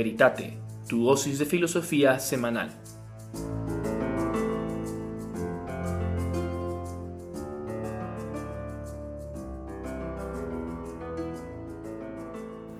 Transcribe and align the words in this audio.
Veritate, 0.00 0.56
tu 0.88 1.04
dosis 1.04 1.38
de 1.38 1.44
filosofía 1.44 2.18
semanal. 2.20 2.70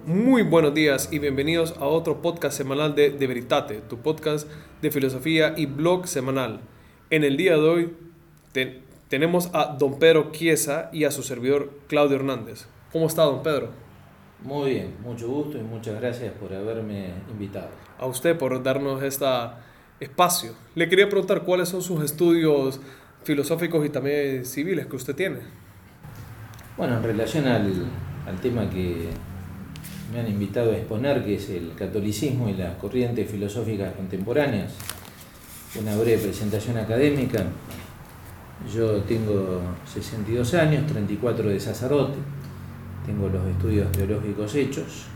Muy 0.07 0.45
buenos 0.45 0.73
días 0.73 1.11
y 1.13 1.19
bienvenidos 1.19 1.75
a 1.79 1.85
otro 1.85 2.23
podcast 2.23 2.57
semanal 2.57 2.95
de 2.95 3.11
De 3.11 3.27
Veritate, 3.27 3.83
tu 3.83 3.99
podcast 3.99 4.49
de 4.81 4.91
filosofía 4.91 5.53
y 5.59 5.67
blog 5.67 6.09
semanal. 6.09 6.61
En 7.11 7.25
el 7.25 7.37
día 7.37 7.53
de 7.53 7.69
hoy 7.69 7.97
tenemos 9.09 9.51
a 9.53 9.77
don 9.79 9.99
Pedro 9.99 10.33
Chiesa 10.33 10.89
y 10.91 11.05
a 11.05 11.11
su 11.11 11.23
servidor 11.23 11.71
Claudio 11.87 12.17
Hernández. 12.17 12.67
¿Cómo 12.91 13.09
está 13.09 13.25
don 13.25 13.43
Pedro? 13.43 13.90
Muy 14.43 14.71
bien, 14.71 14.95
mucho 15.03 15.29
gusto 15.29 15.59
y 15.59 15.63
muchas 15.63 16.01
gracias 16.01 16.33
por 16.33 16.55
haberme 16.55 17.11
invitado. 17.31 17.69
A 17.99 18.07
usted 18.07 18.39
por 18.39 18.63
darnos 18.63 19.03
este 19.03 19.27
espacio. 20.01 20.55
Le 20.75 20.89
quería 20.89 21.11
preguntar 21.11 21.43
cuáles 21.43 21.69
son 21.69 21.83
sus 21.83 22.03
estudios 22.03 22.81
filosóficos 23.23 23.85
y 23.85 23.91
también 23.91 24.47
civiles 24.47 24.87
que 24.87 24.97
usted 24.97 25.15
tiene. 25.15 25.41
Bueno, 26.79 26.97
en 26.97 27.03
relación 27.03 27.47
al, 27.47 27.71
al 28.27 28.41
tema 28.41 28.71
que 28.71 29.11
me 30.11 30.21
han 30.21 30.29
invitado 30.29 30.73
a 30.73 30.77
exponer, 30.77 31.23
que 31.23 31.35
es 31.35 31.51
el 31.51 31.75
catolicismo 31.75 32.49
y 32.49 32.55
las 32.55 32.77
corrientes 32.77 33.31
filosóficas 33.31 33.93
contemporáneas, 33.93 34.73
una 35.79 35.95
breve 35.97 36.17
presentación 36.17 36.79
académica. 36.79 37.45
Yo 38.75 39.03
tengo 39.03 39.61
62 39.85 40.55
años, 40.55 40.87
34 40.87 41.51
de 41.51 41.61
sacerdote 41.61 42.19
tengo 43.05 43.29
los 43.29 43.47
estudios 43.47 43.91
teológicos 43.93 44.55
hechos 44.55 45.07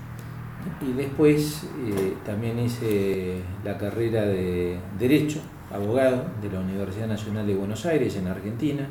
y 0.81 0.93
después 0.93 1.65
eh, 1.87 2.15
también 2.25 2.59
hice 2.59 3.43
la 3.65 3.77
carrera 3.77 4.23
de 4.23 4.79
Derecho, 4.99 5.41
abogado 5.73 6.25
de 6.41 6.51
la 6.51 6.61
Universidad 6.61 7.07
Nacional 7.07 7.47
de 7.47 7.55
Buenos 7.55 7.85
Aires 7.87 8.17
en 8.17 8.27
Argentina. 8.27 8.89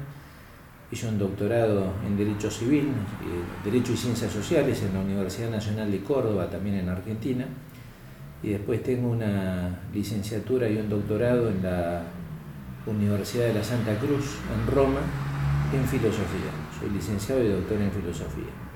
Hice 0.92 1.08
un 1.08 1.18
doctorado 1.18 1.94
en 2.06 2.16
Derecho 2.16 2.52
Civil, 2.52 2.90
eh, 2.90 3.66
Derecho 3.66 3.94
y 3.94 3.98
Ciencias 3.98 4.32
Sociales 4.32 4.84
en 4.84 4.94
la 4.94 5.00
Universidad 5.00 5.50
Nacional 5.50 5.92
de 5.92 6.04
Córdoba, 6.04 6.50
también 6.50 6.76
en 6.78 6.90
Argentina. 6.90 7.46
Y 8.44 8.50
después 8.50 8.84
tengo 8.84 9.10
una 9.10 9.80
licenciatura 9.94 10.70
y 10.70 10.78
un 10.78 10.90
doctorado 10.90 11.50
en 11.50 11.64
la 11.64 12.04
Universidad 12.86 13.48
de 13.48 13.54
la 13.56 13.64
Santa 13.64 13.98
Cruz, 13.98 14.38
en 14.54 14.76
Roma, 14.76 15.00
en 15.74 15.84
Filosofía. 15.88 16.52
Soy 16.80 16.90
licenciado 16.92 17.44
y 17.44 17.48
doctor 17.48 17.82
en 17.82 17.92
Filosofía. 17.92 18.73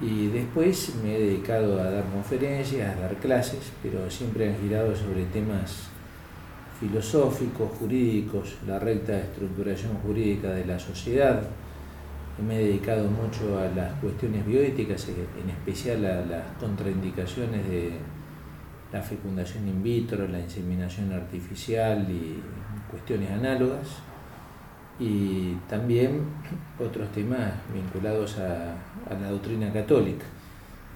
Y 0.00 0.28
después 0.28 0.94
me 1.02 1.14
he 1.14 1.20
dedicado 1.20 1.80
a 1.80 1.90
dar 1.90 2.04
conferencias, 2.04 2.96
a 2.96 3.00
dar 3.00 3.16
clases, 3.16 3.70
pero 3.82 4.10
siempre 4.10 4.48
han 4.48 4.58
girado 4.58 4.96
sobre 4.96 5.24
temas 5.26 5.88
filosóficos, 6.80 7.70
jurídicos, 7.78 8.56
la 8.66 8.78
recta 8.78 9.18
estructuración 9.18 9.98
jurídica 9.98 10.52
de 10.52 10.64
la 10.64 10.78
sociedad. 10.78 11.42
Me 12.46 12.56
he 12.56 12.64
dedicado 12.64 13.10
mucho 13.10 13.58
a 13.58 13.68
las 13.76 13.92
cuestiones 14.00 14.46
bioéticas, 14.46 15.06
en 15.08 15.50
especial 15.50 16.06
a 16.06 16.24
las 16.24 16.44
contraindicaciones 16.58 17.68
de 17.68 17.92
la 18.90 19.02
fecundación 19.02 19.68
in 19.68 19.82
vitro, 19.82 20.26
la 20.26 20.40
inseminación 20.40 21.12
artificial 21.12 22.06
y 22.10 22.40
cuestiones 22.90 23.30
análogas 23.30 23.86
y 25.00 25.54
también 25.66 26.20
otros 26.78 27.10
temas 27.10 27.54
vinculados 27.72 28.38
a, 28.38 28.76
la 29.18 29.30
doctrina 29.30 29.72
católica, 29.72 30.26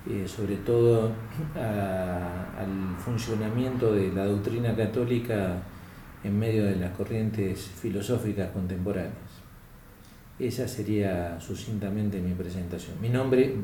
eh, 0.09 0.29
sobre 0.29 0.57
todo 0.57 1.11
al 1.57 2.97
funcionamiento 2.99 3.93
de 3.93 4.13
la 4.13 4.27
doctrina 4.27 4.77
católica 4.77 5.57
en 6.23 6.39
medio 6.39 6.67
de 6.67 6.77
las 6.77 6.91
corrientes 6.91 7.61
filosóficas 7.81 8.51
contemporáneas. 8.51 9.43
Esa 10.39 10.69
sería 10.69 11.41
sucintamente 11.41 12.21
mi 12.21 12.35
presentación. 12.35 13.01
Mi 13.01 13.09
nombre, 13.09 13.55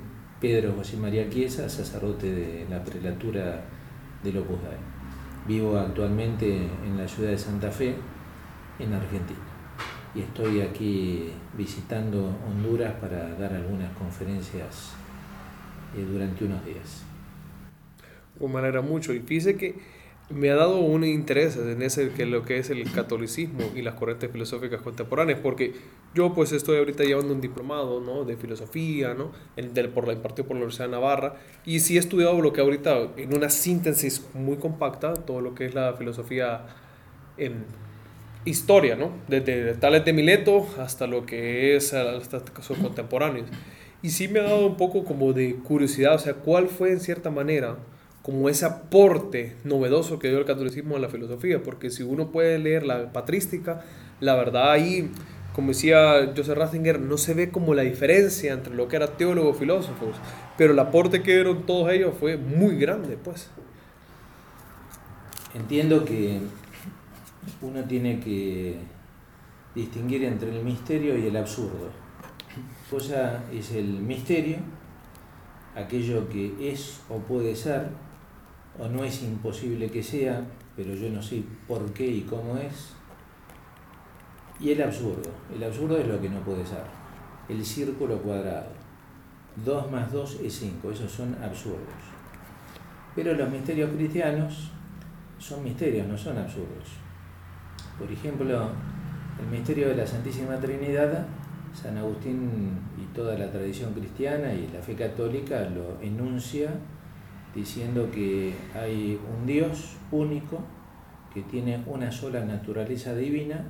Pedro 0.41 0.73
José 0.73 0.97
María 0.97 1.29
Chiesa, 1.29 1.69
sacerdote 1.69 2.33
de 2.33 2.67
la 2.71 2.83
prelatura 2.83 3.63
del 4.23 4.39
Opus 4.39 4.59
Dei. 4.63 4.79
Vivo 5.47 5.77
actualmente 5.77 6.69
en 6.87 6.97
la 6.97 7.07
ciudad 7.07 7.31
de 7.31 7.39
Santa 7.39 7.71
Fe, 7.71 7.95
en 8.79 8.93
Argentina 8.93 9.50
y 10.15 10.21
estoy 10.21 10.61
aquí 10.61 11.31
visitando 11.57 12.37
Honduras 12.47 12.95
para 13.01 13.35
dar 13.35 13.53
algunas 13.53 13.93
conferencias 13.97 14.93
eh, 15.97 16.05
durante 16.11 16.45
unos 16.45 16.65
días. 16.65 17.05
De 18.39 18.49
manera 18.49 18.81
mucho. 18.81 19.13
Y 19.13 19.21
fíjese 19.21 19.57
que 19.57 20.01
me 20.31 20.51
ha 20.51 20.55
dado 20.55 20.79
un 20.79 21.05
interés 21.05 21.57
en 21.57 21.83
ese, 21.83 22.11
que 22.11 22.25
lo 22.25 22.45
que 22.45 22.59
es 22.59 22.71
el 22.71 22.91
catolicismo 22.91 23.71
y 23.75 23.83
las 23.83 23.95
corrientes 23.95 24.31
filosóficas 24.31 24.81
contemporáneas, 24.81 25.41
porque 25.41 25.75
yo 26.15 26.33
pues 26.35 26.53
estoy 26.53 26.79
ahorita 26.79 27.03
llevando 27.05 27.35
un 27.35 27.41
diplomado 27.41 28.01
¿no? 28.01 28.25
de 28.25 28.37
filosofía, 28.37 29.15
¿no? 29.15 29.33
El, 29.57 29.75
del, 29.75 29.89
por 29.89 30.07
la 30.07 30.13
impartido 30.13 30.47
por 30.47 30.57
la 30.57 30.63
Universidad 30.63 30.87
de 30.87 30.93
Navarra, 30.93 31.35
y 31.65 31.81
sí 31.81 31.97
he 31.97 31.99
estudiado 31.99 32.41
lo 32.41 32.53
que 32.53 32.61
ahorita, 32.61 33.11
en 33.17 33.37
una 33.37 33.51
síntesis 33.51 34.29
muy 34.35 34.57
compacta, 34.57 35.15
todo 35.15 35.41
lo 35.41 35.55
que 35.55 35.67
es 35.67 35.75
la 35.75 35.95
filosofía 35.95 36.65
en 37.37 37.65
historia, 38.45 38.97
¿no? 38.97 39.11
Desde 39.29 39.75
Tales 39.75 40.05
de 40.05 40.13
Mileto 40.13 40.67
hasta 40.79 41.07
lo 41.07 41.27
que 41.27 41.77
es 41.77 41.93
hasta 41.93 42.43
casos 42.45 42.79
contemporáneos. 42.79 43.49
Y 44.03 44.11
sí 44.11 44.29
me 44.29 44.41
ha 44.41 44.45
dado 44.45 44.67
un 44.67 44.77
poco 44.77 45.05
como 45.05 45.33
de 45.33 45.57
curiosidad, 45.57 46.15
o 46.15 46.19
sea, 46.19 46.35
cuál 46.35 46.69
fue 46.69 46.93
en 46.93 47.01
cierta 47.01 47.31
manera 47.31 47.77
como 48.23 48.49
ese 48.49 48.67
aporte 48.67 49.57
novedoso 49.65 50.19
que 50.19 50.29
dio 50.29 50.39
el 50.39 50.45
catolicismo 50.45 50.97
a 50.97 50.99
la 50.99 51.09
filosofía, 51.09 51.63
porque 51.63 51.91
si 51.91 52.03
uno 52.03 52.31
puede 52.31 52.59
leer 52.59 52.85
la 52.85 53.13
patrística, 53.13 53.85
la 54.21 54.35
verdad 54.37 54.73
ahí, 54.73 55.11
como 55.55 55.69
decía 55.69 56.33
Joseph 56.37 56.57
Ratzinger, 56.57 57.01
no 57.01 57.17
se 57.17 57.35
ve 57.35 57.51
como 57.51 57.75
la 57.75 57.83
diferencia 57.83 58.53
entre 58.53 58.75
lo 58.75 58.89
que 58.89 58.97
era 58.97 59.07
teólogos 59.17 59.59
filósofos, 59.59 60.17
pero 60.57 60.73
el 60.73 60.79
aporte 60.79 61.23
que 61.23 61.35
dieron 61.35 61.65
todos 61.67 61.91
ellos 61.93 62.15
fue 62.19 62.37
muy 62.37 62.77
grande, 62.77 63.17
pues. 63.23 63.51
Entiendo 65.55 66.05
que 66.05 66.39
uno 67.63 67.85
tiene 67.85 68.21
que 68.21 68.79
distinguir 69.75 70.25
entre 70.25 70.57
el 70.57 70.65
misterio 70.65 71.17
y 71.17 71.27
el 71.27 71.37
absurdo. 71.37 71.91
Cosa 72.91 73.43
es 73.53 73.73
el 73.73 73.87
misterio, 73.87 74.59
aquello 75.75 76.29
que 76.29 76.73
es 76.73 77.01
o 77.09 77.19
puede 77.19 77.55
ser, 77.55 77.89
o 78.79 78.89
no 78.89 79.05
es 79.05 79.23
imposible 79.23 79.91
que 79.91 80.03
sea, 80.03 80.43
pero 80.77 80.95
yo 80.95 81.11
no 81.11 81.23
sé 81.23 81.43
por 81.69 81.93
qué 81.93 82.07
y 82.07 82.23
cómo 82.23 82.57
es. 82.57 82.93
Y 84.59 84.73
el 84.73 84.83
absurdo. 84.83 85.31
El 85.55 85.63
absurdo 85.65 85.97
es 85.99 86.07
lo 86.07 86.21
que 86.21 86.29
no 86.29 86.41
puede 86.41 86.67
ser. 86.67 86.85
El 87.49 87.65
círculo 87.65 88.19
cuadrado. 88.19 88.69
2 89.65 89.91
más 89.91 90.13
2 90.13 90.41
es 90.45 90.59
5. 90.59 90.91
Esos 90.91 91.11
son 91.11 91.37
absurdos. 91.43 91.81
Pero 93.15 93.35
los 93.35 93.51
misterios 93.51 93.91
cristianos 93.91 94.71
son 95.39 95.65
misterios, 95.65 96.07
no 96.07 96.17
son 96.17 96.39
absurdos. 96.39 97.01
Por 98.01 98.11
ejemplo, 98.11 98.71
el 99.39 99.47
misterio 99.47 99.89
de 99.89 99.97
la 99.97 100.07
Santísima 100.07 100.57
Trinidad, 100.57 101.27
San 101.75 101.99
Agustín 101.99 102.73
y 102.99 103.15
toda 103.15 103.39
la 103.39 103.51
tradición 103.51 103.93
cristiana 103.93 104.55
y 104.55 104.69
la 104.73 104.81
fe 104.81 104.95
católica 104.95 105.69
lo 105.69 106.01
enuncia 106.01 106.71
diciendo 107.55 108.11
que 108.11 108.55
hay 108.75 109.21
un 109.39 109.47
Dios 109.47 109.97
único 110.11 110.61
que 111.35 111.43
tiene 111.43 111.85
una 111.87 112.11
sola 112.11 112.43
naturaleza 112.43 113.15
divina 113.15 113.67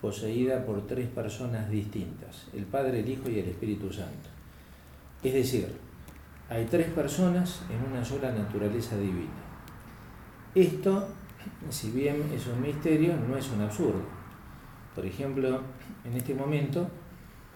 poseída 0.00 0.64
por 0.64 0.86
tres 0.86 1.08
personas 1.08 1.68
distintas, 1.68 2.46
el 2.54 2.64
Padre, 2.64 3.00
el 3.00 3.08
Hijo 3.08 3.28
y 3.28 3.40
el 3.40 3.48
Espíritu 3.48 3.92
Santo. 3.92 4.30
Es 5.22 5.34
decir, 5.34 5.66
hay 6.48 6.66
tres 6.66 6.88
personas 6.90 7.62
en 7.70 7.90
una 7.90 8.04
sola 8.04 8.30
naturaleza 8.30 8.96
divina. 8.96 9.42
Esto 10.54 11.08
si 11.70 11.90
bien 11.90 12.30
es 12.34 12.46
un 12.46 12.60
misterio, 12.60 13.14
no 13.28 13.36
es 13.36 13.50
un 13.50 13.62
absurdo. 13.62 14.02
Por 14.94 15.04
ejemplo, 15.04 15.60
en 16.04 16.14
este 16.14 16.34
momento, 16.34 16.88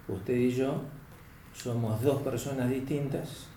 usted 0.09 0.35
y 0.35 0.51
yo 0.51 0.83
somos 1.53 2.03
dos 2.03 2.23
personas 2.23 2.69
distintas 2.69 3.49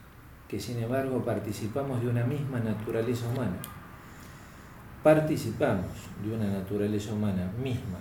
que 0.48 0.60
sin 0.60 0.83
embargo 0.83 1.24
participamos 1.24 2.01
de 2.01 2.10
una 2.10 2.25
misma 2.25 2.60
naturaleza 2.60 3.28
humana. 3.30 3.57
Participamos 5.01 5.86
de 6.24 6.36
una 6.36 6.48
naturaleza 6.48 7.13
humana 7.13 7.51
misma, 7.63 7.98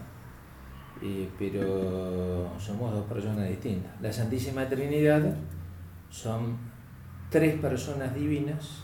eh, 1.01 1.29
pero 1.39 2.51
somos 2.59 2.93
dos 2.93 3.07
personas 3.07 3.49
distintas. 3.49 3.93
La 4.03 4.13
Santísima 4.13 4.69
Trinidad 4.69 5.35
son 6.11 6.59
tres 7.31 7.59
personas 7.61 8.15
divinas 8.15 8.83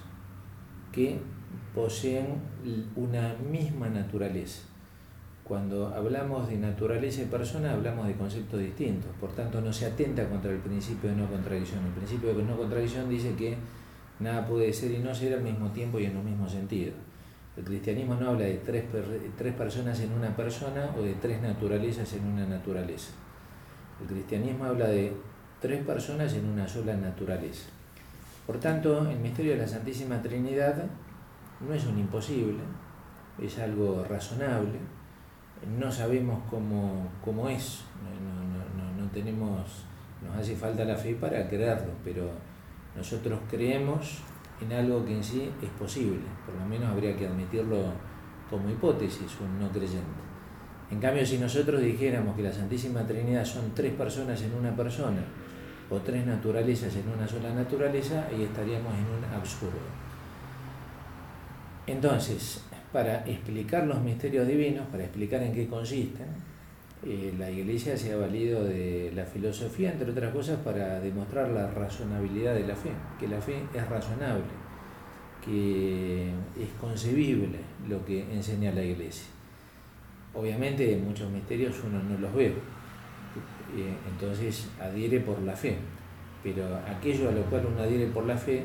que 0.93 1.21
poseen 1.75 2.27
una 2.97 3.35
misma 3.51 3.89
naturaleza. 3.89 4.63
Cuando 5.45 5.95
hablamos 5.95 6.49
de 6.49 6.57
naturaleza 6.57 7.23
y 7.23 7.27
persona 7.27 7.73
hablamos 7.73 8.09
de 8.09 8.15
conceptos 8.15 8.59
distintos, 8.59 9.11
por 9.21 9.33
tanto 9.33 9.61
no 9.61 9.73
se 9.73 9.87
atenta 9.87 10.29
contra 10.29 10.51
el 10.51 10.59
principio 10.59 11.11
de 11.11 11.17
no 11.17 11.29
contradicción. 11.29 11.85
El 11.85 11.93
principio 11.93 12.35
de 12.35 12.43
no 12.43 12.57
contradicción 12.57 13.09
dice 13.09 13.35
que 13.37 13.57
Nada 14.19 14.47
puede 14.47 14.73
ser 14.73 14.93
y 14.93 14.99
no 14.99 15.15
ser 15.15 15.35
al 15.35 15.43
mismo 15.43 15.71
tiempo 15.71 15.99
y 15.99 16.07
en 16.07 16.17
un 16.17 16.25
mismo 16.25 16.49
sentido. 16.49 16.93
El 17.57 17.65
cristianismo 17.65 18.15
no 18.15 18.31
habla 18.31 18.47
de 18.47 18.57
tres, 18.59 18.85
tres 19.37 19.55
personas 19.55 20.01
en 20.01 20.13
una 20.13 20.35
persona 20.35 20.91
o 20.99 21.03
de 21.03 21.15
tres 21.15 21.41
naturalezas 21.43 22.13
en 22.15 22.25
una 22.25 22.47
naturaleza. 22.47 23.13
El 24.01 24.07
cristianismo 24.07 24.65
habla 24.65 24.89
de 24.89 25.13
tres 25.61 25.85
personas 25.85 26.33
en 26.35 26.47
una 26.47 26.67
sola 26.67 26.97
naturaleza. 26.97 27.69
Por 28.47 28.59
tanto, 28.59 29.09
el 29.11 29.19
misterio 29.19 29.53
de 29.53 29.59
la 29.59 29.69
Santísima 29.69 30.23
Trinidad 30.23 30.85
no 31.61 31.75
es 31.75 31.87
un 31.87 31.99
imposible, 31.99 32.61
es 33.41 33.59
algo 33.59 34.05
razonable. 34.09 34.79
No 35.79 35.91
sabemos 35.91 36.43
cómo, 36.51 37.09
cómo 37.25 37.49
es, 37.49 37.85
no, 38.23 39.03
no, 39.03 39.11
tenemos, 39.11 39.85
nos 40.23 40.37
hace 40.37 40.55
falta 40.55 40.85
la 40.85 40.97
fe 40.97 41.15
para 41.15 41.49
creerlo, 41.49 41.93
pero 42.05 42.31
nosotros 42.95 43.41
creemos 43.49 44.19
en 44.61 44.73
algo 44.73 45.05
que 45.05 45.17
en 45.17 45.25
sí 45.25 45.51
es 45.63 45.71
posible, 45.71 46.21
por 46.45 46.55
lo 46.55 46.67
menos 46.67 46.91
habría 46.91 47.17
que 47.17 47.27
admitirlo 47.27 47.93
como 48.51 48.69
hipótesis, 48.69 49.37
un 49.41 49.59
no 49.59 49.71
creyente. 49.71 50.27
En 50.91 51.01
cambio, 51.01 51.27
si 51.27 51.39
nosotros 51.39 51.81
dijéramos 51.81 52.37
que 52.37 52.43
la 52.43 52.53
Santísima 52.53 53.05
Trinidad 53.07 53.45
son 53.45 53.73
tres 53.75 53.93
personas 53.95 54.41
en 54.43 54.55
una 54.55 54.77
persona, 54.77 55.23
o 55.89 55.97
tres 55.99 56.27
naturalezas 56.27 56.95
en 56.97 57.09
una 57.09 57.27
sola 57.27 57.55
naturaleza, 57.55 58.27
ahí 58.29 58.43
estaríamos 58.43 58.93
en 58.95 59.07
un 59.07 59.35
absurdo. 59.35 60.06
Entonces, 61.87 62.65
para 62.93 63.25
explicar 63.27 63.87
los 63.87 64.01
misterios 64.01 64.47
divinos, 64.47 64.87
para 64.89 65.05
explicar 65.05 65.43
en 65.43 65.53
qué 65.53 65.67
consisten, 65.69 66.27
eh, 67.05 67.33
la 67.39 67.51
Iglesia 67.51 67.97
se 67.97 68.13
ha 68.13 68.17
valido 68.17 68.65
de 68.65 69.13
la 69.15 69.25
filosofía, 69.25 69.93
entre 69.93 70.11
otras 70.11 70.33
cosas, 70.33 70.59
para 70.61 70.99
demostrar 70.99 71.51
la 71.51 71.71
razonabilidad 71.71 72.55
de 72.55 72.67
la 72.67 72.75
fe, 72.75 72.91
que 73.21 73.29
la 73.29 73.41
fe 73.41 73.63
es 73.73 73.89
razonable, 73.89 74.43
que 75.45 76.31
es 76.59 76.69
concebible 76.81 77.59
lo 77.89 78.05
que 78.05 78.23
enseña 78.33 78.73
la 78.73 78.83
Iglesia. 78.83 79.29
Obviamente 80.35 80.97
muchos 80.97 81.31
misterios 81.31 81.77
uno 81.87 82.03
no 82.03 82.19
los 82.19 82.35
ve, 82.35 82.53
entonces 84.11 84.69
adhiere 84.81 85.21
por 85.21 85.41
la 85.43 85.55
fe. 85.55 85.77
Pero 86.43 86.65
aquello 86.87 87.29
a 87.29 87.33
lo 87.33 87.43
cual 87.43 87.67
uno 87.67 87.83
adhiere 87.83 88.07
por 88.07 88.27
la 88.27 88.37
fe 88.37 88.65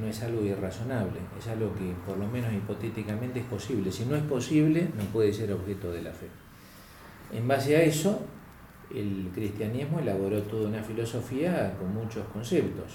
no 0.00 0.06
es 0.06 0.22
algo 0.22 0.42
irrazonable, 0.42 1.20
es 1.38 1.46
algo 1.48 1.72
que 1.74 1.92
por 2.06 2.18
lo 2.18 2.26
menos 2.26 2.52
hipotéticamente 2.52 3.40
es 3.40 3.46
posible. 3.46 3.90
Si 3.90 4.04
no 4.04 4.16
es 4.16 4.22
posible, 4.22 4.88
no 4.96 5.04
puede 5.12 5.32
ser 5.32 5.52
objeto 5.52 5.90
de 5.92 6.02
la 6.02 6.12
fe. 6.12 6.26
En 7.32 7.46
base 7.46 7.76
a 7.76 7.82
eso, 7.82 8.20
el 8.94 9.30
cristianismo 9.34 10.00
elaboró 10.00 10.42
toda 10.42 10.68
una 10.68 10.82
filosofía 10.82 11.74
con 11.78 11.94
muchos 11.94 12.26
conceptos 12.28 12.92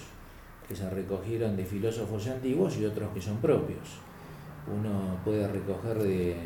que 0.68 0.76
se 0.76 0.88
recogieron 0.88 1.56
de 1.56 1.64
filósofos 1.64 2.28
antiguos 2.28 2.76
y 2.78 2.84
otros 2.84 3.12
que 3.12 3.20
son 3.20 3.38
propios. 3.38 3.98
Uno 4.66 5.18
puede 5.24 5.48
recoger 5.48 5.98
de 5.98 6.36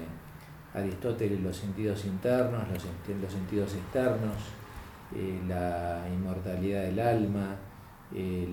Aristóteles 0.72 1.40
los 1.40 1.56
sentidos 1.56 2.04
internos, 2.04 2.62
los, 2.72 2.82
sentidos 3.32 3.74
externos, 3.74 4.36
eh, 5.14 5.40
la 5.46 6.04
inmortalidad 6.12 6.82
del 6.82 6.98
alma, 6.98 7.54
eh, 8.14 8.48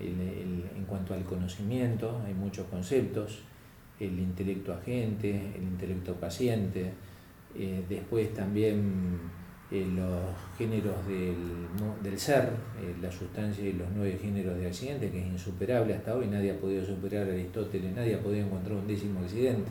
en 0.00 0.84
cuanto 0.86 1.14
al 1.14 1.24
conocimiento, 1.24 2.20
hay 2.24 2.34
muchos 2.34 2.66
conceptos, 2.66 3.40
el 3.98 4.18
intelecto 4.18 4.72
agente, 4.72 5.30
el 5.56 5.62
intelecto 5.62 6.14
paciente, 6.14 6.92
eh, 7.54 7.82
después 7.88 8.34
también 8.34 9.36
los 9.70 10.30
géneros 10.56 10.94
del, 11.08 12.18
ser, 12.18 12.50
la 13.02 13.10
sustancia 13.10 13.64
y 13.64 13.72
los 13.72 13.88
nueve 13.94 14.16
géneros 14.20 14.56
de 14.58 14.66
accidente, 14.68 15.10
que 15.10 15.20
es 15.20 15.26
insuperable 15.26 15.94
hasta 15.94 16.14
hoy, 16.14 16.26
nadie 16.26 16.52
ha 16.52 16.60
podido 16.60 16.84
superar 16.84 17.28
a 17.28 17.32
Aristóteles, 17.32 17.94
nadie 17.94 18.14
ha 18.14 18.20
podido 18.20 18.46
encontrar 18.46 18.76
un 18.76 18.86
décimo 18.86 19.20
accidente 19.20 19.70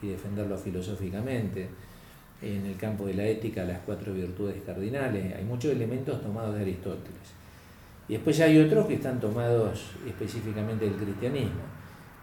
y 0.00 0.08
defenderlo 0.08 0.56
filosóficamente 0.56 1.68
en 2.40 2.66
el 2.66 2.76
campo 2.76 3.06
de 3.06 3.14
la 3.14 3.26
ética 3.26 3.64
las 3.64 3.80
cuatro 3.80 4.12
virtudes 4.12 4.62
cardinales, 4.64 5.34
hay 5.34 5.44
muchos 5.44 5.72
elementos 5.72 6.22
tomados 6.22 6.54
de 6.54 6.62
Aristóteles. 6.62 7.41
Y 8.12 8.16
después 8.16 8.38
hay 8.40 8.58
otros 8.58 8.86
que 8.88 8.96
están 8.96 9.18
tomados 9.18 9.92
específicamente 10.06 10.84
del 10.84 10.96
cristianismo. 10.96 11.62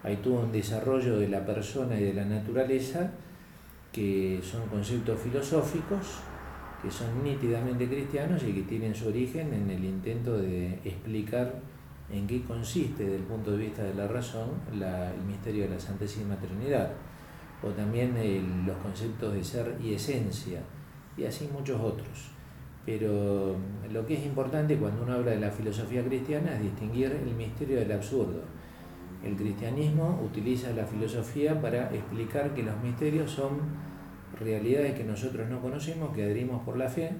Hay 0.04 0.18
todo 0.18 0.34
un 0.34 0.52
desarrollo 0.52 1.18
de 1.18 1.28
la 1.28 1.44
persona 1.44 1.98
y 1.98 2.04
de 2.04 2.14
la 2.14 2.24
naturaleza 2.24 3.10
que 3.90 4.38
son 4.40 4.68
conceptos 4.68 5.18
filosóficos, 5.18 6.20
que 6.80 6.92
son 6.92 7.24
nítidamente 7.24 7.88
cristianos 7.88 8.40
y 8.44 8.52
que 8.52 8.62
tienen 8.62 8.94
su 8.94 9.08
origen 9.08 9.52
en 9.52 9.68
el 9.68 9.84
intento 9.84 10.38
de 10.38 10.74
explicar 10.84 11.56
en 12.08 12.24
qué 12.28 12.44
consiste 12.44 13.02
desde 13.02 13.16
el 13.16 13.24
punto 13.24 13.50
de 13.50 13.56
vista 13.56 13.82
de 13.82 13.94
la 13.94 14.06
razón 14.06 14.48
el 14.72 15.24
misterio 15.26 15.64
de 15.64 15.70
la 15.70 15.80
Santísima 15.80 16.36
Trinidad 16.36 16.92
o 17.64 17.66
también 17.70 18.14
los 18.64 18.76
conceptos 18.76 19.34
de 19.34 19.42
ser 19.42 19.76
y 19.82 19.94
esencia, 19.94 20.60
y 21.16 21.24
así 21.24 21.50
muchos 21.52 21.80
otros. 21.80 22.39
Pero 22.90 23.54
lo 23.92 24.04
que 24.04 24.14
es 24.14 24.26
importante 24.26 24.76
cuando 24.76 25.04
uno 25.04 25.12
habla 25.12 25.30
de 25.30 25.38
la 25.38 25.52
filosofía 25.52 26.02
cristiana 26.04 26.56
es 26.56 26.62
distinguir 26.62 27.12
el 27.12 27.36
misterio 27.36 27.78
del 27.78 27.92
absurdo. 27.92 28.42
El 29.24 29.36
cristianismo 29.36 30.20
utiliza 30.24 30.72
la 30.72 30.84
filosofía 30.84 31.60
para 31.60 31.94
explicar 31.94 32.52
que 32.52 32.64
los 32.64 32.76
misterios 32.82 33.30
son 33.30 33.60
realidades 34.40 34.94
que 34.94 35.04
nosotros 35.04 35.48
no 35.48 35.60
conocemos, 35.60 36.12
que 36.16 36.24
adherimos 36.24 36.64
por 36.64 36.76
la 36.76 36.88
fe, 36.88 37.12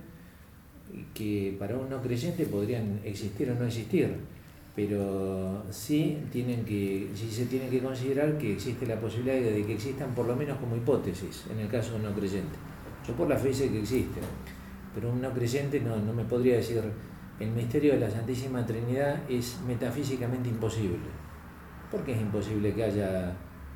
que 1.15 1.55
para 1.57 1.77
un 1.77 1.89
no 1.89 2.03
creyente 2.03 2.47
podrían 2.47 2.99
existir 3.05 3.49
o 3.49 3.55
no 3.55 3.65
existir 3.65 4.17
pero 4.75 5.65
sí 5.71 6.17
tienen 6.33 6.65
que 6.65 7.09
sí 7.15 7.29
se 7.31 7.47
tiene 7.47 7.69
que 7.69 7.81
considerar 7.81 8.39
que 8.39 8.55
existe 8.55 8.87
la 8.87 8.99
posibilidad 8.99 9.35
de 9.35 9.65
que 9.67 9.75
existan 9.75 10.15
por 10.15 10.27
lo 10.27 10.35
menos 10.35 10.59
como 10.59 10.77
hipótesis 10.77 11.45
en 11.53 11.59
el 11.61 11.69
caso 11.69 11.91
de 11.91 11.97
un 11.97 12.03
no 12.05 12.13
creyente. 12.13 12.57
Yo 13.07 13.15
por 13.15 13.29
la 13.29 13.37
fe 13.37 13.53
sé 13.53 13.69
que 13.69 13.81
existen, 13.81 14.23
pero 14.95 15.11
un 15.11 15.21
no 15.21 15.33
creyente 15.33 15.81
no, 15.81 15.97
no 15.97 16.13
me 16.13 16.25
podría 16.25 16.57
decir 16.57 16.83
el 17.39 17.51
misterio 17.51 17.95
de 17.95 18.01
la 18.01 18.11
Santísima 18.11 18.65
Trinidad 18.67 19.21
es 19.29 19.61
metafísicamente 19.67 20.49
imposible. 20.49 21.09
¿Por 21.91 22.05
qué 22.05 22.13
es 22.13 22.21
imposible 22.21 22.75
que 22.75 22.85
haya 22.85 23.33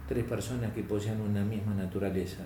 tres 0.07 0.25
personas 0.25 0.73
que 0.73 0.83
posean 0.83 1.21
una 1.21 1.45
misma 1.45 1.75
naturaleza? 1.75 2.43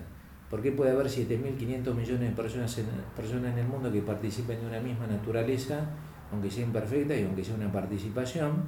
¿Por 0.49 0.61
qué 0.61 0.71
puede 0.71 0.91
haber 0.91 1.07
7.500 1.07 1.93
millones 1.93 2.29
de 2.29 2.35
personas 2.35 2.77
en, 2.77 2.85
personas 3.15 3.53
en 3.53 3.59
el 3.59 3.67
mundo 3.67 3.91
que 3.91 4.01
participen 4.01 4.61
de 4.61 4.67
una 4.67 4.79
misma 4.79 5.05
naturaleza 5.07 5.87
aunque 6.31 6.51
sea 6.51 6.63
imperfecta 6.63 7.15
y 7.15 7.23
aunque 7.23 7.43
sea 7.43 7.55
una 7.55 7.71
participación, 7.71 8.63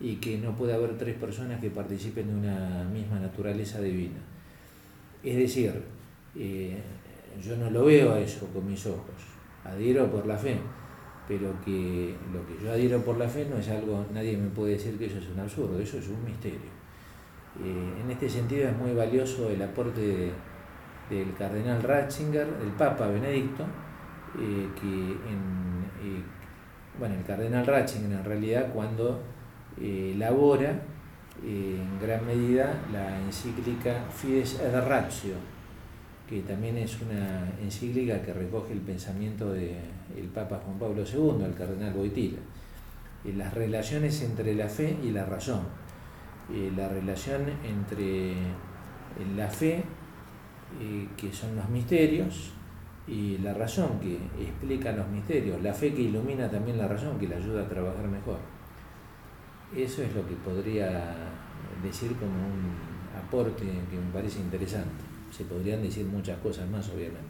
y 0.00 0.16
que 0.16 0.38
no 0.38 0.54
puede 0.54 0.74
haber 0.74 0.96
tres 0.96 1.16
personas 1.16 1.60
que 1.60 1.70
participen 1.70 2.28
de 2.28 2.34
una 2.34 2.84
misma 2.84 3.18
naturaleza 3.18 3.80
divina. 3.80 4.20
Es 5.22 5.36
decir, 5.36 5.82
eh, 6.36 6.78
yo 7.42 7.56
no 7.56 7.70
lo 7.70 7.84
veo 7.84 8.14
a 8.14 8.20
eso 8.20 8.46
con 8.52 8.66
mis 8.66 8.86
ojos, 8.86 9.14
adhiero 9.64 10.10
por 10.10 10.26
la 10.26 10.36
fe, 10.36 10.58
pero 11.26 11.52
que 11.64 12.14
lo 12.32 12.46
que 12.46 12.64
yo 12.64 12.72
adhiero 12.72 13.00
por 13.02 13.18
la 13.18 13.28
fe 13.28 13.46
no 13.50 13.58
es 13.58 13.68
algo, 13.68 14.06
nadie 14.12 14.36
me 14.36 14.48
puede 14.48 14.72
decir 14.72 14.98
que 14.98 15.06
eso 15.06 15.18
es 15.18 15.28
un 15.28 15.40
absurdo, 15.40 15.78
eso 15.78 15.98
es 15.98 16.08
un 16.08 16.24
misterio. 16.24 16.78
Eh, 17.62 18.02
en 18.02 18.10
este 18.10 18.28
sentido 18.28 18.68
es 18.68 18.76
muy 18.76 18.92
valioso 18.92 19.50
el 19.50 19.60
aporte 19.62 20.32
del 21.10 21.34
cardenal 21.34 21.82
Ratzinger, 21.82 22.46
el 22.62 22.70
Papa 22.72 23.08
Benedicto, 23.08 23.64
eh, 24.38 24.68
que 24.78 24.86
en, 24.86 26.24
bueno, 26.98 27.14
el 27.14 27.24
cardenal 27.24 27.66
Ratzinger 27.66 28.12
en 28.12 28.24
realidad 28.24 28.70
cuando 28.72 29.20
eh, 29.80 30.12
elabora 30.14 30.70
eh, 31.44 31.78
en 31.80 32.00
gran 32.00 32.26
medida 32.26 32.74
la 32.92 33.18
encíclica 33.20 34.04
Fides 34.10 34.60
et 34.60 34.72
Ratio, 34.72 35.34
que 36.28 36.42
también 36.42 36.76
es 36.76 37.00
una 37.00 37.48
encíclica 37.62 38.20
que 38.22 38.32
recoge 38.34 38.72
el 38.72 38.80
pensamiento 38.80 39.52
del 39.52 40.28
Papa 40.34 40.60
Juan 40.64 40.78
Pablo 40.78 41.02
II, 41.02 41.44
el 41.44 41.54
cardenal 41.54 41.94
Boitila, 41.94 42.38
las 43.36 43.54
relaciones 43.54 44.22
entre 44.22 44.54
la 44.54 44.68
fe 44.68 44.96
y 45.02 45.10
la 45.10 45.24
razón, 45.24 45.62
la 46.76 46.88
relación 46.88 47.42
entre 47.64 48.34
la 49.36 49.48
fe, 49.48 49.82
eh, 50.80 51.08
que 51.16 51.32
son 51.32 51.56
los 51.56 51.68
misterios, 51.70 52.52
y 53.06 53.38
la 53.38 53.54
razón 53.54 53.98
que 54.00 54.18
explica 54.42 54.92
los 54.92 55.08
misterios, 55.08 55.62
la 55.62 55.72
fe 55.72 55.94
que 55.94 56.02
ilumina 56.02 56.50
también 56.50 56.76
la 56.76 56.86
razón, 56.86 57.18
que 57.18 57.26
le 57.26 57.36
ayuda 57.36 57.62
a 57.62 57.68
trabajar 57.68 58.06
mejor. 58.06 58.38
Eso 59.74 60.02
es 60.02 60.14
lo 60.14 60.26
que 60.26 60.34
podría 60.34 61.14
decir 61.82 62.14
como 62.16 62.32
un 62.32 62.74
aporte 63.18 63.64
que 63.64 63.96
me 63.96 64.12
parece 64.12 64.40
interesante. 64.40 65.07
Se 65.30 65.44
podrían 65.44 65.82
decir 65.82 66.04
muchas 66.06 66.38
cosas 66.38 66.68
más, 66.68 66.88
obviamente. 66.88 67.28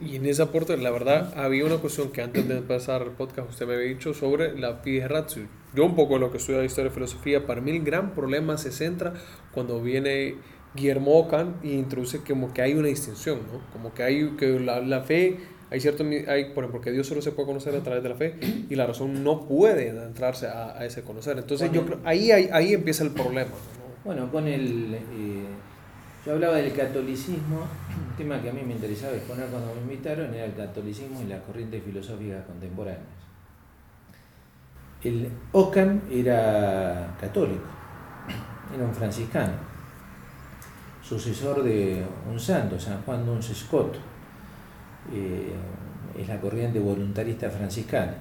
Y 0.00 0.16
en 0.16 0.24
ese 0.24 0.42
aporte, 0.42 0.76
la 0.78 0.90
verdad, 0.90 1.34
había 1.38 1.64
una 1.66 1.76
cuestión 1.76 2.10
que 2.10 2.22
antes 2.22 2.48
de 2.48 2.56
empezar 2.56 3.02
el 3.02 3.10
podcast 3.10 3.50
usted 3.50 3.66
me 3.66 3.74
había 3.74 3.88
dicho 3.88 4.14
sobre 4.14 4.58
la 4.58 4.76
fides 4.76 5.08
ratio. 5.08 5.46
Yo 5.74 5.84
un 5.84 5.94
poco 5.94 6.18
lo 6.18 6.30
que 6.30 6.38
estudio 6.38 6.60
de 6.60 6.66
historia 6.66 6.90
y 6.90 6.94
filosofía, 6.94 7.46
para 7.46 7.60
mí 7.60 7.70
el 7.70 7.84
gran 7.84 8.14
problema 8.14 8.56
se 8.56 8.72
centra 8.72 9.12
cuando 9.52 9.82
viene 9.82 10.36
Guillermo 10.74 11.18
Ockham 11.18 11.56
introduce 11.62 12.20
como 12.20 12.54
que 12.54 12.62
hay 12.62 12.72
una 12.72 12.88
distinción, 12.88 13.40
¿no? 13.52 13.60
Como 13.72 13.92
que 13.92 14.02
hay 14.02 14.30
que 14.38 14.58
la, 14.58 14.80
la, 14.80 15.02
fe 15.02 15.36
hay 15.70 15.80
cierto, 15.80 16.02
hay, 16.04 16.46
por 16.46 16.64
ejemplo, 16.64 16.80
que 16.80 16.92
Dios 16.92 17.06
solo 17.06 17.20
se 17.20 17.32
puede 17.32 17.48
conocer 17.48 17.74
a 17.76 17.80
través 17.80 18.02
de 18.02 18.08
la 18.08 18.14
fe 18.14 18.36
y 18.70 18.74
la 18.74 18.86
razón 18.86 19.22
no 19.22 19.46
puede 19.46 19.88
entrarse 19.88 20.46
a, 20.46 20.78
a 20.78 20.86
ese 20.86 21.02
conocer. 21.02 21.36
Entonces 21.38 21.70
yo 21.72 21.84
creo, 21.84 22.00
ahí, 22.04 22.30
ahí, 22.30 22.48
ahí 22.52 22.72
empieza 22.72 23.04
el 23.04 23.10
problema. 23.10 23.50
Bueno, 24.04 24.30
con 24.32 24.48
el... 24.48 24.94
Eh, 24.94 25.44
yo 26.24 26.32
hablaba 26.32 26.56
del 26.56 26.72
catolicismo, 26.72 27.60
un 27.60 28.16
tema 28.16 28.40
que 28.42 28.50
a 28.50 28.52
mí 28.52 28.62
me 28.62 28.74
interesaba 28.74 29.14
exponer 29.14 29.46
cuando 29.48 29.74
me 29.74 29.80
invitaron 29.80 30.34
era 30.34 30.44
el 30.44 30.54
catolicismo 30.54 31.22
y 31.22 31.26
las 31.26 31.40
corrientes 31.42 31.82
filosóficas 31.82 32.44
contemporáneas. 32.44 33.02
El 35.02 35.30
Ockham 35.52 36.00
era 36.10 37.16
católico, 37.18 37.64
era 38.74 38.84
un 38.84 38.94
franciscano, 38.94 39.54
sucesor 41.02 41.62
de 41.62 42.04
un 42.30 42.38
santo, 42.38 42.78
San 42.78 43.00
Juan 43.02 43.24
Duns 43.24 43.46
Scott. 43.54 43.96
Eh, 45.12 45.52
es 46.18 46.28
la 46.28 46.38
corriente 46.38 46.78
voluntarista 46.78 47.48
franciscana. 47.48 48.14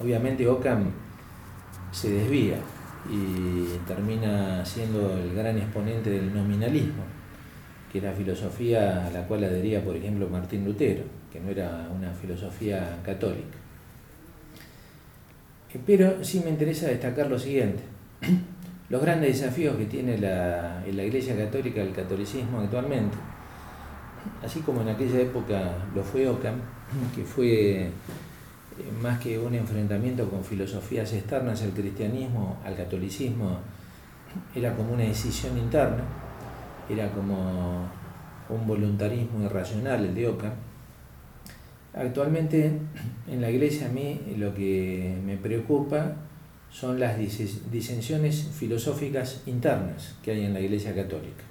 Obviamente 0.00 0.46
Ockham 0.46 0.84
se 1.90 2.10
desvía 2.10 2.58
y 3.10 3.78
termina 3.86 4.64
siendo 4.64 5.16
el 5.16 5.34
gran 5.34 5.56
exponente 5.58 6.10
del 6.10 6.32
nominalismo, 6.32 7.02
que 7.96 8.06
la 8.06 8.12
filosofía 8.12 9.06
a 9.06 9.10
la 9.10 9.26
cual 9.26 9.44
adhería, 9.44 9.82
por 9.82 9.96
ejemplo, 9.96 10.28
Martín 10.28 10.66
Lutero, 10.66 11.04
que 11.32 11.40
no 11.40 11.50
era 11.50 11.88
una 11.96 12.12
filosofía 12.12 12.98
católica. 13.02 13.56
Pero 15.86 16.22
sí 16.22 16.40
me 16.40 16.50
interesa 16.50 16.88
destacar 16.88 17.28
lo 17.28 17.38
siguiente. 17.38 17.82
Los 18.90 19.02
grandes 19.02 19.40
desafíos 19.40 19.76
que 19.76 19.86
tiene 19.86 20.16
la, 20.18 20.84
la 20.86 21.04
Iglesia 21.04 21.36
Católica, 21.36 21.82
el 21.82 21.92
catolicismo 21.92 22.60
actualmente, 22.60 23.16
así 24.44 24.60
como 24.60 24.82
en 24.82 24.90
aquella 24.90 25.20
época 25.20 25.72
lo 25.94 26.04
fue 26.04 26.28
Ockham, 26.28 26.60
que 27.16 27.24
fue 27.24 27.80
eh, 27.82 27.90
más 29.02 29.18
que 29.18 29.38
un 29.38 29.54
enfrentamiento 29.54 30.28
con 30.28 30.44
filosofías 30.44 31.12
externas 31.14 31.62
al 31.62 31.70
cristianismo, 31.70 32.58
al 32.64 32.76
catolicismo, 32.76 33.58
era 34.54 34.72
como 34.76 34.92
una 34.92 35.02
decisión 35.02 35.58
interna, 35.58 36.04
era 36.88 37.10
como 37.12 37.88
un 38.48 38.66
voluntarismo 38.66 39.44
irracional 39.44 40.04
el 40.04 40.14
de 40.14 40.28
Ockham 40.28 40.52
Actualmente 41.96 42.72
en 43.26 43.40
la 43.40 43.50
iglesia 43.50 43.86
a 43.86 43.90
mí 43.90 44.20
lo 44.36 44.54
que 44.54 45.16
me 45.24 45.36
preocupa 45.36 46.16
son 46.70 47.00
las 47.00 47.16
disensiones 47.18 48.48
filosóficas 48.52 49.42
internas 49.46 50.14
que 50.22 50.32
hay 50.32 50.44
en 50.44 50.52
la 50.52 50.60
iglesia 50.60 50.94
católica. 50.94 51.42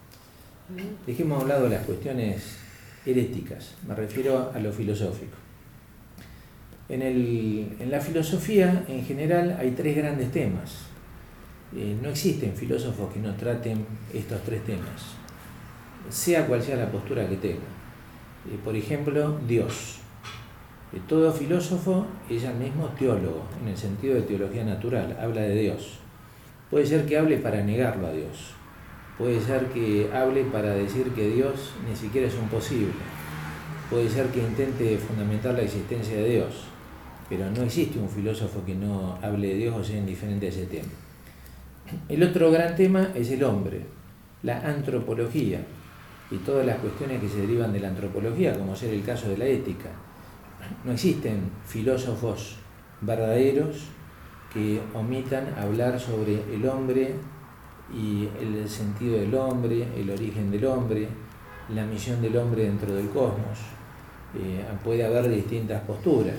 Dejemos 1.07 1.39
a 1.39 1.43
un 1.43 1.49
lado 1.49 1.67
las 1.67 1.83
cuestiones 1.85 2.57
heréticas, 3.05 3.73
me 3.87 3.95
refiero 3.95 4.51
a 4.53 4.59
lo 4.59 4.71
filosófico. 4.71 5.35
En, 6.89 7.01
en 7.01 7.89
la 7.89 7.99
filosofía 7.99 8.85
en 8.87 9.03
general 9.03 9.57
hay 9.59 9.71
tres 9.71 9.95
grandes 9.95 10.31
temas. 10.31 10.85
Eh, 11.75 11.97
no 12.01 12.09
existen 12.09 12.53
filósofos 12.53 13.11
que 13.11 13.19
no 13.19 13.33
traten 13.33 13.83
estos 14.13 14.43
tres 14.43 14.63
temas, 14.63 15.15
sea 16.09 16.47
cual 16.47 16.61
sea 16.61 16.77
la 16.77 16.91
postura 16.91 17.27
que 17.27 17.37
tenga. 17.37 17.65
Por 18.63 18.75
ejemplo, 18.75 19.39
Dios 19.47 19.99
todo 21.07 21.31
filósofo 21.31 22.05
es 22.29 22.45
al 22.45 22.55
mismo 22.55 22.87
teólogo, 22.97 23.43
en 23.61 23.67
el 23.67 23.77
sentido 23.77 24.15
de 24.15 24.21
teología 24.21 24.63
natural, 24.63 25.17
habla 25.21 25.41
de 25.41 25.55
Dios. 25.55 25.99
Puede 26.69 26.85
ser 26.85 27.05
que 27.05 27.17
hable 27.17 27.37
para 27.37 27.63
negarlo 27.63 28.07
a 28.07 28.11
Dios, 28.11 28.53
puede 29.17 29.39
ser 29.41 29.67
que 29.67 30.09
hable 30.13 30.43
para 30.45 30.73
decir 30.73 31.09
que 31.11 31.29
Dios 31.29 31.73
ni 31.87 31.95
siquiera 31.95 32.27
es 32.27 32.35
un 32.35 32.47
posible, 32.47 32.93
puede 33.89 34.09
ser 34.09 34.27
que 34.27 34.39
intente 34.39 34.97
fundamentar 34.97 35.53
la 35.53 35.61
existencia 35.61 36.15
de 36.15 36.29
Dios, 36.29 36.63
pero 37.29 37.49
no 37.51 37.63
existe 37.63 37.99
un 37.99 38.09
filósofo 38.09 38.63
que 38.65 38.75
no 38.75 39.17
hable 39.21 39.49
de 39.49 39.55
Dios 39.55 39.75
o 39.75 39.83
sea 39.83 39.97
indiferente 39.97 40.47
a 40.47 40.49
ese 40.49 40.65
tema. 40.65 40.89
El 42.09 42.23
otro 42.23 42.51
gran 42.51 42.75
tema 42.75 43.09
es 43.13 43.29
el 43.31 43.43
hombre, 43.43 43.81
la 44.41 44.59
antropología 44.59 45.59
y 46.31 46.37
todas 46.37 46.65
las 46.65 46.77
cuestiones 46.79 47.21
que 47.21 47.29
se 47.29 47.41
derivan 47.41 47.71
de 47.71 47.79
la 47.79 47.89
antropología, 47.89 48.57
como 48.57 48.75
ser 48.75 48.93
el 48.93 49.03
caso 49.03 49.29
de 49.29 49.37
la 49.37 49.45
ética 49.45 49.89
no 50.83 50.91
existen 50.91 51.51
filósofos 51.65 52.57
verdaderos 53.01 53.85
que 54.53 54.81
omitan 54.93 55.53
hablar 55.57 55.99
sobre 55.99 56.41
el 56.53 56.67
hombre 56.67 57.15
y 57.93 58.27
el 58.41 58.67
sentido 58.67 59.17
del 59.17 59.33
hombre, 59.35 59.85
el 59.95 60.09
origen 60.09 60.49
del 60.49 60.65
hombre, 60.65 61.07
la 61.73 61.85
misión 61.85 62.21
del 62.21 62.37
hombre 62.37 62.63
dentro 62.63 62.95
del 62.95 63.09
cosmos. 63.09 63.59
Eh, 64.33 64.63
puede 64.83 65.05
haber 65.05 65.29
distintas 65.29 65.81
posturas. 65.83 66.35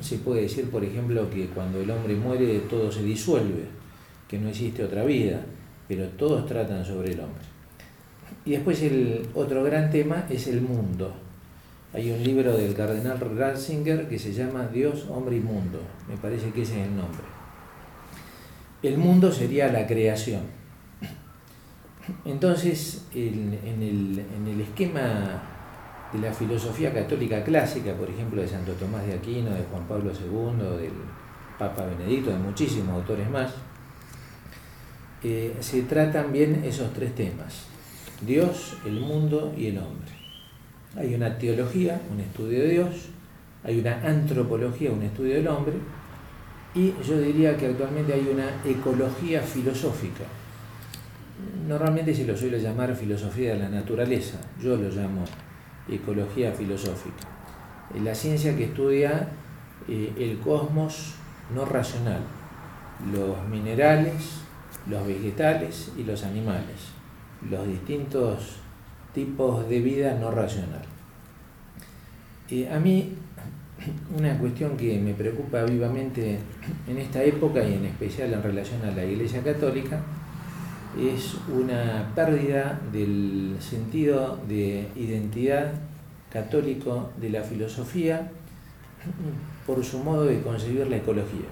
Se 0.00 0.18
puede 0.18 0.42
decir, 0.42 0.70
por 0.70 0.82
ejemplo, 0.82 1.28
que 1.28 1.48
cuando 1.48 1.80
el 1.80 1.90
hombre 1.90 2.14
muere 2.14 2.60
todo 2.60 2.90
se 2.90 3.02
disuelve, 3.02 3.66
que 4.28 4.38
no 4.38 4.48
existe 4.48 4.84
otra 4.84 5.04
vida, 5.04 5.40
pero 5.86 6.06
todos 6.10 6.46
tratan 6.46 6.84
sobre 6.84 7.12
el 7.12 7.20
hombre. 7.20 7.53
Y 8.44 8.52
después 8.52 8.82
el 8.82 9.26
otro 9.34 9.62
gran 9.64 9.90
tema 9.90 10.26
es 10.28 10.46
el 10.46 10.60
mundo. 10.60 11.14
Hay 11.92 12.10
un 12.10 12.22
libro 12.22 12.56
del 12.56 12.74
cardenal 12.74 13.20
Ratzinger 13.20 14.08
que 14.08 14.18
se 14.18 14.32
llama 14.32 14.66
Dios, 14.66 15.06
hombre 15.08 15.36
y 15.36 15.40
mundo. 15.40 15.80
Me 16.08 16.16
parece 16.16 16.50
que 16.50 16.62
ese 16.62 16.80
es 16.80 16.88
el 16.88 16.96
nombre. 16.96 17.22
El 18.82 18.98
mundo 18.98 19.32
sería 19.32 19.70
la 19.70 19.86
creación. 19.86 20.42
Entonces, 22.24 23.06
en, 23.14 23.58
el, 23.80 24.60
esquema 24.60 25.42
de 26.12 26.18
la 26.18 26.32
filosofía 26.32 26.92
católica 26.92 27.42
clásica, 27.42 27.94
por 27.94 28.10
ejemplo, 28.10 28.42
de 28.42 28.48
Santo 28.48 28.72
Tomás 28.72 29.06
de 29.06 29.14
Aquino, 29.14 29.50
de 29.50 29.62
Juan 29.70 29.86
Pablo 29.88 30.10
II, 30.10 30.82
del 30.82 30.92
Papa 31.58 31.86
Benedicto, 31.86 32.30
de 32.30 32.38
muchísimos 32.38 32.90
autores 32.90 33.30
más, 33.30 33.52
eh, 35.22 35.56
se 35.60 35.82
tratan 35.82 36.32
bien 36.32 36.62
esos 36.64 36.92
tres 36.92 37.14
temas, 37.14 37.68
Dios, 38.26 38.76
el 38.84 39.00
mundo 39.00 39.54
y 39.56 39.68
el 39.68 39.78
hombre. 39.78 40.12
Hay 40.96 41.14
una 41.14 41.36
teología, 41.38 42.00
un 42.12 42.20
estudio 42.20 42.60
de 42.60 42.68
Dios, 42.68 42.88
hay 43.64 43.80
una 43.80 44.00
antropología, 44.02 44.92
un 44.92 45.02
estudio 45.02 45.34
del 45.34 45.48
hombre, 45.48 45.74
y 46.74 46.92
yo 47.06 47.18
diría 47.20 47.56
que 47.56 47.66
actualmente 47.66 48.12
hay 48.12 48.28
una 48.32 48.46
ecología 48.64 49.40
filosófica. 49.42 50.24
Normalmente 51.66 52.14
se 52.14 52.26
lo 52.26 52.36
suele 52.36 52.60
llamar 52.60 52.94
filosofía 52.94 53.54
de 53.54 53.60
la 53.60 53.68
naturaleza, 53.68 54.38
yo 54.60 54.76
lo 54.76 54.88
llamo 54.88 55.24
ecología 55.88 56.52
filosófica. 56.52 57.28
La 58.02 58.14
ciencia 58.14 58.56
que 58.56 58.64
estudia 58.64 59.28
eh, 59.88 60.12
el 60.18 60.38
cosmos 60.38 61.14
no 61.54 61.64
racional, 61.64 62.20
los 63.12 63.46
minerales, 63.48 64.40
los 64.88 65.06
vegetales 65.06 65.92
y 65.96 66.04
los 66.04 66.24
animales, 66.24 66.92
los 67.50 67.66
distintos 67.66 68.56
tipos 69.12 69.68
de 69.68 69.80
vida 69.80 70.18
no 70.18 70.30
racional. 70.30 70.82
A 72.70 72.78
mí, 72.78 73.14
una 74.18 74.38
cuestión 74.38 74.76
que 74.76 74.98
me 74.98 75.14
preocupa 75.14 75.64
vivamente 75.64 76.38
en 76.86 76.98
esta 76.98 77.22
época 77.22 77.64
y 77.64 77.74
en 77.74 77.86
especial 77.86 78.32
en 78.32 78.42
relación 78.42 78.84
a 78.84 78.90
la 78.90 79.04
Iglesia 79.04 79.42
Católica 79.42 80.00
es 81.00 81.36
una 81.48 82.12
pérdida 82.14 82.80
del 82.92 83.56
sentido 83.58 84.38
de 84.46 84.88
identidad 84.94 85.72
católico 86.30 87.10
de 87.20 87.30
la 87.30 87.42
filosofía 87.42 88.30
por 89.66 89.84
su 89.84 89.98
modo 89.98 90.24
de 90.24 90.40
concebir 90.42 90.86
la 90.86 90.96
ecología. 90.96 91.48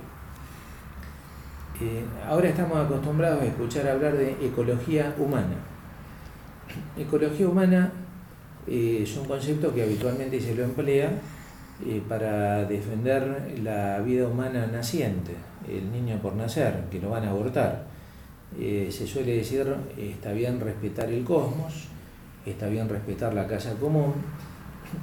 Eh, 1.81 2.05
ahora 2.29 2.51
estamos 2.51 2.79
acostumbrados 2.79 3.43
a 3.43 3.47
escuchar 3.47 3.89
hablar 3.89 4.17
de 4.17 4.33
ecología 4.47 5.15
humana 5.19 5.72
Ecología 6.97 7.49
humana 7.49 7.93
eh, 8.67 9.01
es 9.03 9.17
un 9.17 9.25
concepto 9.25 9.75
que 9.75 9.83
habitualmente 9.83 10.41
se 10.41 10.55
lo 10.55 10.65
emplea 10.65 11.11
eh, 11.87 12.01
para 12.09 12.65
defender 12.65 13.59
la 13.63 13.99
vida 14.01 14.29
humana 14.29 14.67
naciente, 14.67 15.33
el 15.69 15.91
niño 15.91 16.19
por 16.23 16.35
nacer, 16.35 16.85
que 16.91 17.01
lo 17.01 17.11
van 17.11 17.25
a 17.25 17.31
abortar. 17.31 17.85
Eh, 18.59 18.89
se 18.91 19.07
suele 19.07 19.37
decir, 19.37 19.67
está 19.99 20.33
bien 20.33 20.61
respetar 20.61 21.09
el 21.11 21.25
cosmos, 21.25 21.89
está 22.47 22.69
bien 22.69 22.89
respetar 22.89 23.35
la 23.35 23.47
casa 23.47 23.75
común, 23.75 24.13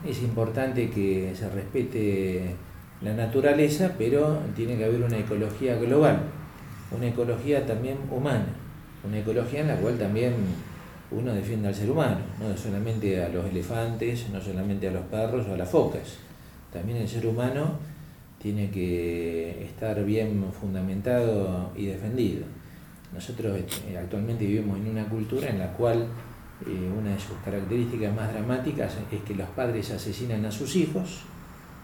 es 0.08 0.22
importante 0.22 0.90
que 0.90 1.34
se 1.36 1.50
respete 1.50 2.56
la 3.02 3.14
naturaleza, 3.14 3.96
pero 3.98 4.40
tiene 4.56 4.78
que 4.78 4.86
haber 4.86 5.02
una 5.02 5.18
ecología 5.18 5.76
global, 5.78 6.20
una 6.96 7.08
ecología 7.08 7.66
también 7.66 7.98
humana, 8.12 8.46
una 9.06 9.20
ecología 9.20 9.62
en 9.62 9.68
la 9.68 9.76
cual 9.78 9.98
también 9.98 10.34
uno 11.12 11.34
defiende 11.34 11.68
al 11.68 11.75
ser 11.75 11.89
humano, 11.89 12.20
no 12.39 12.56
solamente 12.56 13.24
a 13.24 13.30
los 13.30 13.46
elefantes, 13.46 14.30
no 14.30 14.39
solamente 14.39 14.88
a 14.88 14.92
los 14.92 15.04
perros 15.06 15.48
o 15.48 15.54
a 15.54 15.58
las 15.58 15.70
focas. 15.70 16.18
También 16.72 17.00
el 17.00 17.08
ser 17.08 17.25
humano 17.25 17.80
tiene 18.39 18.70
que 18.70 19.66
estar 19.66 20.04
bien 20.06 20.44
fundamentado 20.60 21.72
y 21.75 21.88
defendido. 21.88 22.44
Nosotros 23.13 23.60
eh, 23.88 23.98
actualmente 23.98 24.46
vivimos 24.46 24.78
en 24.78 24.89
una 24.89 25.06
cultura 25.10 25.50
en 25.50 25.60
la 25.60 25.74
cual 25.74 26.06
eh, 26.66 26.92
una 26.96 27.12
de 27.12 27.20
sus 27.20 27.38
características 27.44 28.16
más 28.16 28.32
dramáticas 28.32 28.98
es 29.12 29.22
que 29.24 29.34
los 29.34 29.50
padres 29.50 29.89
asesinan 29.92 30.46
a 30.46 30.51
sus 30.51 30.75
hijos 30.75 31.22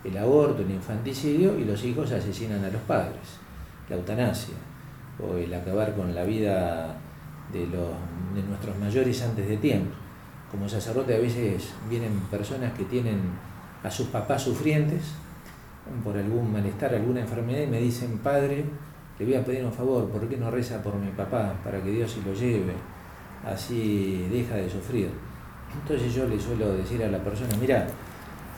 el 0.03 0.17
aborto, 0.17 0.61
el 0.61 0.69
infanticidio 0.69 1.57
y 1.57 1.65
los 1.65 1.83
hijos 1.83 2.11
asesinan 2.11 2.63
a 2.63 2.69
los 2.69 2.81
padres, 2.83 3.39
la 3.89 3.95
eutanasia 3.95 4.53
o 5.19 5.35
el 5.37 5.51
acabar 5.51 5.95
con 5.95 6.13
la 6.13 6.23
vida 6.23 6.95
de, 7.55 7.67
los, 7.67 7.89
de 8.35 8.43
nuestros 8.47 8.77
mayores 8.77 9.21
antes 9.23 9.47
de 9.47 9.57
tiempo. 9.57 9.95
Como 10.51 10.67
sacerdote 10.67 11.15
a 11.15 11.19
veces 11.19 11.73
vienen 11.89 12.19
personas 12.29 12.73
que 12.73 12.83
tienen 12.85 13.19
a 13.83 13.89
sus 13.89 14.07
papás 14.07 14.43
sufrientes 14.43 15.01
por 16.03 16.17
algún 16.17 16.51
malestar, 16.51 16.93
alguna 16.93 17.21
enfermedad 17.21 17.61
y 17.61 17.67
me 17.67 17.79
dicen, 17.79 18.17
padre, 18.19 18.65
le 19.17 19.25
voy 19.25 19.35
a 19.35 19.45
pedir 19.45 19.63
un 19.63 19.71
favor, 19.71 20.09
¿por 20.09 20.27
qué 20.27 20.37
no 20.37 20.51
reza 20.51 20.81
por 20.81 20.95
mi 20.95 21.11
papá 21.11 21.53
para 21.63 21.81
que 21.81 21.91
Dios 21.91 22.11
se 22.11 22.21
lo 22.21 22.33
lleve? 22.33 22.73
Así 23.45 24.27
deja 24.31 24.55
de 24.55 24.69
sufrir. 24.69 25.09
Entonces 25.81 26.13
yo 26.13 26.27
le 26.27 26.39
suelo 26.39 26.73
decir 26.73 27.03
a 27.03 27.07
la 27.07 27.19
persona, 27.19 27.49
mira, 27.59 27.85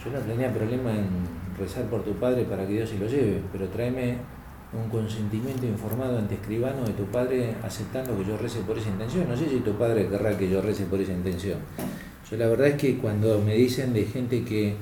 yo 0.04 0.12
no 0.12 0.20
tenía 0.20 0.54
problema 0.54 0.92
en 0.92 1.08
rezar 1.60 1.84
por 1.86 2.04
tu 2.04 2.14
padre 2.14 2.44
para 2.44 2.66
que 2.66 2.74
Dios 2.74 2.90
se 2.90 2.98
lo 2.98 3.08
lleve, 3.08 3.42
pero 3.52 3.68
tráeme 3.68 4.18
un 4.74 4.90
consentimiento 4.90 5.66
informado 5.66 6.18
ante 6.18 6.36
escribano 6.36 6.84
de 6.86 6.94
tu 6.94 7.06
padre 7.06 7.56
aceptando 7.64 8.18
que 8.18 8.26
yo 8.26 8.38
rece 8.38 8.60
por 8.62 8.78
esa 8.78 8.90
intención. 8.90 9.28
No 9.30 9.38
sé 9.38 9.50
si 9.50 9.60
tu 9.60 9.74
padre 9.74 10.08
querrá 10.08 10.38
que 10.38 10.50
yo 10.50 10.62
rece 10.62 10.86
por 10.86 11.00
esa 11.00 11.14
intención. 11.14 11.60
Yo 12.30 12.38
la 12.38 12.48
verdad 12.48 12.68
es 12.68 12.76
que 12.76 12.98
cuando 12.98 13.40
me 13.40 13.54
dicen 13.56 13.94
de 13.94 14.04
gente 14.04 14.44
que 14.44 14.76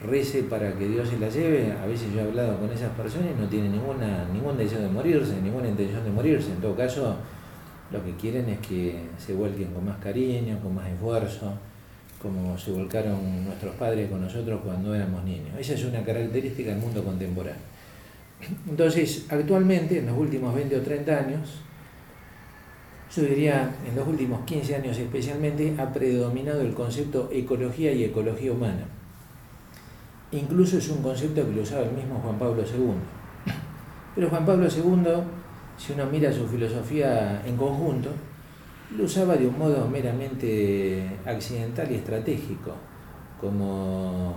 rece 0.00 0.44
para 0.44 0.72
que 0.74 0.86
Dios 0.88 1.08
se 1.08 1.18
la 1.18 1.28
lleve, 1.28 1.72
a 1.72 1.86
veces 1.86 2.12
yo 2.12 2.20
he 2.20 2.22
hablado 2.22 2.58
con 2.58 2.70
esas 2.70 2.90
personas 2.92 3.28
y 3.36 3.40
no 3.40 3.48
tienen 3.48 3.72
ninguna, 3.72 4.28
ningún 4.32 4.56
deseo 4.56 4.80
de 4.80 4.88
morirse, 4.88 5.40
ninguna 5.42 5.68
intención 5.68 6.04
de 6.04 6.10
morirse. 6.10 6.52
En 6.52 6.60
todo 6.60 6.76
caso, 6.76 7.16
lo 7.90 8.04
que 8.04 8.12
quieren 8.14 8.48
es 8.48 8.58
que 8.60 8.94
se 9.18 9.34
vuelquen 9.34 9.72
con 9.72 9.84
más 9.84 9.96
cariño, 9.98 10.60
con 10.60 10.74
más 10.74 10.88
esfuerzo, 10.88 11.52
como 12.22 12.56
se 12.56 12.70
volcaron 12.70 13.44
nuestros 13.44 13.74
padres 13.74 14.08
con 14.08 14.20
nosotros 14.20 14.60
cuando 14.64 14.94
éramos 14.94 15.24
niños. 15.24 15.50
Esa 15.58 15.74
es 15.74 15.84
una 15.84 16.04
característica 16.04 16.70
del 16.70 16.80
mundo 16.80 17.02
contemporáneo. 17.02 17.75
Entonces, 18.68 19.26
actualmente, 19.28 19.98
en 19.98 20.06
los 20.06 20.18
últimos 20.18 20.54
20 20.54 20.76
o 20.76 20.82
30 20.82 21.16
años, 21.16 21.60
yo 23.14 23.22
diría, 23.22 23.74
en 23.88 23.96
los 23.96 24.06
últimos 24.06 24.44
15 24.44 24.76
años 24.76 24.98
especialmente, 24.98 25.74
ha 25.78 25.92
predominado 25.92 26.60
el 26.60 26.74
concepto 26.74 27.30
ecología 27.32 27.92
y 27.92 28.04
ecología 28.04 28.52
humana. 28.52 28.84
Incluso 30.32 30.78
es 30.78 30.88
un 30.90 31.02
concepto 31.02 31.46
que 31.46 31.52
lo 31.52 31.62
usaba 31.62 31.84
el 31.84 31.92
mismo 31.92 32.18
Juan 32.22 32.38
Pablo 32.38 32.62
II. 32.62 32.94
Pero 34.14 34.28
Juan 34.28 34.44
Pablo 34.44 34.66
II, 34.66 35.22
si 35.78 35.92
uno 35.92 36.06
mira 36.06 36.32
su 36.32 36.46
filosofía 36.46 37.42
en 37.46 37.56
conjunto, 37.56 38.10
lo 38.96 39.04
usaba 39.04 39.36
de 39.36 39.46
un 39.46 39.58
modo 39.58 39.88
meramente 39.88 41.18
accidental 41.24 41.90
y 41.90 41.96
estratégico, 41.96 42.72
como 43.40 44.36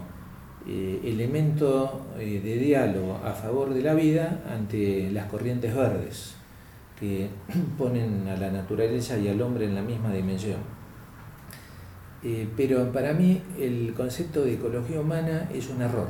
eh, 0.72 1.02
elemento 1.04 2.06
eh, 2.20 2.42
de 2.44 2.58
diálogo 2.58 3.20
a 3.26 3.32
favor 3.34 3.74
de 3.74 3.82
la 3.82 3.96
vida 3.96 4.44
ante 4.48 5.10
las 5.10 5.26
corrientes 5.26 5.74
verdes 5.76 6.36
que 7.00 7.28
ponen 7.78 8.28
a 8.28 8.38
la 8.38 8.52
naturaleza 8.52 9.18
y 9.18 9.30
al 9.30 9.42
hombre 9.42 9.66
en 9.66 9.74
la 9.74 9.82
misma 9.82 10.14
dimensión. 10.14 10.60
Eh, 12.22 12.48
pero 12.56 12.92
para 12.92 13.14
mí 13.14 13.42
el 13.58 13.96
concepto 13.96 14.44
de 14.44 14.54
ecología 14.54 15.02
humana 15.02 15.50
es 15.52 15.70
un 15.70 15.82
error. 15.82 16.10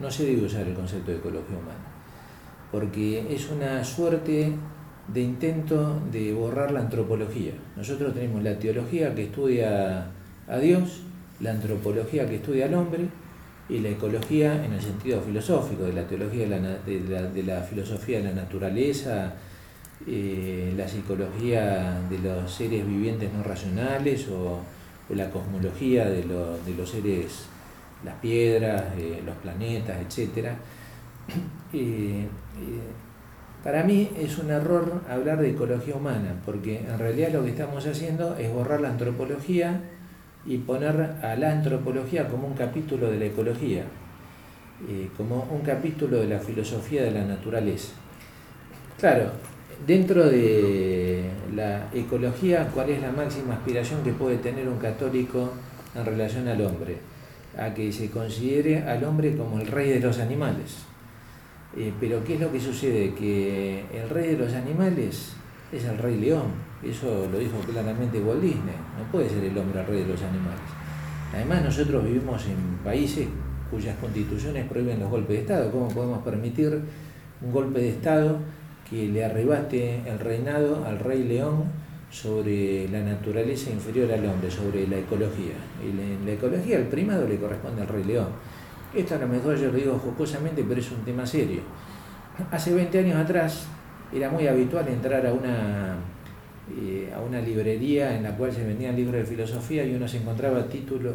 No 0.00 0.10
se 0.10 0.26
debe 0.26 0.46
usar 0.46 0.66
el 0.66 0.74
concepto 0.74 1.12
de 1.12 1.18
ecología 1.18 1.56
humana, 1.56 1.86
porque 2.72 3.32
es 3.32 3.50
una 3.50 3.84
suerte 3.84 4.52
de 5.06 5.20
intento 5.20 6.00
de 6.10 6.34
borrar 6.34 6.72
la 6.72 6.80
antropología. 6.80 7.52
Nosotros 7.76 8.12
tenemos 8.14 8.42
la 8.42 8.58
teología 8.58 9.14
que 9.14 9.26
estudia 9.26 10.08
a 10.48 10.58
Dios, 10.58 11.02
la 11.38 11.52
antropología 11.52 12.28
que 12.28 12.36
estudia 12.36 12.66
al 12.66 12.74
hombre 12.74 13.21
y 13.68 13.78
la 13.78 13.90
ecología 13.90 14.64
en 14.64 14.72
el 14.72 14.80
sentido 14.80 15.20
filosófico, 15.20 15.84
de 15.84 15.92
la 15.92 16.06
teología 16.06 16.48
de 16.48 17.42
la, 17.44 17.60
filosofía 17.62 18.18
de 18.18 18.24
la 18.24 18.32
naturaleza, 18.32 19.34
eh, 20.06 20.74
la 20.76 20.88
psicología 20.88 22.00
de 22.10 22.18
los 22.18 22.52
seres 22.52 22.86
vivientes 22.86 23.32
no 23.32 23.42
racionales 23.42 24.28
o, 24.28 24.60
la 25.10 25.30
cosmología 25.30 26.08
de, 26.08 26.24
los 26.24 26.90
seres, 26.90 27.44
las 28.02 28.14
piedras, 28.14 28.82
eh, 28.96 29.22
los 29.26 29.36
planetas, 29.36 29.98
etc. 30.00 30.52
Para 33.62 33.84
mí 33.84 34.10
es 34.18 34.38
un 34.38 34.50
error 34.50 35.02
hablar 35.08 35.40
de 35.40 35.50
ecología 35.50 35.94
humana, 35.94 36.34
porque 36.44 36.78
en 36.78 36.98
realidad 36.98 37.30
lo 37.32 37.44
que 37.44 37.50
estamos 37.50 37.86
haciendo 37.86 38.36
es 38.36 38.52
borrar 38.52 38.80
la 38.80 38.88
antropología 38.88 39.80
y 40.44 40.58
poner 40.58 41.16
a 41.22 41.36
la 41.36 41.52
antropología 41.52 42.28
como 42.28 42.48
un 42.48 42.54
capítulo 42.54 43.10
de 43.10 43.18
la 43.18 43.26
ecología, 43.26 43.84
eh, 44.88 45.08
como 45.16 45.46
un 45.50 45.60
capítulo 45.60 46.18
de 46.18 46.28
la 46.28 46.38
filosofía 46.38 47.02
de 47.04 47.12
la 47.12 47.24
naturaleza. 47.24 47.92
Claro, 48.98 49.30
dentro 49.86 50.28
de 50.28 51.30
la 51.54 51.88
ecología, 51.92 52.68
¿cuál 52.74 52.90
es 52.90 53.00
la 53.00 53.12
máxima 53.12 53.54
aspiración 53.54 54.02
que 54.02 54.12
puede 54.12 54.38
tener 54.38 54.68
un 54.68 54.78
católico 54.78 55.52
en 55.94 56.04
relación 56.04 56.48
al 56.48 56.60
hombre? 56.60 56.96
A 57.58 57.74
que 57.74 57.92
se 57.92 58.10
considere 58.10 58.82
al 58.82 59.04
hombre 59.04 59.36
como 59.36 59.60
el 59.60 59.66
rey 59.66 59.90
de 59.90 60.00
los 60.00 60.18
animales 60.18 60.86
eh, 61.76 61.92
pero 61.98 62.22
¿qué 62.22 62.34
es 62.34 62.40
lo 62.40 62.52
que 62.52 62.60
sucede? 62.60 63.14
Que 63.14 63.84
el 63.94 64.08
rey 64.10 64.34
de 64.34 64.36
los 64.36 64.52
animales 64.52 65.32
es 65.72 65.84
el 65.84 65.98
rey 65.98 66.18
león. 66.18 66.71
Eso 66.82 67.28
lo 67.30 67.38
dijo 67.38 67.58
claramente 67.70 68.20
Walt 68.20 68.42
Disney. 68.42 68.74
No 68.98 69.10
puede 69.12 69.28
ser 69.28 69.44
el 69.44 69.56
hombre 69.56 69.80
el 69.80 69.86
rey 69.86 70.00
de 70.00 70.08
los 70.08 70.22
animales. 70.22 70.60
Además 71.32 71.64
nosotros 71.64 72.04
vivimos 72.04 72.44
en 72.46 72.78
países 72.84 73.28
cuyas 73.70 73.96
constituciones 73.98 74.68
prohíben 74.68 75.00
los 75.00 75.08
golpes 75.08 75.36
de 75.36 75.42
Estado. 75.42 75.70
¿Cómo 75.70 75.88
podemos 75.88 76.22
permitir 76.22 76.80
un 77.40 77.52
golpe 77.52 77.80
de 77.80 77.90
Estado 77.90 78.38
que 78.90 79.08
le 79.08 79.24
arrebate 79.24 80.02
el 80.06 80.18
reinado 80.18 80.84
al 80.84 80.98
rey 80.98 81.24
león 81.24 81.64
sobre 82.10 82.88
la 82.88 83.00
naturaleza 83.00 83.70
inferior 83.70 84.12
al 84.12 84.26
hombre, 84.26 84.50
sobre 84.50 84.86
la 84.86 84.98
ecología? 84.98 85.54
Y 85.82 86.26
la 86.26 86.32
ecología, 86.32 86.78
el 86.78 86.86
primado 86.88 87.26
le 87.26 87.36
corresponde 87.36 87.82
al 87.82 87.88
rey 87.88 88.04
león. 88.04 88.28
Esto 88.94 89.14
a 89.14 89.18
lo 89.18 89.28
mejor 89.28 89.56
yo 89.56 89.70
lo 89.70 89.78
digo 89.78 89.98
jocosamente, 89.98 90.62
pero 90.68 90.80
es 90.80 90.90
un 90.90 91.02
tema 91.04 91.24
serio. 91.24 91.60
Hace 92.50 92.74
20 92.74 92.98
años 92.98 93.16
atrás 93.16 93.66
era 94.14 94.28
muy 94.28 94.46
habitual 94.46 94.86
entrar 94.88 95.26
a 95.26 95.32
una, 95.32 95.96
eh, 96.78 97.12
a 97.14 97.20
una 97.20 97.40
librería 97.40 98.16
en 98.16 98.22
la 98.22 98.36
cual 98.36 98.52
se 98.52 98.64
vendían 98.64 98.96
libros 98.96 99.16
de 99.16 99.24
filosofía 99.24 99.84
y 99.84 99.94
uno 99.94 100.06
se 100.08 100.18
encontraba 100.18 100.66
títulos, 100.68 101.14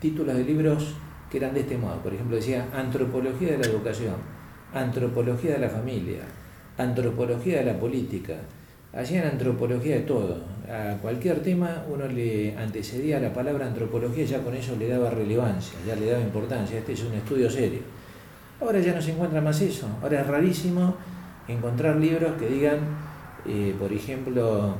títulos 0.00 0.36
de 0.36 0.44
libros 0.44 0.94
que 1.30 1.38
eran 1.38 1.54
de 1.54 1.60
este 1.60 1.76
modo. 1.76 1.96
Por 2.02 2.14
ejemplo, 2.14 2.36
decía 2.36 2.68
Antropología 2.72 3.52
de 3.52 3.58
la 3.58 3.66
Educación, 3.66 4.14
Antropología 4.72 5.54
de 5.54 5.58
la 5.58 5.68
Familia, 5.68 6.20
Antropología 6.78 7.58
de 7.58 7.64
la 7.64 7.78
Política, 7.78 8.34
hacían 8.96 9.26
antropología 9.26 9.96
de 9.96 10.02
todo. 10.02 10.38
A 10.70 10.96
cualquier 11.02 11.42
tema 11.42 11.84
uno 11.92 12.06
le 12.06 12.56
antecedía 12.56 13.20
la 13.20 13.32
palabra 13.32 13.66
antropología 13.66 14.24
y 14.24 14.26
ya 14.26 14.42
con 14.42 14.54
eso 14.54 14.76
le 14.76 14.88
daba 14.88 15.10
relevancia, 15.10 15.78
ya 15.86 15.96
le 15.96 16.06
daba 16.06 16.22
importancia. 16.22 16.78
Este 16.78 16.92
es 16.92 17.02
un 17.02 17.14
estudio 17.14 17.50
serio. 17.50 17.80
Ahora 18.60 18.78
ya 18.80 18.94
no 18.94 19.02
se 19.02 19.12
encuentra 19.12 19.40
más 19.40 19.60
eso. 19.60 19.88
Ahora 20.02 20.20
es 20.20 20.26
rarísimo 20.26 20.96
encontrar 21.48 21.96
libros 21.96 22.32
que 22.38 22.48
digan, 22.48 22.78
eh, 23.46 23.74
por 23.78 23.92
ejemplo, 23.92 24.76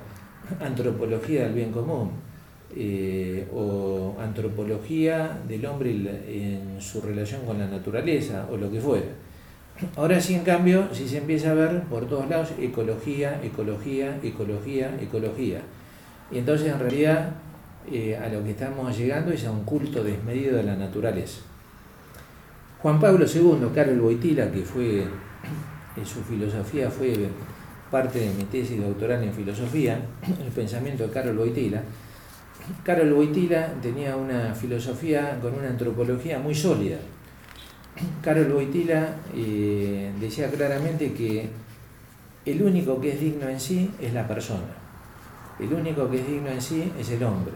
antropología 0.60 1.44
del 1.44 1.54
bien 1.54 1.72
común 1.72 2.10
eh, 2.76 3.46
o 3.54 4.16
antropología 4.20 5.38
del 5.46 5.64
hombre 5.66 5.90
en 5.90 6.80
su 6.80 7.00
relación 7.00 7.44
con 7.46 7.58
la 7.58 7.66
naturaleza 7.66 8.46
o 8.50 8.56
lo 8.56 8.70
que 8.70 8.80
fuera. 8.80 9.06
Ahora 9.96 10.20
sí, 10.20 10.34
en 10.34 10.44
cambio, 10.44 10.88
si 10.92 11.08
se 11.08 11.18
empieza 11.18 11.50
a 11.50 11.54
ver 11.54 11.82
por 11.84 12.06
todos 12.06 12.28
lados 12.28 12.52
ecología, 12.58 13.40
ecología, 13.42 14.18
ecología, 14.22 14.96
ecología. 15.00 15.60
Y 16.30 16.38
entonces 16.38 16.72
en 16.72 16.78
realidad 16.78 17.34
eh, 17.90 18.16
a 18.16 18.28
lo 18.28 18.42
que 18.42 18.52
estamos 18.52 18.96
llegando 18.96 19.32
es 19.32 19.44
a 19.44 19.50
un 19.50 19.64
culto 19.64 20.02
desmedido 20.02 20.56
de 20.56 20.62
la 20.62 20.76
naturaleza. 20.76 21.40
Juan 22.80 23.00
Pablo 23.00 23.26
II, 23.26 23.68
Carol 23.74 24.00
Boitila, 24.00 24.50
que 24.50 24.62
fue, 24.62 25.04
en 25.96 26.06
su 26.06 26.22
filosofía 26.22 26.90
fue 26.90 27.28
parte 27.90 28.18
de 28.20 28.34
mi 28.34 28.44
tesis 28.44 28.80
doctoral 28.80 29.22
en 29.22 29.32
filosofía, 29.32 30.00
el 30.44 30.52
pensamiento 30.52 31.06
de 31.06 31.12
Carol 31.12 31.36
Boitila, 31.36 31.82
Carol 32.82 33.12
Boitila 33.12 33.74
tenía 33.82 34.16
una 34.16 34.54
filosofía 34.54 35.38
con 35.40 35.54
una 35.54 35.68
antropología 35.68 36.38
muy 36.38 36.54
sólida 36.54 36.96
Carol 38.22 38.52
Boitila 38.52 39.16
eh, 39.34 40.12
decía 40.18 40.50
claramente 40.50 41.12
que 41.12 41.48
el 42.44 42.62
único 42.62 43.00
que 43.00 43.12
es 43.12 43.20
digno 43.20 43.48
en 43.48 43.60
sí 43.60 43.90
es 44.00 44.12
la 44.12 44.26
persona. 44.26 44.74
El 45.60 45.72
único 45.72 46.10
que 46.10 46.20
es 46.20 46.26
digno 46.26 46.48
en 46.48 46.60
sí 46.60 46.92
es 46.98 47.10
el 47.10 47.22
hombre. 47.22 47.54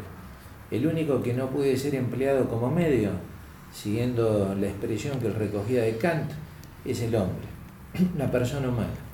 El 0.70 0.86
único 0.86 1.22
que 1.22 1.34
no 1.34 1.48
puede 1.48 1.76
ser 1.76 1.94
empleado 1.94 2.48
como 2.48 2.70
medio, 2.70 3.10
siguiendo 3.72 4.54
la 4.58 4.68
expresión 4.68 5.18
que 5.18 5.30
recogía 5.30 5.82
de 5.82 5.96
Kant, 5.96 6.30
es 6.84 7.00
el 7.02 7.14
hombre, 7.16 7.46
la 8.16 8.30
persona 8.30 8.68
humana. 8.68 9.07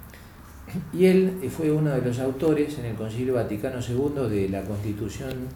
Y 0.93 1.07
él 1.07 1.51
fue 1.51 1.71
uno 1.71 1.91
de 1.91 2.01
los 2.01 2.19
autores 2.19 2.79
en 2.79 2.87
el 2.87 2.95
Concilio 2.95 3.35
Vaticano 3.35 3.79
II 3.81 4.29
de 4.29 4.49
la 4.49 4.63
Constitución 4.63 5.49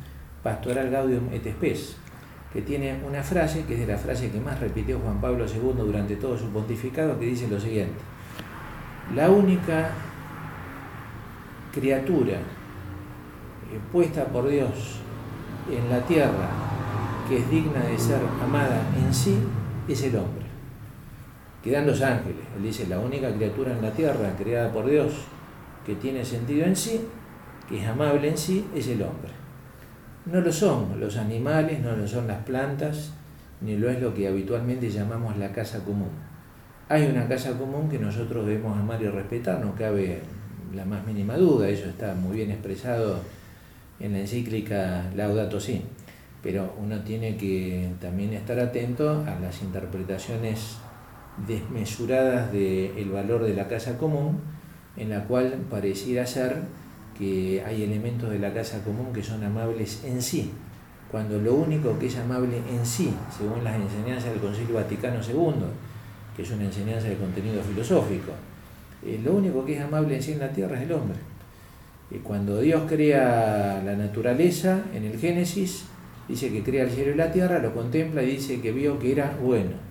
Pastoral 0.42 0.90
Gaudium 0.90 1.28
et 1.32 1.44
Spes, 1.44 1.96
que 2.52 2.62
tiene 2.62 3.00
una 3.06 3.22
frase, 3.22 3.64
que 3.64 3.74
es 3.74 3.80
de 3.80 3.86
la 3.86 3.98
frase 3.98 4.30
que 4.30 4.40
más 4.40 4.60
repitió 4.60 4.98
Juan 4.98 5.20
Pablo 5.20 5.44
II 5.46 5.74
durante 5.76 6.16
todo 6.16 6.38
su 6.38 6.48
pontificado, 6.50 7.18
que 7.18 7.26
dice 7.26 7.48
lo 7.48 7.60
siguiente, 7.60 7.98
la 9.14 9.30
única 9.30 9.90
criatura 11.72 12.34
eh, 12.34 13.78
puesta 13.92 14.24
por 14.26 14.48
Dios 14.48 15.00
en 15.70 15.90
la 15.90 16.00
tierra 16.06 16.48
que 17.28 17.38
es 17.38 17.50
digna 17.50 17.80
de 17.80 17.98
ser 17.98 18.20
amada 18.42 18.80
en 18.96 19.12
sí 19.12 19.36
es 19.86 20.02
el 20.02 20.16
hombre. 20.16 20.47
Quedan 21.62 21.86
los 21.86 22.02
ángeles. 22.02 22.44
Él 22.56 22.62
dice, 22.62 22.86
la 22.86 22.98
única 22.98 23.32
criatura 23.32 23.72
en 23.72 23.82
la 23.82 23.92
tierra 23.92 24.34
creada 24.36 24.72
por 24.72 24.88
Dios 24.88 25.12
que 25.84 25.94
tiene 25.96 26.24
sentido 26.24 26.66
en 26.66 26.76
sí, 26.76 27.00
que 27.68 27.80
es 27.80 27.86
amable 27.86 28.28
en 28.28 28.38
sí, 28.38 28.66
es 28.74 28.88
el 28.88 29.02
hombre. 29.02 29.32
No 30.26 30.40
lo 30.40 30.52
son 30.52 31.00
los 31.00 31.16
animales, 31.16 31.80
no 31.80 31.96
lo 31.96 32.06
son 32.06 32.26
las 32.26 32.44
plantas, 32.44 33.12
ni 33.60 33.76
lo 33.76 33.88
es 33.90 34.00
lo 34.00 34.14
que 34.14 34.28
habitualmente 34.28 34.90
llamamos 34.90 35.36
la 35.38 35.52
casa 35.52 35.84
común. 35.84 36.10
Hay 36.88 37.06
una 37.06 37.26
casa 37.26 37.58
común 37.58 37.88
que 37.88 37.98
nosotros 37.98 38.46
debemos 38.46 38.78
amar 38.78 39.02
y 39.02 39.08
respetar, 39.08 39.64
no 39.64 39.74
cabe 39.74 40.20
la 40.74 40.84
más 40.84 41.06
mínima 41.06 41.36
duda, 41.36 41.68
eso 41.68 41.88
está 41.88 42.14
muy 42.14 42.36
bien 42.36 42.50
expresado 42.50 43.20
en 44.00 44.12
la 44.12 44.20
encíclica 44.20 45.10
Laudato 45.16 45.58
Si, 45.58 45.82
pero 46.42 46.74
uno 46.78 47.00
tiene 47.00 47.36
que 47.36 47.90
también 48.00 48.32
estar 48.32 48.58
atento 48.60 49.24
a 49.26 49.40
las 49.40 49.62
interpretaciones 49.62 50.78
desmesuradas 51.46 52.52
del 52.52 53.10
valor 53.12 53.44
de 53.44 53.54
la 53.54 53.68
casa 53.68 53.98
común, 53.98 54.40
en 54.96 55.10
la 55.10 55.24
cual 55.24 55.58
pareciera 55.70 56.26
ser 56.26 56.62
que 57.16 57.62
hay 57.66 57.82
elementos 57.82 58.30
de 58.30 58.38
la 58.38 58.52
casa 58.52 58.82
común 58.84 59.12
que 59.12 59.22
son 59.22 59.42
amables 59.44 60.04
en 60.04 60.22
sí, 60.22 60.52
cuando 61.10 61.38
lo 61.38 61.54
único 61.54 61.98
que 61.98 62.06
es 62.06 62.16
amable 62.16 62.58
en 62.70 62.84
sí, 62.84 63.12
según 63.36 63.64
las 63.64 63.76
enseñanzas 63.76 64.30
del 64.30 64.40
Concilio 64.40 64.74
Vaticano 64.74 65.20
II, 65.22 65.64
que 66.36 66.42
es 66.42 66.50
una 66.50 66.64
enseñanza 66.64 67.08
de 67.08 67.16
contenido 67.16 67.62
filosófico, 67.62 68.32
eh, 69.04 69.20
lo 69.24 69.34
único 69.34 69.64
que 69.64 69.76
es 69.76 69.82
amable 69.82 70.16
en 70.16 70.22
sí 70.22 70.32
en 70.32 70.40
la 70.40 70.50
tierra 70.50 70.76
es 70.76 70.82
el 70.82 70.92
hombre. 70.92 71.18
Y 72.10 72.18
cuando 72.18 72.60
Dios 72.60 72.82
crea 72.88 73.82
la 73.84 73.96
naturaleza 73.96 74.82
en 74.94 75.04
el 75.04 75.18
Génesis, 75.18 75.84
dice 76.28 76.50
que 76.50 76.62
crea 76.62 76.84
el 76.84 76.90
cielo 76.90 77.12
y 77.12 77.16
la 77.16 77.32
tierra, 77.32 77.58
lo 77.58 77.74
contempla 77.74 78.22
y 78.22 78.32
dice 78.32 78.60
que 78.60 78.72
vio 78.72 78.98
que 78.98 79.12
era 79.12 79.36
bueno. 79.42 79.87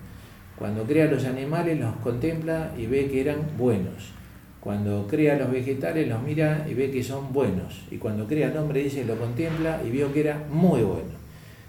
Cuando 0.58 0.84
crea 0.84 1.06
los 1.06 1.24
animales, 1.24 1.78
los 1.78 1.94
contempla 1.96 2.72
y 2.76 2.86
ve 2.86 3.08
que 3.08 3.20
eran 3.20 3.38
buenos. 3.56 4.12
Cuando 4.60 5.06
crea 5.06 5.38
los 5.38 5.50
vegetales, 5.50 6.08
los 6.08 6.20
mira 6.20 6.66
y 6.68 6.74
ve 6.74 6.90
que 6.90 7.02
son 7.02 7.32
buenos. 7.32 7.82
Y 7.90 7.96
cuando 7.98 8.26
crea 8.26 8.48
al 8.48 8.56
hombre, 8.56 8.82
dice, 8.82 9.04
lo 9.04 9.16
contempla 9.16 9.80
y 9.86 9.90
vio 9.90 10.12
que 10.12 10.20
era 10.20 10.42
muy 10.50 10.82
bueno. 10.82 11.16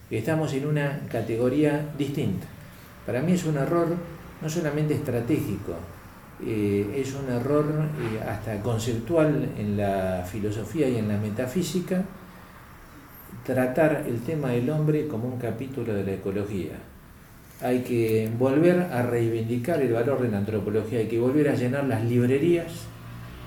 Estamos 0.10 0.54
en 0.54 0.66
una 0.66 1.02
categoría 1.12 1.88
distinta. 1.98 2.48
Para 3.06 3.22
mí 3.22 3.34
es 3.34 3.46
un 3.46 3.58
error 3.58 3.96
no 4.42 4.50
solamente 4.50 4.96
estratégico, 4.96 5.74
eh, 6.46 6.96
es 6.96 7.14
un 7.14 7.30
error 7.30 7.66
eh, 7.66 8.22
hasta 8.28 8.62
conceptual 8.62 9.50
en 9.58 9.76
la 9.76 10.24
filosofía 10.26 10.88
y 10.88 10.98
en 10.98 11.10
la 11.10 11.18
metafísica 11.18 12.04
tratar 13.46 14.06
el 14.08 14.22
tema 14.22 14.50
del 14.50 14.70
hombre 14.70 15.08
como 15.08 15.28
un 15.28 15.38
capítulo 15.38 15.94
de 15.94 16.04
la 16.04 16.14
ecología. 16.14 16.89
Hay 17.62 17.80
que 17.82 18.30
volver 18.40 18.80
a 18.80 19.04
reivindicar 19.04 19.82
el 19.82 19.92
valor 19.92 20.22
de 20.22 20.30
la 20.30 20.38
antropología, 20.38 21.00
hay 21.00 21.08
que 21.08 21.20
volver 21.20 21.50
a 21.50 21.56
llenar 21.56 21.86
las 21.86 22.04
librerías 22.06 22.68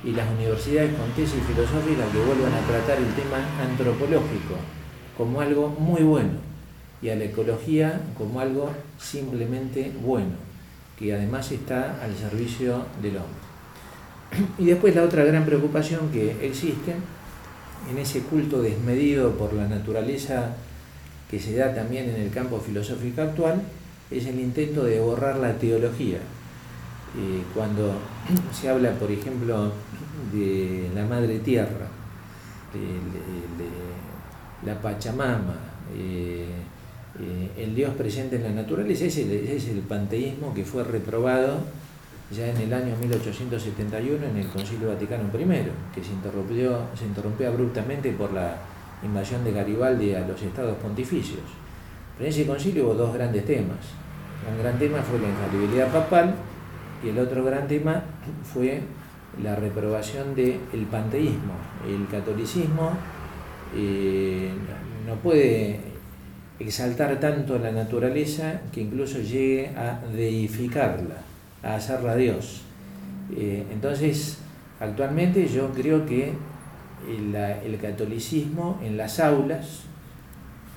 y 0.05 0.13
las 0.13 0.31
universidades 0.31 0.93
con 0.95 1.11
tesis 1.13 1.43
filosóficas 1.47 2.11
que 2.11 2.19
vuelvan 2.19 2.53
a 2.53 2.67
tratar 2.67 2.99
el 2.99 3.15
tema 3.15 3.39
antropológico 3.63 4.57
como 5.17 5.41
algo 5.41 5.69
muy 5.69 6.03
bueno 6.03 6.33
y 7.01 7.09
a 7.09 7.17
la 7.17 7.25
ecología 7.25 8.01
como 8.19 8.41
algo 8.41 8.71
simplemente 8.99 9.93
bueno 10.05 10.53
que 10.99 11.15
además 11.15 11.51
está 11.51 12.03
al 12.03 12.15
servicio 12.15 12.85
del 13.01 13.17
hombre. 13.17 14.53
Y 14.59 14.67
después 14.67 14.95
la 14.95 15.03
otra 15.03 15.25
gran 15.25 15.45
preocupación 15.45 16.11
que 16.11 16.47
existe 16.47 16.95
en 17.91 17.99
ese 17.99 18.21
culto 18.21 18.63
desmedido 18.63 19.33
por 19.33 19.53
la 19.53 19.67
naturaleza 19.69 20.55
que 21.31 21.41
se 21.41 21.57
da 21.57 21.75
también 21.75 22.09
en 22.09 22.21
el 22.21 22.31
campo 22.31 22.61
filosófico 22.61 23.23
actual 23.23 23.63
es 24.13 24.27
el 24.27 24.39
intento 24.39 24.85
de 24.85 25.01
borrar 25.01 25.37
la 25.37 25.53
teología. 25.59 26.19
Eh, 26.19 27.43
cuando 27.55 27.95
se 28.53 28.69
habla, 28.69 28.93
por 28.93 29.11
ejemplo, 29.11 29.73
de 30.33 30.91
la 30.95 31.05
madre 31.05 31.39
tierra, 31.41 31.89
de, 32.73 34.67
la 34.67 34.81
Pachamama, 34.81 35.57
eh, 35.95 36.47
eh, 37.21 37.51
el 37.59 37.75
Dios 37.75 37.95
presente 37.95 38.37
en 38.37 38.45
la 38.45 38.51
naturaleza, 38.51 39.05
ese, 39.05 39.55
es 39.57 39.69
el 39.69 39.81
panteísmo 39.81 40.55
que 40.55 40.65
fue 40.65 40.85
reprobado 40.85 41.59
ya 42.31 42.49
en 42.49 42.57
el 42.57 42.73
año 42.73 42.97
1871 42.99 44.25
en 44.25 44.37
el 44.39 44.49
Concilio 44.49 44.89
Vaticano 44.89 45.25
I, 45.25 45.95
que 45.95 46.03
se 46.03 46.13
interrumpió, 46.13 46.79
se 46.99 47.05
interrumpió 47.05 47.49
abruptamente 47.49 48.11
por 48.13 48.33
la 48.33 48.57
invasión 49.03 49.45
de 49.45 49.53
Garibaldi 49.53 50.15
a 50.15 50.27
los 50.27 50.41
estados 50.41 50.77
pontificios. 50.79 51.41
Pero 52.17 52.27
en 52.27 52.33
ese 52.33 52.47
concilio 52.47 52.85
hubo 52.85 52.95
dos 52.95 53.15
grandes 53.15 53.45
temas. 53.45 53.79
Un 54.51 54.63
gran 54.63 54.79
tema 54.79 54.99
fue 55.03 55.19
la 55.19 55.29
infalibilidad 55.29 55.93
papal 55.93 56.35
y 57.05 57.09
el 57.11 57.19
otro 57.19 57.45
gran 57.45 57.69
tema 57.69 58.03
fue 58.43 58.81
la 59.43 59.57
reprobación 59.57 60.35
del 60.35 60.87
panteísmo. 60.91 61.55
El 61.87 62.07
catolicismo 62.09 62.93
eh, 63.77 64.51
no 65.07 65.15
puede 65.17 65.81
exaltar 66.59 67.19
tanto 67.19 67.59
la 67.59 67.73
naturaleza 67.73 68.61
que 68.73 68.83
incluso 68.83 69.19
llegue 69.21 69.69
a 69.77 70.01
deificarla, 70.15 71.17
a 71.63 71.77
hacerla 71.77 72.17
Dios. 72.17 72.63
Eh, 73.37 73.65
entonces, 73.73 74.39
actualmente 74.81 75.49
yo 75.49 75.73
creo 75.73 76.05
que 76.05 76.33
el, 77.09 77.79
catolicismo 77.81 78.79
en 78.85 78.97
las 78.97 79.19
aulas 79.19 79.83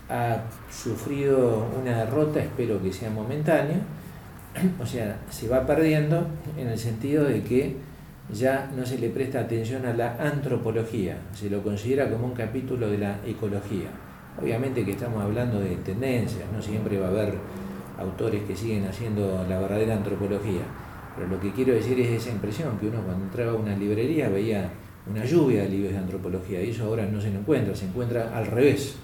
ha 0.10 0.44
sufrido 0.72 1.68
una 1.82 2.06
derrota, 2.06 2.40
espero 2.40 2.82
que 2.82 2.94
sea 2.94 3.10
momentánea, 3.10 3.80
o 4.82 4.86
sea, 4.86 5.20
se 5.30 5.48
va 5.48 5.66
perdiendo 5.66 6.28
en 6.58 6.68
el 6.68 6.78
sentido 6.78 7.26
de 7.26 7.44
que 7.44 7.76
ya 8.34 8.72
no 8.76 8.86
se 8.86 8.98
le 8.98 9.10
presta 9.10 9.42
atención 9.42 9.86
a 9.86 9.94
la 9.94 10.18
antropología, 10.20 11.18
se 11.34 11.50
lo 11.50 11.62
considera 11.62 12.10
como 12.10 12.26
un 12.26 12.34
capítulo 12.34 12.90
de 12.90 12.98
la 12.98 13.20
ecología. 13.26 13.90
Obviamente 14.42 14.84
que 14.84 14.92
estamos 14.92 15.24
hablando 15.24 15.60
de 15.60 15.76
tendencias, 15.78 16.44
no 16.52 16.62
siempre 16.62 17.00
va 17.00 17.08
a 17.08 17.10
haber 17.10 17.36
autores 17.98 18.44
que 18.44 18.56
siguen 18.56 18.86
haciendo 18.86 19.46
la 19.48 19.60
verdadera 19.60 19.96
antropología, 19.96 20.64
pero 21.16 21.28
lo 21.28 21.40
que 21.40 21.52
quiero 21.52 21.74
decir 21.74 22.00
es 22.00 22.22
esa 22.22 22.32
impresión 22.32 22.78
que 22.78 22.88
uno 22.88 23.02
cuando 23.02 23.26
entraba 23.26 23.54
a 23.54 23.56
una 23.56 23.76
librería 23.76 24.28
veía 24.28 24.70
una 25.10 25.24
lluvia 25.24 25.64
de 25.64 25.70
libros 25.70 25.94
de 25.94 26.00
antropología 26.00 26.62
y 26.62 26.72
eso 26.72 26.86
ahora 26.86 27.06
no 27.06 27.22
se 27.22 27.32
lo 27.32 27.40
encuentra, 27.40 27.76
se 27.76 27.86
encuentra 27.86 28.36
al 28.36 28.48
revés, 28.48 28.98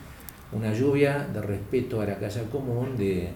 una 0.52 0.74
lluvia 0.74 1.28
de 1.34 1.42
respeto 1.42 2.02
a 2.02 2.06
la 2.06 2.18
casa 2.18 2.42
común, 2.52 2.98
de 2.98 3.24
eh, 3.24 3.30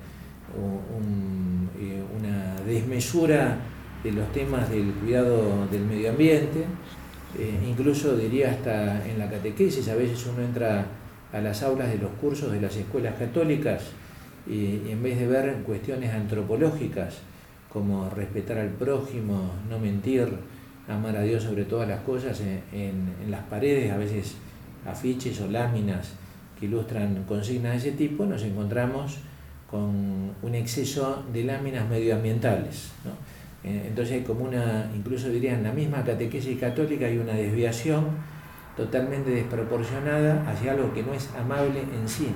una 2.17 2.55
desmesura 2.65 3.57
de 4.03 4.11
los 4.11 4.31
temas 4.31 4.69
del 4.69 4.91
cuidado 4.93 5.67
del 5.71 5.85
medio 5.85 6.11
ambiente, 6.11 6.65
eh, 7.37 7.59
incluso 7.67 8.15
diría 8.15 8.51
hasta 8.51 9.05
en 9.05 9.19
la 9.19 9.29
catequesis, 9.29 9.87
a 9.89 9.95
veces 9.95 10.25
uno 10.27 10.43
entra 10.43 10.85
a 11.33 11.41
las 11.41 11.63
aulas 11.63 11.89
de 11.89 11.97
los 11.97 12.11
cursos 12.21 12.51
de 12.51 12.61
las 12.61 12.75
escuelas 12.75 13.15
católicas 13.15 13.81
y, 14.47 14.89
en 14.89 15.01
vez 15.01 15.19
de 15.19 15.27
ver 15.27 15.55
cuestiones 15.65 16.13
antropológicas 16.13 17.15
como 17.71 18.09
respetar 18.09 18.57
al 18.57 18.69
prójimo, 18.69 19.51
no 19.69 19.79
mentir, 19.79 20.29
amar 20.87 21.17
a 21.17 21.23
Dios 21.23 21.43
sobre 21.43 21.65
todas 21.65 21.89
las 21.89 22.01
cosas, 22.01 22.41
en, 22.71 23.13
las 23.29 23.41
paredes 23.43 23.91
a 23.91 23.97
veces 23.97 24.35
afiches 24.85 25.41
o 25.41 25.47
láminas 25.47 26.13
que 26.59 26.65
ilustran 26.65 27.23
consignas 27.27 27.73
de 27.73 27.77
ese 27.77 27.91
tipo, 27.97 28.25
nos 28.25 28.43
encontramos 28.43 29.19
con 29.69 30.31
un 30.41 30.55
exceso 30.55 31.23
de 31.33 31.43
láminas 31.43 31.87
medioambientales. 31.89 32.91
Eh, 33.63 33.85
entonces 33.87 34.15
hay 34.15 34.21
como 34.21 34.45
una, 34.45 34.89
incluso 34.95 35.29
diría 35.29 35.53
en 35.53 35.63
la 35.63 35.71
misma 35.71 36.03
catequesis 36.03 36.59
católica 36.59 37.07
hay 37.07 37.17
una 37.17 37.33
desviación 37.33 38.05
totalmente 38.77 39.31
desproporcionada 39.31 40.47
hacia 40.49 40.73
algo 40.73 40.93
que 40.93 41.01
no 41.01 41.13
es 41.13 41.29
amable 41.35 41.81
en 41.81 42.07
sí, 42.07 42.29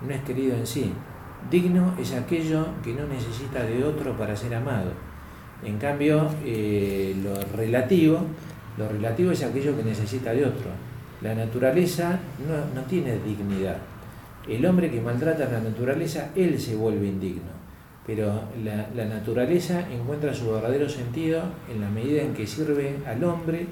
no 0.00 0.14
es 0.14 0.22
querido 0.22 0.56
en 0.56 0.66
sí. 0.66 0.92
Digno 1.50 1.94
es 2.00 2.12
aquello 2.14 2.66
que 2.82 2.94
no 2.94 3.06
necesita 3.06 3.64
de 3.64 3.84
otro 3.84 4.16
para 4.16 4.34
ser 4.34 4.54
amado. 4.54 4.92
En 5.64 5.78
cambio, 5.78 6.28
eh, 6.44 7.14
lo 7.22 7.34
relativo, 7.56 8.20
lo 8.78 8.88
relativo 8.88 9.32
es 9.32 9.42
aquello 9.42 9.76
que 9.76 9.82
necesita 9.82 10.32
de 10.32 10.44
otro. 10.44 10.70
La 11.22 11.34
naturaleza 11.34 12.18
no, 12.74 12.82
tiene 12.82 13.18
dignidad. 13.18 13.76
El 14.48 14.66
hombre 14.66 14.90
que 14.90 15.00
maltrata 15.00 15.46
a 15.46 15.52
la 15.52 15.60
naturaleza, 15.60 16.30
él 16.34 16.60
se 16.60 16.74
vuelve 16.74 17.06
indigno. 17.06 17.62
Pero 18.06 18.42
la, 18.64 18.88
la 18.94 19.04
naturaleza 19.04 19.88
encuentra 19.92 20.34
su 20.34 20.50
verdadero 20.50 20.88
sentido 20.88 21.42
en 21.72 21.80
la 21.80 21.88
medida 21.88 22.22
en 22.22 22.34
que 22.34 22.46
sirve 22.46 22.96
al 23.06 23.22
hombre 23.22 23.66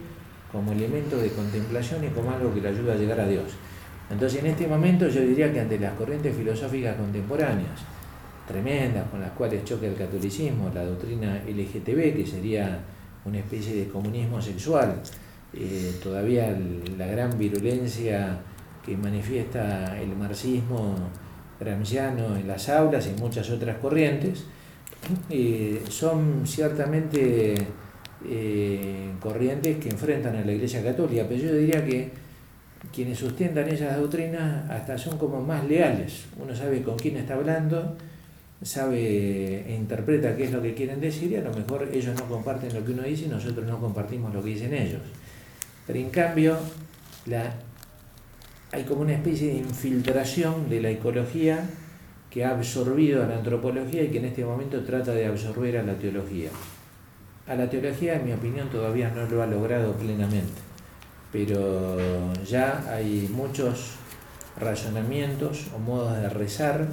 como 0.52 0.70
elemento 0.72 1.16
de 1.16 1.30
contemplación 1.30 2.04
y 2.04 2.08
como 2.08 2.30
algo 2.30 2.54
que 2.54 2.60
le 2.60 2.68
ayuda 2.68 2.94
a 2.94 2.96
llegar 2.96 3.20
a 3.20 3.26
Dios. 3.26 3.52
Entonces 4.10 4.40
en 4.40 4.46
este 4.46 4.66
momento 4.66 5.08
yo 5.08 5.20
diría 5.20 5.52
que 5.52 5.60
ante 5.60 5.78
las 5.78 5.94
corrientes 5.94 6.36
filosóficas 6.36 6.96
contemporáneas, 6.96 7.80
tremendas 8.46 9.08
con 9.08 9.20
las 9.20 9.30
cuales 9.30 9.64
choca 9.64 9.86
el 9.86 9.94
catolicismo, 9.94 10.70
la 10.74 10.84
doctrina 10.84 11.42
LGTB, 11.46 12.16
que 12.16 12.26
sería 12.26 12.80
una 13.24 13.38
especie 13.38 13.74
de 13.74 13.88
comunismo 13.88 14.42
sexual, 14.42 15.00
eh, 15.52 15.94
todavía 16.02 16.56
la 16.96 17.06
gran 17.06 17.38
virulencia 17.38 18.38
que 18.84 18.96
manifiesta 18.96 20.00
el 20.00 20.16
marxismo 20.16 20.96
gramsciano 21.58 22.36
en 22.36 22.48
las 22.48 22.68
aulas 22.68 23.06
y 23.06 23.20
muchas 23.20 23.50
otras 23.50 23.76
corrientes, 23.76 24.44
eh, 25.28 25.82
son 25.88 26.46
ciertamente 26.46 27.54
eh, 28.24 29.10
corrientes 29.20 29.76
que 29.78 29.90
enfrentan 29.90 30.36
a 30.36 30.44
la 30.44 30.52
Iglesia 30.52 30.82
Católica, 30.82 31.24
pero 31.28 31.40
yo 31.40 31.54
diría 31.54 31.84
que 31.84 32.10
quienes 32.92 33.18
sustentan 33.18 33.68
esas 33.68 33.98
doctrinas 33.98 34.70
hasta 34.70 34.96
son 34.96 35.18
como 35.18 35.40
más 35.42 35.64
leales. 35.64 36.24
Uno 36.42 36.54
sabe 36.54 36.82
con 36.82 36.96
quién 36.96 37.18
está 37.18 37.34
hablando, 37.34 37.96
sabe 38.62 39.70
e 39.70 39.74
interpreta 39.74 40.36
qué 40.36 40.44
es 40.44 40.52
lo 40.52 40.62
que 40.62 40.74
quieren 40.74 41.00
decir 41.00 41.30
y 41.32 41.36
a 41.36 41.42
lo 41.42 41.52
mejor 41.52 41.88
ellos 41.92 42.14
no 42.18 42.26
comparten 42.26 42.74
lo 42.74 42.84
que 42.84 42.92
uno 42.92 43.02
dice 43.02 43.26
y 43.26 43.28
nosotros 43.28 43.66
no 43.66 43.78
compartimos 43.78 44.32
lo 44.34 44.42
que 44.42 44.50
dicen 44.50 44.72
ellos. 44.72 45.00
Pero 45.90 46.05
en 46.05 46.11
cambio, 46.11 46.57
hay 48.70 48.85
como 48.85 49.00
una 49.00 49.14
especie 49.14 49.48
de 49.48 49.59
infiltración 49.59 50.70
de 50.70 50.81
la 50.81 50.90
ecología 50.90 51.68
que 52.31 52.44
ha 52.44 52.50
absorbido 52.50 53.24
a 53.24 53.26
la 53.26 53.38
antropología 53.38 54.05
y 54.05 54.07
que 54.07 54.18
en 54.18 54.26
este 54.26 54.44
momento 54.44 54.85
trata 54.85 55.11
de 55.11 55.26
absorber 55.26 55.79
a 55.79 55.83
la 55.83 55.94
teología. 55.94 56.50
A 57.48 57.57
la 57.57 57.68
teología, 57.68 58.14
en 58.14 58.24
mi 58.24 58.33
opinión, 58.33 58.70
todavía 58.70 59.11
no 59.11 59.26
lo 59.26 59.42
ha 59.42 59.48
logrado 59.48 59.94
plenamente, 59.94 60.61
pero 61.33 61.98
ya 62.44 62.85
hay 62.88 63.29
muchos 63.29 63.94
razonamientos 64.61 65.66
o 65.74 65.81
modos 65.81 66.16
de 66.16 66.29
rezar 66.29 66.87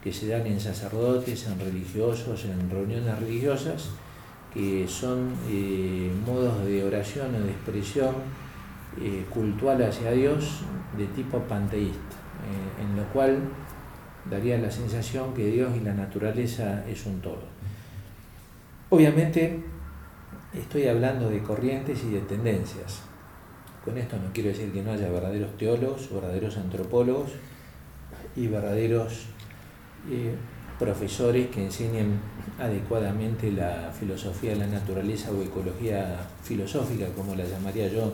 que 0.00 0.12
se 0.12 0.28
dan 0.28 0.46
en 0.46 0.60
sacerdotes, 0.60 1.48
en 1.48 1.58
religiosos, 1.58 2.44
en 2.44 2.70
reuniones 2.70 3.18
religiosas, 3.18 3.88
que 4.52 4.86
son 4.86 5.32
eh, 5.50 6.12
modos 6.24 6.64
de 6.64 6.84
oración 6.84 7.34
o 7.34 7.40
de 7.40 7.50
expresión 7.50 8.43
eh, 9.00 9.24
cultural 9.30 9.82
hacia 9.82 10.12
Dios 10.12 10.60
de 10.96 11.06
tipo 11.08 11.38
panteísta, 11.40 11.98
eh, 11.98 12.82
en 12.82 12.96
lo 12.96 13.04
cual 13.12 13.38
daría 14.30 14.58
la 14.58 14.70
sensación 14.70 15.34
que 15.34 15.46
Dios 15.46 15.76
y 15.76 15.80
la 15.80 15.94
naturaleza 15.94 16.84
es 16.88 17.04
un 17.06 17.20
todo. 17.20 17.42
Obviamente 18.90 19.60
estoy 20.54 20.86
hablando 20.86 21.28
de 21.28 21.42
corrientes 21.42 22.04
y 22.04 22.10
de 22.10 22.20
tendencias. 22.20 23.02
Con 23.84 23.98
esto 23.98 24.16
no 24.16 24.32
quiero 24.32 24.50
decir 24.50 24.72
que 24.72 24.82
no 24.82 24.92
haya 24.92 25.10
verdaderos 25.10 25.56
teólogos, 25.58 26.12
verdaderos 26.12 26.56
antropólogos 26.56 27.32
y 28.36 28.46
verdaderos 28.46 29.26
eh, 30.10 30.34
profesores 30.78 31.48
que 31.48 31.64
enseñen 31.64 32.18
adecuadamente 32.58 33.52
la 33.52 33.92
filosofía 33.98 34.50
de 34.50 34.56
la 34.56 34.66
naturaleza 34.66 35.30
o 35.30 35.42
ecología 35.42 36.26
filosófica, 36.42 37.06
como 37.16 37.34
la 37.34 37.44
llamaría 37.44 37.88
yo, 37.88 38.12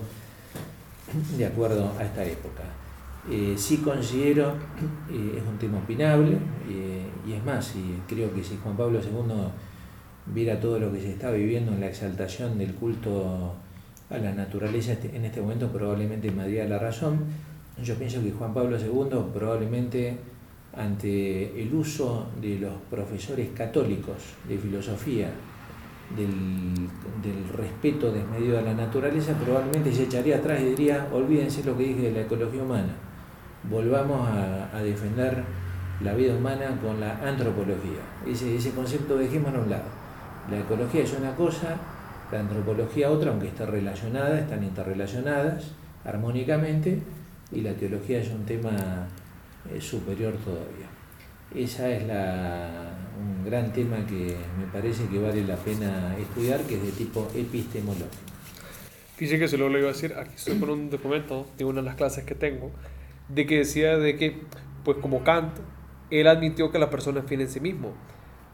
de 1.36 1.46
acuerdo 1.46 1.92
a 1.98 2.04
esta 2.04 2.24
época. 2.24 2.62
Eh, 3.30 3.54
sí 3.56 3.78
considero, 3.78 4.54
eh, 5.10 5.34
es 5.36 5.42
un 5.46 5.58
tema 5.58 5.78
opinable, 5.78 6.38
eh, 6.68 7.06
y 7.26 7.32
es 7.32 7.44
más, 7.44 7.74
creo 8.08 8.32
que 8.32 8.42
si 8.42 8.56
Juan 8.56 8.76
Pablo 8.76 8.98
II 8.98 9.34
viera 10.26 10.58
todo 10.58 10.78
lo 10.78 10.92
que 10.92 11.00
se 11.00 11.10
está 11.10 11.30
viviendo 11.30 11.72
en 11.72 11.80
la 11.80 11.88
exaltación 11.88 12.56
del 12.56 12.74
culto 12.74 13.54
a 14.08 14.18
la 14.18 14.32
naturaleza 14.32 14.92
este, 14.92 15.14
en 15.14 15.24
este 15.24 15.40
momento, 15.40 15.68
probablemente 15.68 16.30
me 16.30 16.42
daría 16.42 16.64
la 16.64 16.78
razón. 16.78 17.20
Yo 17.82 17.94
pienso 17.94 18.22
que 18.22 18.32
Juan 18.32 18.54
Pablo 18.54 18.76
II 18.78 19.32
probablemente 19.32 20.16
ante 20.76 21.60
el 21.60 21.74
uso 21.74 22.28
de 22.40 22.58
los 22.58 22.74
profesores 22.88 23.50
católicos 23.50 24.16
de 24.48 24.56
filosofía, 24.56 25.30
del, 26.16 26.74
del, 27.22 27.48
respeto 27.56 28.12
desmedido 28.12 28.58
a 28.58 28.62
la 28.62 28.74
naturaleza, 28.74 29.34
probablemente 29.34 29.92
se 29.92 30.04
echaría 30.04 30.36
atrás 30.36 30.60
y 30.60 30.70
diría, 30.70 31.08
olvídense 31.12 31.64
lo 31.64 31.76
que 31.76 31.84
dije 31.84 32.02
de 32.02 32.12
la 32.12 32.20
ecología 32.22 32.62
humana, 32.62 32.94
volvamos 33.68 34.28
a, 34.28 34.76
a 34.76 34.82
defender 34.82 35.44
la 36.02 36.14
vida 36.14 36.34
humana 36.34 36.78
con 36.82 37.00
la 37.00 37.20
antropología. 37.26 38.00
Ese, 38.26 38.56
ese 38.56 38.72
concepto 38.72 39.16
dejémoslo 39.16 39.58
a 39.58 39.62
un 39.62 39.70
lado. 39.70 39.84
La 40.50 40.60
ecología 40.60 41.02
es 41.02 41.12
una 41.12 41.34
cosa, 41.34 41.76
la 42.32 42.40
antropología 42.40 43.10
otra, 43.10 43.30
aunque 43.30 43.48
está 43.48 43.66
relacionada, 43.66 44.38
están 44.38 44.64
interrelacionadas 44.64 45.72
armónicamente, 46.04 47.02
y 47.52 47.60
la 47.60 47.74
teología 47.74 48.20
es 48.20 48.30
un 48.30 48.44
tema 48.44 48.70
eh, 49.70 49.80
superior 49.80 50.34
todavía. 50.44 50.86
Esa 51.54 51.90
es 51.90 52.06
la, 52.06 52.92
un 53.20 53.44
gran 53.44 53.72
tema 53.72 53.96
que 54.06 54.36
me 54.58 54.66
parece 54.72 55.06
que 55.06 55.18
vale 55.18 55.44
la 55.44 55.56
pena 55.56 56.16
estudiar, 56.18 56.62
que 56.62 56.76
es 56.76 56.82
de 56.82 56.92
tipo 56.92 57.28
epistemológico. 57.34 58.08
Dice 59.18 59.38
que 59.38 59.48
se 59.48 59.58
lo 59.58 59.68
iba 59.68 59.90
a 59.90 59.92
decir, 59.92 60.14
aquí 60.14 60.32
estoy 60.34 60.58
con 60.58 60.70
un 60.70 60.90
documento 60.90 61.46
de 61.58 61.64
una 61.64 61.80
de 61.80 61.86
las 61.86 61.96
clases 61.96 62.24
que 62.24 62.34
tengo, 62.34 62.70
de 63.28 63.46
que 63.46 63.58
decía 63.58 63.98
de 63.98 64.16
que, 64.16 64.38
pues 64.82 64.96
como 64.98 65.22
Kant, 65.22 65.58
él 66.10 66.26
admitió 66.26 66.70
que 66.70 66.78
la 66.78 66.88
persona 66.88 67.22
es 67.24 67.30
en 67.30 67.48
sí 67.48 67.60
mismo. 67.60 67.92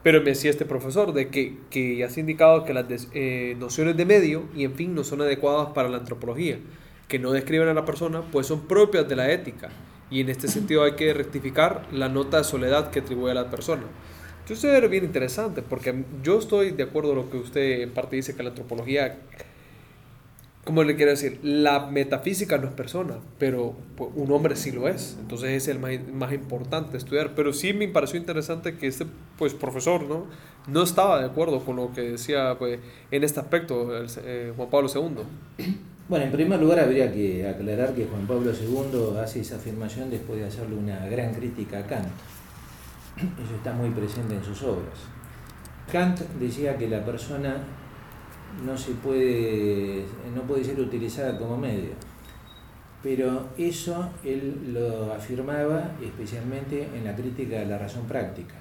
Pero 0.03 0.21
me 0.21 0.31
decía 0.31 0.51
este 0.51 0.65
profesor 0.65 1.13
de 1.13 1.29
que, 1.29 1.59
que 1.71 1.97
ya 1.97 2.11
se 2.11 2.21
ha 2.21 2.23
indicado 2.23 2.65
que 2.65 2.75
las 2.75 2.87
eh, 3.13 3.57
nociones 3.59 3.97
de 3.97 4.05
medio 4.05 4.49
y 4.55 4.65
en 4.65 4.75
fin 4.75 4.95
no 4.95 5.05
son 5.05 5.21
adecuadas 5.21 5.69
para 5.73 5.89
la 5.89 5.99
antropología, 5.99 6.59
que 7.09 7.19
no 7.19 7.33
describen 7.33 7.69
a 7.69 7.75
la 7.75 7.85
persona, 7.85 8.23
pues 8.33 8.47
son 8.47 8.67
propias 8.67 9.09
de 9.09 9.17
la 9.17 9.31
ética 9.31 9.71
y 10.11 10.21
en 10.21 10.29
este 10.29 10.49
sentido 10.49 10.85
hay 10.85 10.93
que 10.93 11.13
rectificar 11.13 11.87
la 11.93 12.09
nota 12.09 12.39
de 12.39 12.45
soledad 12.45 12.91
que 12.91 13.01
atribuye 13.01 13.33
a 13.33 13.35
la 13.35 13.51
persona. 13.51 13.83
Entonces 14.49 14.81
es 14.81 14.91
bien 14.91 15.05
interesante 15.05 15.61
porque 15.61 16.05
yo 16.23 16.39
estoy 16.39 16.71
de 16.71 16.85
acuerdo 16.85 17.09
con 17.09 17.19
lo 17.19 17.31
que 17.31 17.37
usted 17.37 17.81
en 17.81 17.91
parte 17.91 18.15
dice 18.15 18.37
que 18.37 18.45
la 18.45 18.51
antropología, 18.51 19.17
como 20.63 20.85
le 20.85 20.95
quiero 20.95 21.11
decir, 21.11 21.41
la 21.43 21.87
metafísica 21.87 22.57
no 22.57 22.69
es 22.69 22.73
persona, 22.75 23.17
pero 23.41 23.75
pues, 23.97 24.09
un 24.15 24.31
hombre 24.31 24.55
sí 24.55 24.71
lo 24.71 24.87
es, 24.87 25.17
entonces 25.19 25.51
es 25.51 25.67
el 25.67 25.81
más, 25.81 25.95
más 26.13 26.33
importante 26.33 26.97
estudiar. 26.97 27.35
Pero 27.35 27.53
sí 27.53 27.73
me 27.73 27.89
pareció 27.89 28.21
interesante 28.21 28.77
que 28.77 28.87
este 28.87 29.05
pues, 29.37 29.53
profesor 29.53 30.05
¿no? 30.05 30.27
no 30.69 30.85
estaba 30.85 31.19
de 31.19 31.27
acuerdo 31.27 31.65
con 31.65 31.75
lo 31.75 31.93
que 31.93 32.03
decía 32.03 32.55
pues, 32.57 32.79
en 33.11 33.25
este 33.25 33.41
aspecto 33.41 33.97
el, 33.97 34.07
eh, 34.23 34.53
Juan 34.57 34.71
Pablo 34.71 34.89
II. 34.95 35.65
Bueno, 36.09 36.27
en 36.27 36.31
primer 36.31 36.61
lugar 36.61 36.79
habría 36.79 37.13
que 37.13 37.49
aclarar 37.49 37.93
que 37.93 38.05
Juan 38.05 38.29
Pablo 38.29 38.53
II 38.53 39.19
hace 39.19 39.41
esa 39.41 39.57
afirmación 39.57 40.09
después 40.09 40.39
de 40.39 40.47
hacerle 40.47 40.77
una 40.77 41.05
gran 41.09 41.35
crítica 41.35 41.81
a 41.81 41.83
Kant. 41.89 42.07
Eso 43.17 43.55
está 43.57 43.73
muy 43.73 43.91
presente 43.91 44.35
en 44.35 44.45
sus 44.45 44.63
obras. 44.63 44.99
Kant 45.91 46.19
decía 46.39 46.77
que 46.77 46.89
la 46.89 47.05
persona 47.05 47.57
no 48.65 48.77
se 48.77 48.93
puede, 48.93 50.05
no 50.35 50.43
puede 50.43 50.65
ser 50.65 50.79
utilizada 50.81 51.39
como 51.39 51.57
medio. 51.57 51.93
Pero 53.03 53.49
eso 53.57 54.11
él 54.25 54.73
lo 54.75 55.13
afirmaba 55.13 55.93
especialmente 56.03 56.89
en 56.95 57.05
la 57.05 57.15
crítica 57.15 57.59
de 57.61 57.67
la 57.67 57.79
razón 57.79 58.05
práctica. 58.07 58.57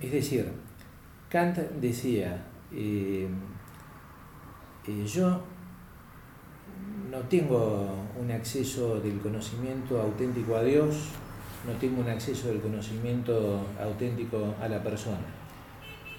Es 0.00 0.12
decir, 0.12 0.52
Kant 1.28 1.58
decía, 1.80 2.44
eh, 2.72 3.26
eh, 4.86 5.04
yo 5.06 5.40
no 7.10 7.18
tengo 7.28 8.04
un 8.20 8.30
acceso 8.30 9.00
del 9.00 9.18
conocimiento 9.18 10.00
auténtico 10.00 10.56
a 10.56 10.62
Dios, 10.62 11.10
no 11.66 11.72
tengo 11.74 12.00
un 12.00 12.08
acceso 12.08 12.48
del 12.48 12.60
conocimiento 12.60 13.66
auténtico 13.82 14.54
a 14.60 14.68
la 14.68 14.82
persona. 14.82 15.26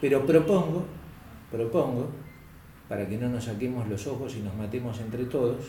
Pero 0.01 0.25
propongo, 0.25 0.85
propongo, 1.51 2.09
para 2.89 3.07
que 3.07 3.17
no 3.17 3.29
nos 3.29 3.45
saquemos 3.45 3.87
los 3.87 4.05
ojos 4.07 4.35
y 4.35 4.41
nos 4.41 4.55
matemos 4.55 4.99
entre 4.99 5.25
todos, 5.25 5.65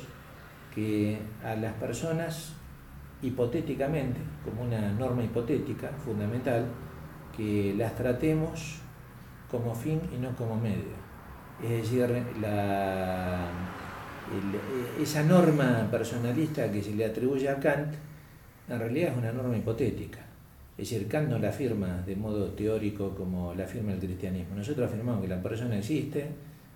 que 0.75 1.19
a 1.45 1.55
las 1.55 1.75
personas, 1.75 2.53
hipotéticamente, 3.23 4.21
como 4.45 4.63
una 4.63 4.93
norma 4.93 5.23
hipotética 5.23 5.91
fundamental, 6.05 6.67
que 7.37 7.75
las 7.77 7.95
tratemos 7.95 8.77
como 9.51 9.75
fin 9.75 10.01
y 10.15 10.19
no 10.19 10.35
como 10.37 10.57
medio. 10.57 11.09
Es 11.63 11.71
decir, 11.71 12.07
esa 15.01 15.23
norma 15.23 15.89
personalista 15.91 16.71
que 16.71 16.83
se 16.83 16.95
le 16.95 17.05
atribuye 17.05 17.49
a 17.49 17.59
Kant, 17.59 17.95
en 18.69 18.79
realidad 18.79 19.13
es 19.13 19.19
una 19.19 19.33
norma 19.33 19.57
hipotética. 19.57 20.21
Es 20.77 20.91
decir, 20.91 21.09
Kant 21.09 21.29
no 21.29 21.39
la 21.39 21.49
afirma 21.49 22.03
de 22.07 22.15
modo 22.15 22.47
teórico 22.51 23.15
como 23.15 23.53
la 23.55 23.65
afirma 23.65 23.93
el 23.93 23.99
cristianismo. 23.99 24.55
Nosotros 24.55 24.89
afirmamos 24.89 25.23
que 25.23 25.29
la 25.29 25.43
persona 25.43 25.77
existe 25.77 26.27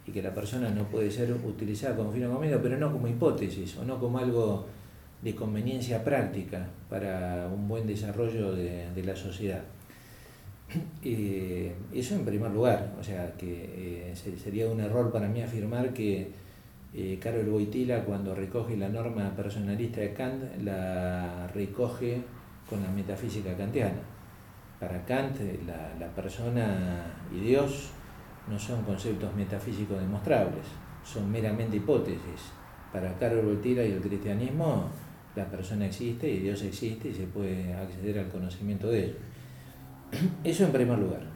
y 0.06 0.10
que 0.10 0.22
la 0.22 0.34
persona 0.34 0.70
no 0.70 0.84
puede 0.84 1.10
ser 1.10 1.32
utilizada 1.32 1.96
como 1.96 2.10
fin 2.10 2.24
o 2.24 2.38
medio, 2.38 2.60
pero 2.60 2.76
no 2.76 2.92
como 2.92 3.06
hipótesis 3.06 3.76
o 3.76 3.84
no 3.84 4.00
como 4.00 4.18
algo 4.18 4.66
de 5.22 5.34
conveniencia 5.36 6.02
práctica 6.02 6.66
para 6.90 7.48
un 7.52 7.68
buen 7.68 7.86
desarrollo 7.86 8.52
de, 8.54 8.90
de 8.92 9.02
la 9.04 9.14
sociedad. 9.16 9.62
Eh, 11.04 11.74
eso 11.92 12.14
en 12.14 12.24
primer 12.24 12.50
lugar, 12.50 12.94
o 12.98 13.02
sea, 13.02 13.32
que 13.36 14.12
eh, 14.12 14.36
sería 14.42 14.68
un 14.68 14.80
error 14.80 15.12
para 15.12 15.28
mí 15.28 15.42
afirmar 15.42 15.92
que 15.92 16.30
Eh, 16.94 17.18
Carol 17.18 17.46
Boitila 17.46 18.04
cuando 18.04 18.34
recoge 18.34 18.76
la 18.76 18.88
norma 18.88 19.34
personalista 19.34 20.02
de 20.02 20.12
Kant 20.12 20.62
la 20.62 21.46
recoge 21.54 22.20
con 22.68 22.82
la 22.82 22.90
metafísica 22.90 23.56
kantiana. 23.56 24.00
Para 24.78 25.04
Kant 25.04 25.38
la, 25.66 25.94
la 25.98 26.08
persona 26.14 27.06
y 27.34 27.40
Dios 27.40 27.90
no 28.48 28.58
son 28.58 28.82
conceptos 28.82 29.34
metafísicos 29.34 29.98
demostrables, 29.98 30.66
son 31.04 31.30
meramente 31.30 31.76
hipótesis. 31.78 32.52
Para 32.92 33.14
Carol 33.14 33.46
Boitila 33.46 33.84
y 33.84 33.92
el 33.92 34.00
cristianismo 34.00 34.90
la 35.34 35.46
persona 35.46 35.86
existe 35.86 36.28
y 36.28 36.40
Dios 36.40 36.62
existe 36.62 37.08
y 37.08 37.14
se 37.14 37.26
puede 37.26 37.72
acceder 37.72 38.18
al 38.18 38.28
conocimiento 38.28 38.88
de 38.88 39.04
él. 39.04 39.16
Eso 40.44 40.64
en 40.64 40.72
primer 40.72 40.98
lugar. 40.98 41.31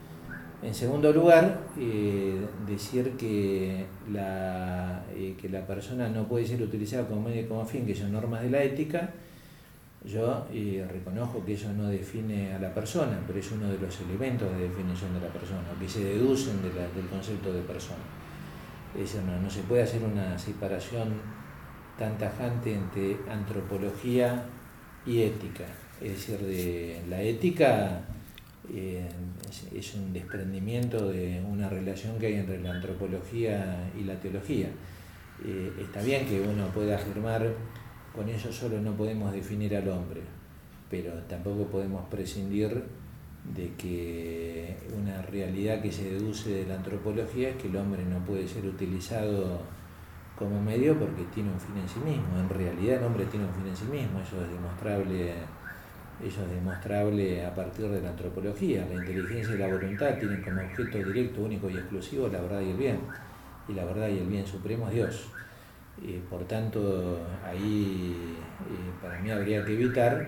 En 0.62 0.74
segundo 0.74 1.12
lugar, 1.12 1.60
eh, 1.78 2.40
decir 2.66 3.12
que 3.12 3.84
la, 4.10 5.04
eh, 5.14 5.34
que 5.40 5.50
la 5.50 5.66
persona 5.66 6.08
no 6.08 6.26
puede 6.26 6.46
ser 6.46 6.62
utilizada 6.62 7.06
como 7.06 7.22
medio 7.22 7.42
y 7.42 7.44
como 7.44 7.64
fin, 7.66 7.84
que 7.84 7.94
son 7.94 8.12
normas 8.12 8.42
de 8.42 8.50
la 8.50 8.62
ética, 8.62 9.10
yo 10.04 10.46
eh, 10.52 10.86
reconozco 10.90 11.44
que 11.44 11.54
eso 11.54 11.72
no 11.72 11.88
define 11.88 12.54
a 12.54 12.58
la 12.58 12.72
persona, 12.72 13.18
pero 13.26 13.38
es 13.38 13.50
uno 13.52 13.68
de 13.68 13.78
los 13.78 14.00
elementos 14.00 14.50
de 14.52 14.68
definición 14.68 15.12
de 15.12 15.20
la 15.20 15.32
persona, 15.32 15.62
que 15.78 15.88
se 15.88 16.04
deducen 16.04 16.62
del 16.62 17.06
concepto 17.08 17.52
de 17.52 17.60
persona. 17.62 18.04
Es 18.94 19.00
decir, 19.12 19.22
no, 19.22 19.38
no 19.38 19.50
se 19.50 19.60
puede 19.62 19.82
hacer 19.82 20.02
una 20.02 20.38
separación 20.38 21.08
tan 21.98 22.16
tajante 22.16 22.74
entre 22.74 23.16
antropología 23.30 24.44
y 25.04 25.22
ética. 25.22 25.64
Es 26.00 26.12
decir, 26.12 26.38
de 26.38 27.02
la 27.08 27.20
ética 27.20 28.00
eh, 28.72 29.08
es, 29.74 29.94
un 29.94 30.12
desprendimiento 30.12 31.08
de 31.08 31.42
una 31.46 31.68
relación 31.68 32.18
que 32.18 32.26
hay 32.26 32.34
entre 32.34 32.60
la 32.60 32.72
antropología 32.72 33.90
y 33.98 34.04
la 34.04 34.18
teología. 34.18 34.68
Eh, 35.44 35.72
está 35.80 36.02
bien 36.02 36.26
que 36.26 36.40
uno 36.40 36.66
pueda 36.68 36.96
afirmar, 36.96 37.52
con 38.14 38.28
eso 38.28 38.52
solo 38.52 38.80
no 38.80 38.96
podemos 38.96 39.32
definir 39.32 39.76
al 39.76 39.88
hombre, 39.88 40.22
pero 40.90 41.12
tampoco 41.28 41.66
podemos 41.66 42.08
prescindir 42.08 42.84
de 43.54 43.72
que 43.74 44.76
una 44.96 45.22
realidad 45.22 45.80
que 45.80 45.92
se 45.92 46.10
deduce 46.10 46.50
de 46.50 46.66
la 46.66 46.76
antropología 46.76 47.50
es 47.50 47.56
que 47.56 47.68
el 47.68 47.76
hombre 47.76 48.04
no 48.04 48.18
puede 48.24 48.48
ser 48.48 48.66
utilizado 48.66 49.60
como 50.36 50.60
medio 50.60 50.98
porque 50.98 51.22
tiene 51.34 51.50
un 51.50 51.60
fin 51.60 51.76
en 51.76 51.88
sí 51.88 52.00
mismo. 52.00 52.38
En 52.38 52.48
realidad 52.48 52.98
el 52.98 53.04
hombre 53.04 53.24
tiene 53.26 53.46
un 53.46 53.54
fin 53.54 53.66
en 53.68 53.76
sí 53.76 53.84
mismo, 53.84 54.20
eso 54.20 54.42
es 54.42 54.50
demostrable, 54.50 55.34
eso 56.24 56.42
es 56.44 56.50
demostrable 56.50 57.44
a 57.44 57.54
partir 57.54 57.88
de 57.88 58.00
la 58.00 58.10
antropología. 58.10 58.86
La 58.88 58.94
inteligencia 58.94 59.54
y 59.54 59.58
la 59.58 59.68
voluntad 59.68 60.14
tienen 60.18 60.42
como 60.42 60.62
objeto 60.62 60.98
directo, 60.98 61.42
único 61.42 61.68
y 61.68 61.74
exclusivo 61.74 62.28
la 62.28 62.40
verdad 62.40 62.60
y 62.62 62.70
el 62.70 62.76
bien. 62.76 63.00
Y 63.68 63.74
la 63.74 63.84
verdad 63.84 64.08
y 64.08 64.18
el 64.18 64.26
bien 64.26 64.46
supremo 64.46 64.88
es 64.88 64.94
Dios. 64.94 65.28
Y 66.00 66.18
por 66.30 66.44
tanto, 66.44 67.20
ahí 67.44 68.36
eh, 68.60 69.02
para 69.02 69.20
mí 69.20 69.30
habría 69.30 69.64
que 69.64 69.74
evitar 69.74 70.26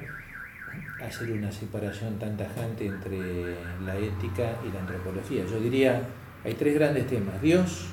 hacer 1.03 1.31
una 1.33 1.51
separación 1.51 2.18
tan 2.18 2.37
tajante 2.37 2.87
entre 2.87 3.57
la 3.85 3.96
ética 3.96 4.57
y 4.66 4.72
la 4.72 4.81
antropología. 4.81 5.44
Yo 5.46 5.59
diría, 5.61 6.03
hay 6.44 6.55
tres 6.55 6.74
grandes 6.74 7.07
temas, 7.07 7.40
Dios, 7.40 7.87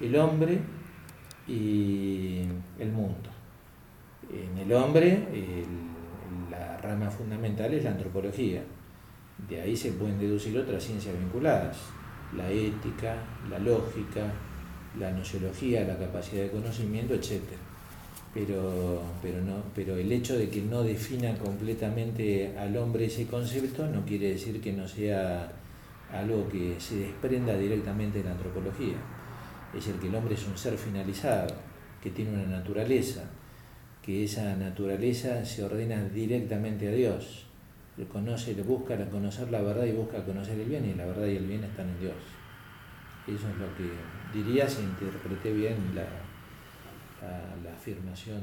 el 0.00 0.16
hombre 0.16 0.58
y 1.46 2.42
el 2.78 2.90
mundo. 2.90 3.30
En 4.32 4.58
el 4.58 4.72
hombre, 4.72 5.26
la 6.50 6.76
rama 6.78 7.10
fundamental 7.10 7.72
es 7.74 7.84
la 7.84 7.90
antropología. 7.90 8.62
De 9.48 9.60
ahí 9.60 9.76
se 9.76 9.92
pueden 9.92 10.18
deducir 10.18 10.58
otras 10.58 10.82
ciencias 10.82 11.18
vinculadas, 11.18 11.76
la 12.36 12.50
ética, 12.50 13.16
la 13.48 13.58
lógica, 13.58 14.32
la 14.98 15.10
nociología, 15.12 15.84
la 15.84 15.96
capacidad 15.96 16.42
de 16.42 16.50
conocimiento, 16.50 17.14
etc. 17.14 17.40
Pero, 18.34 19.02
pero, 19.22 19.42
no, 19.42 19.62
pero 19.74 19.96
el 19.96 20.12
hecho 20.12 20.36
de 20.36 20.48
que 20.48 20.62
no 20.62 20.82
defina 20.82 21.36
completamente 21.36 22.56
al 22.56 22.76
hombre 22.76 23.06
ese 23.06 23.26
concepto 23.26 23.86
no 23.86 24.04
quiere 24.04 24.32
decir 24.32 24.60
que 24.60 24.72
no 24.72 24.86
sea 24.86 25.50
algo 26.12 26.48
que 26.48 26.76
se 26.78 26.96
desprenda 26.96 27.56
directamente 27.56 28.18
de 28.18 28.24
la 28.24 28.32
antropología 28.32 28.94
es 29.76 29.86
el 29.88 29.94
que 29.96 30.08
el 30.08 30.14
hombre 30.14 30.34
es 30.34 30.46
un 30.46 30.56
ser 30.56 30.76
finalizado, 30.76 31.54
que 32.02 32.10
tiene 32.10 32.32
una 32.32 32.58
naturaleza, 32.58 33.22
que 34.02 34.24
esa 34.24 34.56
naturaleza 34.56 35.44
se 35.44 35.62
ordena 35.64 36.02
directamente 36.04 36.88
a 36.88 36.92
Dios. 36.92 37.46
Le 37.96 38.06
conoce, 38.06 38.54
le 38.54 38.62
busca 38.62 38.96
conocer 39.10 39.50
la 39.50 39.60
verdad 39.60 39.84
y 39.84 39.92
busca 39.92 40.24
conocer 40.24 40.58
el 40.58 40.68
bien, 40.68 40.86
y 40.86 40.94
la 40.94 41.06
verdad 41.06 41.26
y 41.26 41.36
el 41.36 41.46
bien 41.46 41.64
están 41.64 41.88
en 41.88 42.00
Dios. 42.00 42.14
Eso 43.26 43.48
es 43.48 43.56
lo 43.56 43.66
que 43.76 43.90
diría 44.32 44.68
si 44.68 44.82
interpreté 44.82 45.52
bien 45.52 45.76
la, 45.94 46.04
la, 47.62 47.74
afirmación 47.74 48.40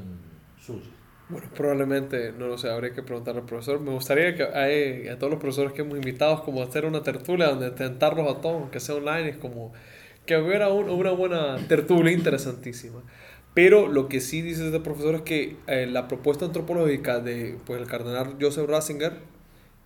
suya. 0.58 0.90
Bueno, 1.28 1.48
probablemente, 1.54 2.32
no 2.32 2.46
lo 2.46 2.56
sé, 2.56 2.70
habría 2.70 2.94
que 2.94 3.02
preguntarle 3.02 3.40
al 3.40 3.46
profesor. 3.46 3.80
Me 3.80 3.90
gustaría 3.90 4.34
que 4.34 4.44
a, 4.44 5.12
a 5.12 5.18
todos 5.18 5.30
los 5.30 5.40
profesores 5.40 5.72
que 5.72 5.82
hemos 5.82 5.96
invitado, 5.96 6.42
como 6.44 6.62
hacer 6.62 6.86
una 6.86 7.02
tertulia 7.02 7.48
donde 7.48 7.70
tentarlos 7.72 8.34
a 8.34 8.40
todos, 8.40 8.70
que 8.70 8.80
sea 8.80 8.94
online, 8.94 9.30
es 9.30 9.36
como 9.36 9.72
que 10.24 10.36
hubiera 10.36 10.68
una 10.68 11.10
buena 11.10 11.56
tertulia 11.68 12.12
interesantísima. 12.12 13.02
Pero 13.58 13.88
lo 13.88 14.08
que 14.08 14.20
sí 14.20 14.40
dice 14.40 14.66
este 14.66 14.78
profesor 14.78 15.16
es 15.16 15.22
que 15.22 15.56
eh, 15.66 15.88
la 15.90 16.06
propuesta 16.06 16.44
antropológica 16.44 17.18
de 17.18 17.58
pues, 17.66 17.80
el 17.80 17.88
cardenal 17.88 18.36
Joseph 18.40 18.70
Ratzinger 18.70 19.14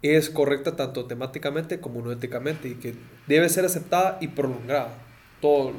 es 0.02 0.28
correcta 0.28 0.76
tanto 0.76 1.06
temáticamente 1.06 1.80
como 1.80 2.02
no 2.02 2.12
éticamente 2.12 2.68
y 2.68 2.74
que 2.74 2.94
debe 3.26 3.48
ser 3.48 3.64
aceptada 3.64 4.18
y 4.20 4.28
prolongada. 4.28 4.92
Todo 5.40 5.72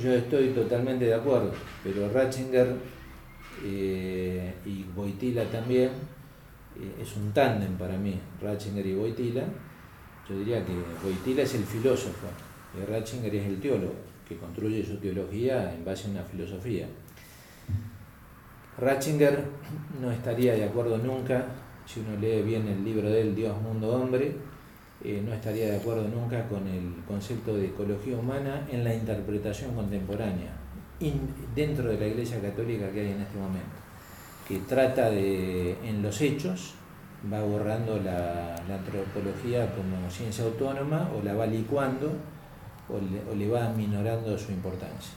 Yo 0.00 0.12
estoy 0.12 0.50
totalmente 0.50 1.06
de 1.06 1.14
acuerdo, 1.14 1.50
pero 1.82 2.08
Ratzinger 2.08 2.76
eh, 3.64 4.54
y 4.64 4.84
Boitila 4.94 5.42
también 5.46 5.88
eh, 6.80 7.02
es 7.02 7.16
un 7.16 7.32
tándem 7.32 7.76
para 7.76 7.98
mí, 7.98 8.16
Ratzinger 8.40 8.86
y 8.86 8.94
Boitila. 8.94 9.42
Yo 10.28 10.38
diría 10.38 10.64
que 10.64 10.72
Boitila 11.02 11.42
es 11.42 11.52
el 11.56 11.64
filósofo 11.64 12.28
y 12.80 12.88
Ratzinger 12.88 13.34
es 13.34 13.44
el 13.44 13.60
teólogo, 13.60 13.94
que 14.28 14.36
construye 14.36 14.86
su 14.86 14.98
teología 14.98 15.74
en 15.74 15.84
base 15.84 16.06
a 16.06 16.10
una 16.12 16.22
filosofía. 16.22 16.86
Ratzinger 18.80 19.44
no 20.00 20.10
estaría 20.10 20.54
de 20.54 20.64
acuerdo 20.64 20.98
nunca, 20.98 21.46
si 21.86 22.00
uno 22.00 22.18
lee 22.20 22.42
bien 22.42 22.66
el 22.68 22.84
libro 22.84 23.10
de 23.10 23.22
él, 23.22 23.34
Dios, 23.34 23.60
Mundo, 23.60 23.90
Hombre, 23.90 24.36
eh, 25.04 25.22
no 25.24 25.32
estaría 25.32 25.70
de 25.70 25.76
acuerdo 25.76 26.08
nunca 26.08 26.46
con 26.48 26.66
el 26.66 26.94
concepto 27.06 27.56
de 27.56 27.66
ecología 27.66 28.16
humana 28.16 28.66
en 28.70 28.84
la 28.84 28.94
interpretación 28.94 29.74
contemporánea, 29.74 30.52
dentro 31.54 31.88
de 31.88 31.98
la 31.98 32.06
Iglesia 32.06 32.40
Católica 32.40 32.90
que 32.90 33.00
hay 33.00 33.12
en 33.12 33.20
este 33.20 33.38
momento, 33.38 33.76
que 34.46 34.58
trata 34.60 35.10
de, 35.10 35.76
en 35.88 36.02
los 36.02 36.20
hechos, 36.20 36.74
va 37.32 37.42
borrando 37.42 37.98
la, 37.98 38.54
antropología 38.68 39.66
como 39.74 40.10
ciencia 40.10 40.44
autónoma 40.44 41.10
o 41.16 41.22
la 41.22 41.34
va 41.34 41.46
licuando 41.46 42.12
o 42.88 43.34
le, 43.34 43.48
va 43.48 43.70
minorando 43.70 44.36
su 44.38 44.52
importancia. 44.52 45.14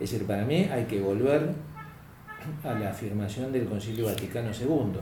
Es 0.00 0.10
decir, 0.10 0.26
para 0.26 0.44
mí 0.44 0.68
hay 0.70 0.84
que 0.84 1.00
volver 1.00 1.54
a 2.64 2.74
la 2.74 2.90
afirmación 2.90 3.52
del 3.52 3.66
Concilio 3.66 4.06
Vaticano 4.06 4.50
II, 4.50 5.00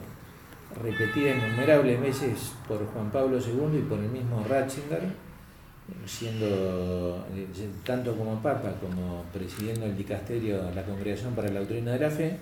repetida 0.82 1.34
innumerables 1.34 2.00
veces 2.00 2.52
por 2.66 2.86
Juan 2.86 3.10
Pablo 3.10 3.38
II 3.38 3.78
y 3.78 3.82
por 3.82 3.98
el 3.98 4.10
mismo 4.10 4.44
Ratzinger, 4.48 5.02
siendo 6.06 7.26
tanto 7.84 8.14
como 8.14 8.40
Papa 8.40 8.74
como 8.80 9.24
presidiendo 9.32 9.86
el 9.86 9.96
dicasterio 9.96 10.70
la 10.74 10.84
Congregación 10.84 11.34
para 11.34 11.48
la 11.48 11.60
Doctrina 11.60 11.92
de 11.92 11.98
la 11.98 12.10
Fe, 12.10 12.36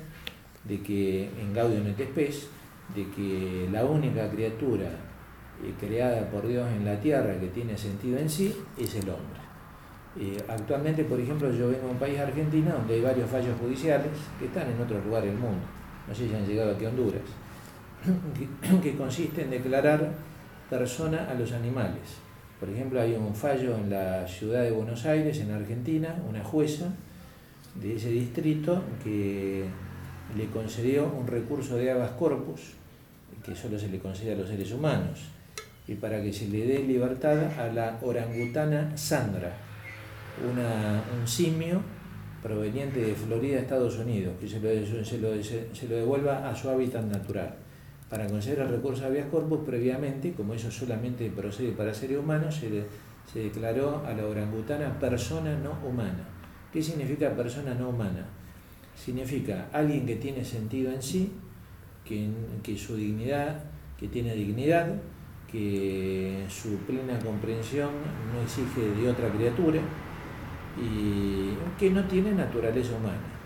de 0.65 0.83
que 0.83 1.31
en 1.41 1.55
Gaudium 1.55 1.87
et 1.87 2.01
Spes, 2.11 2.49
de 2.95 3.09
que 3.11 3.69
la 3.73 3.85
única 3.85 4.31
criatura 4.31 4.91
creada 5.81 6.31
por 6.31 6.47
Dios 6.47 6.69
en 6.71 6.85
la 6.85 7.01
tierra 7.01 7.39
que 7.41 7.49
tiene 7.49 7.77
sentido 7.77 8.19
en 8.19 8.29
sí 8.29 8.55
es 8.79 8.95
el 8.95 9.09
hombre. 9.09 9.48
Actualmente, 10.48 11.04
por 11.04 11.20
ejemplo, 11.20 11.50
yo 11.52 11.68
vengo 11.68 11.88
a 11.88 11.90
un 11.90 11.98
país 11.98 12.18
argentino 12.18 12.72
donde 12.72 12.94
hay 12.94 13.00
varios 13.00 13.31
fallos 13.31 13.57
judiciales 13.61 14.11
que 14.38 14.46
están 14.46 14.70
en 14.70 14.81
otro 14.81 15.00
lugar 15.00 15.22
del 15.22 15.37
mundo, 15.37 15.64
no 16.07 16.14
sé 16.14 16.28
si 16.28 16.35
han 16.35 16.46
llegado 16.46 16.72
aquí 16.72 16.85
a 16.85 16.88
Honduras, 16.88 17.22
que, 18.83 18.96
consiste 18.96 19.42
en 19.42 19.50
declarar 19.50 20.11
persona 20.68 21.28
a 21.31 21.35
los 21.35 21.52
animales. 21.52 22.18
Por 22.59 22.68
ejemplo, 22.68 23.00
hay 23.00 23.14
un 23.14 23.35
fallo 23.35 23.76
en 23.76 23.90
la 23.90 24.26
ciudad 24.26 24.62
de 24.62 24.72
Buenos 24.72 25.07
Aires, 25.07 25.38
en 25.38 25.52
Argentina, 25.52 26.16
una 26.28 26.42
jueza 26.42 26.87
de 27.77 27.94
ese 27.94 28.10
distrito 28.10 28.83
que 29.04 29.64
le 30.37 30.46
concedió 30.46 31.06
un 31.06 31.27
recurso 31.27 31.77
de 31.77 31.92
habeas 31.92 32.10
corpus 32.12 32.73
que 33.44 33.54
solo 33.54 33.79
se 33.79 33.88
le 33.88 33.98
concede 33.98 34.33
a 34.33 34.37
los 34.37 34.48
seres 34.48 34.73
humanos 34.73 35.21
y 35.87 35.94
para 35.94 36.23
que 36.23 36.33
se 36.33 36.48
le 36.48 36.66
dé 36.66 36.81
libertad 36.81 37.38
a 37.58 37.73
la 37.73 37.98
orangutana 38.02 38.96
Sandra, 38.96 39.56
una, 40.51 41.03
un 41.19 41.27
simio 41.27 41.81
proveniente 42.43 43.01
de 43.01 43.15
Florida, 43.15 43.59
Estados 43.59 43.99
Unidos, 43.99 44.35
que 44.41 44.49
se 44.49 44.61
lo, 44.61 45.43
se 45.43 45.75
se 45.75 45.89
lo 45.89 45.97
devuelva 45.97 46.49
a 46.49 46.55
su 46.55 46.69
hábitat 46.69 47.05
natural. 47.05 47.55
Para 48.09 48.27
conceder 48.27 48.61
el 48.61 48.69
recurso 48.69 49.05
habeas 49.05 49.27
corpus, 49.27 49.61
previamente, 49.67 50.33
como 50.33 50.55
eso 50.55 50.71
solamente 50.71 51.31
procede 51.31 51.73
para 51.73 51.93
seres 51.93 52.19
humanos, 52.19 52.55
se, 52.55 53.39
declaró 53.39 54.03
a 54.07 54.15
la 54.15 54.27
orangutana 54.27 54.99
persona 54.99 55.55
no 55.59 55.77
humana. 55.87 56.25
¿Qué 56.73 56.83
significa 56.83 57.35
persona 57.37 57.75
no 57.75 57.91
humana? 57.91 58.25
Significa 58.97 59.69
alguien 59.73 60.07
que 60.07 60.17
tiene 60.17 60.43
sentido 60.43 60.91
en 60.91 61.03
sí, 61.03 61.33
que 62.05 62.79
su 62.79 62.97
dignidad, 62.97 63.63
que 63.99 64.09
tiene 64.09 64.35
dignidad, 64.35 64.89
que 65.51 66.45
su 66.49 66.79
plena 66.79 67.19
comprensión 67.19 67.91
no 68.33 68.41
exige 68.41 68.81
de 68.99 69.11
otra 69.11 69.31
criatura 69.31 69.81
y 70.81 71.54
que 71.79 71.90
no 71.90 72.04
tiene 72.04 72.33
naturaleza 72.33 72.96
humana. 72.96 73.38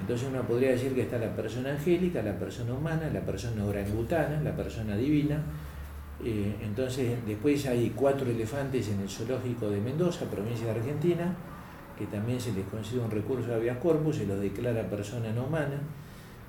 Entonces 0.00 0.28
uno 0.30 0.42
podría 0.42 0.70
decir 0.72 0.94
que 0.94 1.02
está 1.02 1.18
la 1.18 1.34
persona 1.34 1.70
angélica, 1.70 2.22
la 2.22 2.38
persona 2.38 2.74
humana, 2.74 3.08
la 3.12 3.20
persona 3.20 3.64
orangutana, 3.64 4.40
la 4.42 4.54
persona 4.54 4.96
divina. 4.96 5.40
Eh, 6.24 6.54
entonces 6.62 7.18
después 7.26 7.66
hay 7.66 7.92
cuatro 7.94 8.30
elefantes 8.30 8.88
en 8.88 9.00
el 9.00 9.08
zoológico 9.08 9.70
de 9.70 9.80
Mendoza, 9.80 10.26
provincia 10.26 10.66
de 10.66 10.72
Argentina, 10.72 11.34
que 11.98 12.06
también 12.06 12.40
se 12.40 12.52
les 12.52 12.66
concede 12.66 13.00
un 13.00 13.10
recurso 13.10 13.48
de 13.48 13.54
habeas 13.54 13.78
corpus, 13.78 14.16
se 14.16 14.26
los 14.26 14.38
declara 14.38 14.88
persona 14.88 15.32
no 15.32 15.44
humana. 15.44 15.80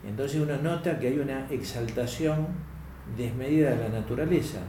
Entonces 0.07 0.41
uno 0.41 0.57
nota 0.57 0.99
que 0.99 1.07
hay 1.07 1.19
una 1.19 1.47
exaltación 1.49 2.47
desmedida 3.15 3.71
de 3.71 3.77
la 3.77 3.89
naturaleza, 3.89 4.59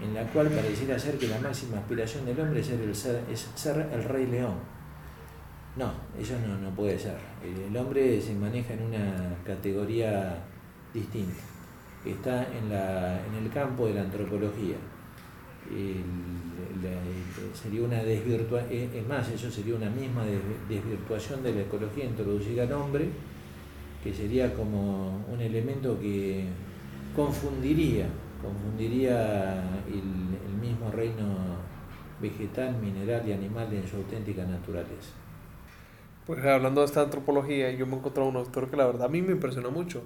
en 0.00 0.14
la 0.14 0.22
cual 0.24 0.48
pareciera 0.48 0.98
ser 0.98 1.18
que 1.18 1.28
la 1.28 1.38
máxima 1.40 1.78
aspiración 1.78 2.24
del 2.24 2.38
hombre 2.40 2.60
es 2.60 2.66
ser 2.66 2.80
el, 2.80 2.94
ser, 2.94 3.20
es 3.30 3.50
ser 3.54 3.88
el 3.92 4.04
rey 4.04 4.26
león. 4.26 4.54
No, 5.74 5.90
eso 6.20 6.34
no, 6.46 6.58
no 6.58 6.70
puede 6.74 6.98
ser. 6.98 7.16
El 7.42 7.74
hombre 7.76 8.20
se 8.20 8.34
maneja 8.34 8.74
en 8.74 8.82
una 8.82 9.36
categoría 9.42 10.36
distinta. 10.92 11.40
Está 12.04 12.46
en, 12.52 12.68
la, 12.68 13.24
en 13.26 13.42
el 13.42 13.50
campo 13.50 13.86
de 13.86 13.94
la 13.94 14.02
antropología. 14.02 14.76
sería 17.54 17.82
una 17.82 18.02
desvirtuación, 18.02 18.70
eh, 18.70 18.90
es 18.94 19.08
más, 19.08 19.26
eso 19.30 19.50
sería 19.50 19.74
una 19.74 19.88
misma 19.88 20.24
desvirtuación 20.68 21.42
de 21.42 21.54
la 21.54 21.60
ecología 21.62 22.04
introducir 22.04 22.60
al 22.60 22.72
hombre, 22.72 23.08
que 24.04 24.12
sería 24.12 24.52
como 24.52 25.24
un 25.32 25.40
elemento 25.40 25.98
que 25.98 26.48
confundiría, 27.16 28.08
confundiría 28.42 29.62
el 29.86 30.60
mismo 30.60 30.90
reino 30.90 31.56
vegetal, 32.20 32.76
mineral 32.76 33.26
y 33.26 33.32
animal 33.32 33.72
en 33.72 33.88
su 33.88 33.96
auténtica 33.96 34.44
naturaleza. 34.44 35.21
Pues 36.26 36.44
hablando 36.44 36.82
de 36.82 36.86
esta 36.86 37.02
antropología, 37.02 37.70
yo 37.72 37.86
me 37.86 37.94
he 37.94 37.98
encontrado 37.98 38.28
un 38.28 38.36
autor 38.36 38.70
que 38.70 38.76
la 38.76 38.86
verdad 38.86 39.06
a 39.06 39.08
mí 39.08 39.22
me 39.22 39.32
impresionó 39.32 39.70
mucho. 39.70 40.02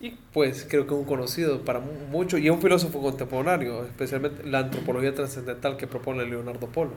Y 0.00 0.10
pues 0.32 0.66
creo 0.68 0.86
que 0.86 0.94
es 0.94 1.00
un 1.00 1.06
conocido 1.06 1.64
para 1.64 1.80
mucho, 1.80 2.38
y 2.38 2.46
es 2.46 2.52
un 2.52 2.60
filósofo 2.60 3.00
contemporáneo, 3.00 3.84
especialmente 3.84 4.44
la 4.44 4.60
antropología 4.60 5.14
trascendental 5.14 5.76
que 5.76 5.86
propone 5.86 6.24
Leonardo 6.24 6.68
Polo. 6.68 6.92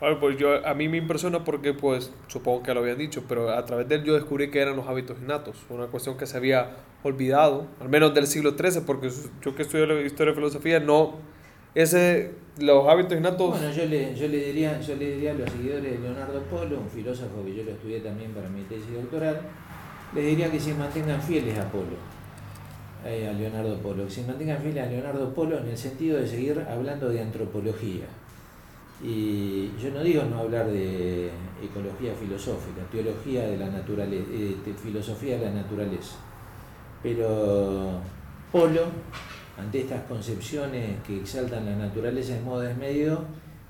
Bueno, 0.00 0.18
pues 0.18 0.36
yo, 0.36 0.66
a 0.66 0.74
mí 0.74 0.88
me 0.88 0.96
impresiona 0.96 1.44
porque, 1.44 1.74
pues, 1.74 2.12
supongo 2.26 2.64
que 2.64 2.74
lo 2.74 2.80
habían 2.80 2.98
dicho, 2.98 3.22
pero 3.28 3.50
a 3.50 3.64
través 3.64 3.88
de 3.88 3.94
él 3.96 4.02
yo 4.02 4.14
descubrí 4.14 4.50
que 4.50 4.60
eran 4.60 4.74
los 4.74 4.88
hábitos 4.88 5.18
innatos, 5.22 5.56
una 5.70 5.86
cuestión 5.86 6.16
que 6.16 6.26
se 6.26 6.36
había 6.36 6.70
olvidado, 7.04 7.68
al 7.80 7.88
menos 7.88 8.12
del 8.12 8.26
siglo 8.26 8.56
XIII, 8.58 8.82
porque 8.84 9.10
yo 9.42 9.54
que 9.54 9.62
estudio 9.62 10.00
historia 10.04 10.32
y 10.32 10.34
filosofía 10.34 10.80
no 10.80 11.18
ese, 11.74 12.32
los 12.58 12.86
hábitos 12.88 13.16
innatos. 13.16 13.50
Bueno, 13.50 13.70
yo 13.70 13.86
le, 13.86 14.14
yo, 14.14 14.28
le 14.28 14.46
diría, 14.46 14.80
yo 14.80 14.96
le 14.96 15.14
diría 15.14 15.30
a 15.32 15.34
los 15.34 15.50
seguidores 15.50 15.92
de 15.92 15.98
Leonardo 15.98 16.42
Polo, 16.42 16.80
un 16.80 16.88
filósofo 16.88 17.44
que 17.44 17.54
yo 17.54 17.64
lo 17.64 17.72
estudié 17.72 18.00
también 18.00 18.32
para 18.32 18.48
mi 18.48 18.62
tesis 18.62 18.92
doctoral, 18.92 19.40
les 20.14 20.26
diría 20.26 20.50
que 20.50 20.60
se 20.60 20.74
mantengan 20.74 21.20
fieles 21.22 21.58
a 21.58 21.70
Polo, 21.70 21.96
eh, 23.06 23.28
a 23.28 23.32
Leonardo 23.32 23.78
Polo, 23.78 24.04
que 24.04 24.10
se 24.10 24.26
mantengan 24.26 24.60
fieles 24.60 24.86
a 24.86 24.90
Leonardo 24.90 25.32
Polo 25.32 25.58
en 25.58 25.68
el 25.68 25.78
sentido 25.78 26.18
de 26.18 26.26
seguir 26.26 26.64
hablando 26.68 27.08
de 27.08 27.22
antropología. 27.22 28.04
Y 29.02 29.70
yo 29.82 29.90
no 29.92 30.00
digo 30.04 30.22
no 30.24 30.40
hablar 30.40 30.66
de 30.66 31.28
ecología 31.60 32.14
filosófica, 32.14 32.82
teología 32.92 33.48
de 33.48 33.56
la 33.56 33.66
naturaleza, 33.66 34.28
eh, 34.32 34.56
filosofía 34.80 35.38
de 35.38 35.46
la 35.46 35.52
naturaleza, 35.52 36.16
pero 37.02 37.98
Polo 38.52 38.82
ante 39.58 39.80
estas 39.80 40.02
concepciones 40.04 41.00
que 41.06 41.18
exaltan 41.18 41.66
la 41.66 41.76
naturaleza 41.76 42.36
en 42.36 42.44
modo 42.44 42.60
desmedido, 42.60 43.24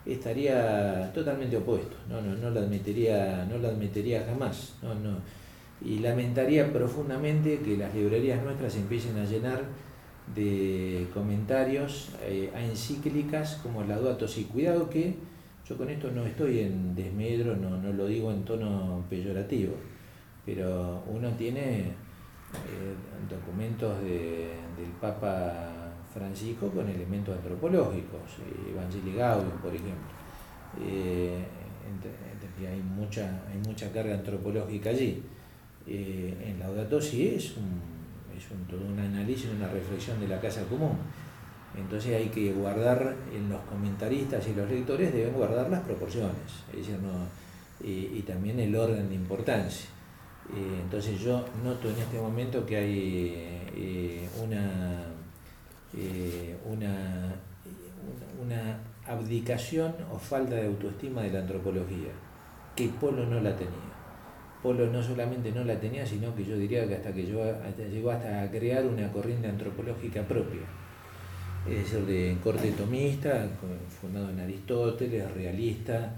estaría 0.07 1.13
totalmente 1.13 1.57
opuesto, 1.57 1.97
no, 2.09 2.21
no, 2.21 2.35
no, 2.35 2.51
lo, 2.51 2.61
admitiría, 2.61 3.47
no 3.49 3.59
lo 3.59 3.69
admitiría 3.69 4.25
jamás. 4.25 4.75
No, 4.83 4.95
no. 4.95 5.19
Y 5.85 5.99
lamentaría 5.99 6.73
profundamente 6.73 7.61
que 7.61 7.77
las 7.77 7.95
librerías 7.95 8.43
nuestras 8.43 8.77
empiecen 8.77 9.19
a 9.19 9.25
llenar 9.25 9.63
de 10.35 11.09
comentarios 11.13 12.11
eh, 12.23 12.51
a 12.55 12.61
encíclicas 12.61 13.59
como 13.63 13.83
la 13.83 13.99
Duatos 13.99 14.39
y 14.39 14.45
cuidado 14.45 14.89
que 14.89 15.17
yo 15.69 15.77
con 15.77 15.91
esto 15.91 16.11
no 16.11 16.25
estoy 16.25 16.61
en 16.61 16.95
desmedro, 16.95 17.57
no, 17.57 17.77
no 17.77 17.93
lo 17.93 18.07
digo 18.07 18.31
en 18.31 18.45
tono 18.45 19.05
peyorativo, 19.09 19.75
pero 20.45 21.03
uno 21.09 21.31
tiene 21.31 21.93
eh, 22.53 22.95
documentos 23.31 24.01
de, 24.03 24.51
del 24.77 24.91
Papa 25.01 25.72
Francisco 26.13 26.69
con 26.69 26.89
elementos 26.89 27.37
antropológicos, 27.37 28.39
eh, 28.41 28.73
Evangelii 28.73 29.15
Gaudium, 29.15 29.59
por 29.59 29.75
ejemplo. 29.75 30.13
Eh, 30.81 31.45
hay 32.61 32.81
mucha, 32.81 33.43
hay 33.51 33.59
mucha 33.67 33.91
carga 33.91 34.15
antropológica 34.15 34.91
allí. 34.91 35.21
Eh, 35.87 36.47
en 36.47 36.61
Laudato 36.61 37.01
Si 37.01 37.29
es, 37.29 37.57
un, 37.57 37.81
es 38.37 38.49
un, 38.53 38.65
todo 38.69 38.87
un 38.87 38.99
análisis, 39.01 39.51
una 39.57 39.69
reflexión 39.69 40.21
de 40.21 40.29
la 40.29 40.41
casa 40.41 40.63
común. 40.67 40.97
Entonces 41.77 42.15
hay 42.15 42.29
que 42.29 42.53
guardar, 42.53 43.17
en 43.35 43.49
los 43.49 43.61
comentaristas 43.63 44.47
y 44.47 44.55
los 44.55 44.71
lectores 44.71 45.13
deben 45.13 45.33
guardar 45.33 45.71
las 45.71 45.81
proporciones, 45.81 46.37
es 46.71 46.87
decir, 46.87 46.99
no, 47.01 47.27
y 47.83 48.23
también 48.23 48.61
el 48.61 48.77
orden 48.77 49.09
de 49.09 49.15
importancia. 49.15 49.89
entonces 50.55 51.19
yo 51.19 51.47
noto 51.65 51.89
en 51.89 51.97
este 51.97 52.21
momento 52.21 52.67
que 52.67 52.77
hay 52.77 54.29
una 54.45 55.12
eh, 55.97 56.57
una, 56.65 57.35
una 58.43 58.79
abdicación 59.07 59.95
o 60.11 60.19
falta 60.19 60.55
de 60.55 60.67
autoestima 60.67 61.23
de 61.23 61.33
la 61.33 61.41
antropología, 61.41 62.13
que 62.77 62.89
Polo 62.89 63.27
no 63.27 63.41
la 63.41 63.55
tenía. 63.57 63.93
Polo 64.63 64.87
no 64.87 65.03
solamente 65.03 65.51
no 65.51 65.65
la 65.65 65.79
tenía, 65.79 66.07
sino 66.07 66.35
que 66.35 66.45
yo 66.45 66.57
diría 66.57 66.87
que 66.87 66.95
hasta 66.95 67.13
que 67.13 67.23
hasta, 67.23 67.83
llegó 67.85 68.11
hasta 68.11 68.43
a 68.43 68.51
crear 68.51 68.87
una 68.87 69.11
corriente 69.11 69.49
antropológica 69.49 70.23
propia. 70.23 70.63
Es 71.69 71.79
decir, 71.79 72.07
de 72.07 72.37
corte 72.43 72.73
tomista, 72.73 73.49
fundado 74.01 74.31
en 74.31 74.41
Aristóteles, 74.41 75.31
realista, 75.33 76.13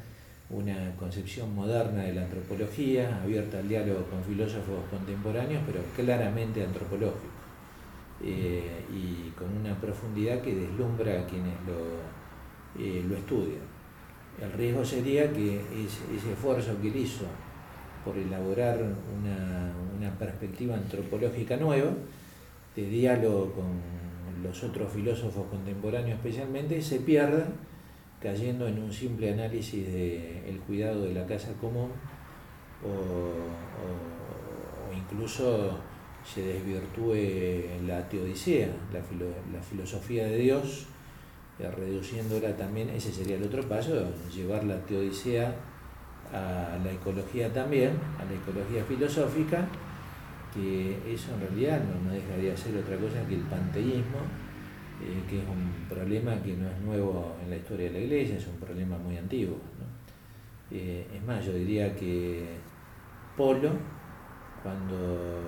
una 0.51 0.95
concepción 0.97 1.55
moderna 1.55 2.03
de 2.03 2.14
la 2.14 2.22
antropología, 2.22 3.20
abierta 3.22 3.59
al 3.59 3.68
diálogo 3.68 4.05
con 4.05 4.22
filósofos 4.25 4.85
contemporáneos, 4.91 5.62
pero 5.66 5.81
claramente 5.97 6.62
antropológico. 6.64 7.34
Eh, 8.27 8.83
y 8.91 9.31
con 9.33 9.55
una 9.55 9.79
profundidad 9.79 10.41
que 10.41 10.55
deslumbra 10.55 11.20
a 11.20 11.27
quienes 11.27 11.53
lo, 11.66 12.83
eh, 12.83 13.05
estudian. 13.18 13.61
El 14.41 14.51
riesgo 14.53 14.83
sería 14.83 15.31
que 15.31 15.57
ese, 15.57 16.33
esfuerzo 16.33 16.81
que 16.81 16.89
él 16.89 16.97
hizo 16.97 17.27
por 18.03 18.16
elaborar 18.16 18.79
una, 18.81 19.75
una 19.99 20.18
perspectiva 20.18 20.75
antropológica 20.75 21.59
nueva, 21.59 21.93
de 22.75 22.87
diálogo 22.87 23.53
con 23.53 24.43
los 24.43 24.64
otros 24.64 24.91
filósofos 24.91 25.47
contemporáneos 25.49 26.16
especialmente, 26.16 26.81
se 26.81 27.01
pierda 27.01 27.47
cayendo 28.22 28.66
en 28.66 28.83
un 28.83 28.93
simple 28.93 29.35
análisis 29.35 29.87
del 29.87 30.45
el 30.47 30.61
cuidado 30.66 31.05
de 31.05 31.12
la 31.12 31.27
casa 31.27 31.53
común 31.61 31.91
o 32.83 33.35
incluso 34.97 35.79
se 36.25 36.43
desvirtúe 36.43 37.87
la 37.87 38.09
teodicea, 38.09 38.68
la, 38.93 39.01
la 39.53 39.62
filosofía 39.62 40.27
de 40.27 40.39
Dios, 40.39 40.87
eh, 41.59 41.70
reduciéndola 41.70 42.57
también, 42.57 42.89
ese 42.91 43.12
sería 43.12 43.37
el 43.37 43.45
otro 43.45 43.62
paso, 43.68 43.93
llevar 44.35 44.64
la 44.64 44.77
teodicea 44.85 45.55
a 46.33 46.77
la 46.83 46.91
ecología 46.91 47.53
también, 47.53 47.93
a 48.18 48.25
la 48.25 48.35
ecología 48.35 48.85
filosófica, 48.85 49.68
que 50.53 50.99
eso 51.12 51.33
en 51.35 51.41
realidad 51.41 51.81
no, 51.85 52.11
dejaría 52.11 52.51
de 52.51 52.57
ser 52.57 52.77
otra 52.77 52.97
cosa 52.97 53.25
que 53.29 53.37
el 53.37 53.43
panteísmo, 53.43 54.18
eh, 55.01 55.22
que 55.29 55.39
es 55.39 55.45
un 55.49 55.89
problema 55.89 56.43
que 56.43 56.57
no 56.57 56.68
es 56.68 56.81
nuevo 56.81 57.37
en 57.45 57.51
la 57.51 57.57
historia 57.57 57.87
de 57.87 57.93
la 57.93 58.05
iglesia, 58.05 58.37
es 58.37 58.47
un 58.49 58.57
problema 58.57 58.99
muy 58.99 59.16
antiguo. 59.16 59.59
Eh, 60.72 61.07
es 61.14 61.22
más, 61.25 61.45
yo 61.45 61.53
diría 61.53 61.95
que 61.95 62.47
Polo, 63.37 63.70
cuando 64.61 65.41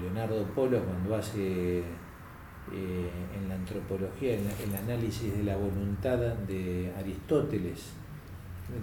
Leonardo 0.00 0.44
Polo, 0.54 0.80
cuando 0.84 1.16
hace 1.16 1.78
eh, 1.80 3.10
en 3.36 3.48
la 3.48 3.54
antropología 3.54 4.34
el, 4.34 4.74
análisis 4.74 5.36
de 5.36 5.44
la 5.44 5.56
voluntad 5.56 6.18
de 6.18 6.92
Aristóteles, 6.98 7.92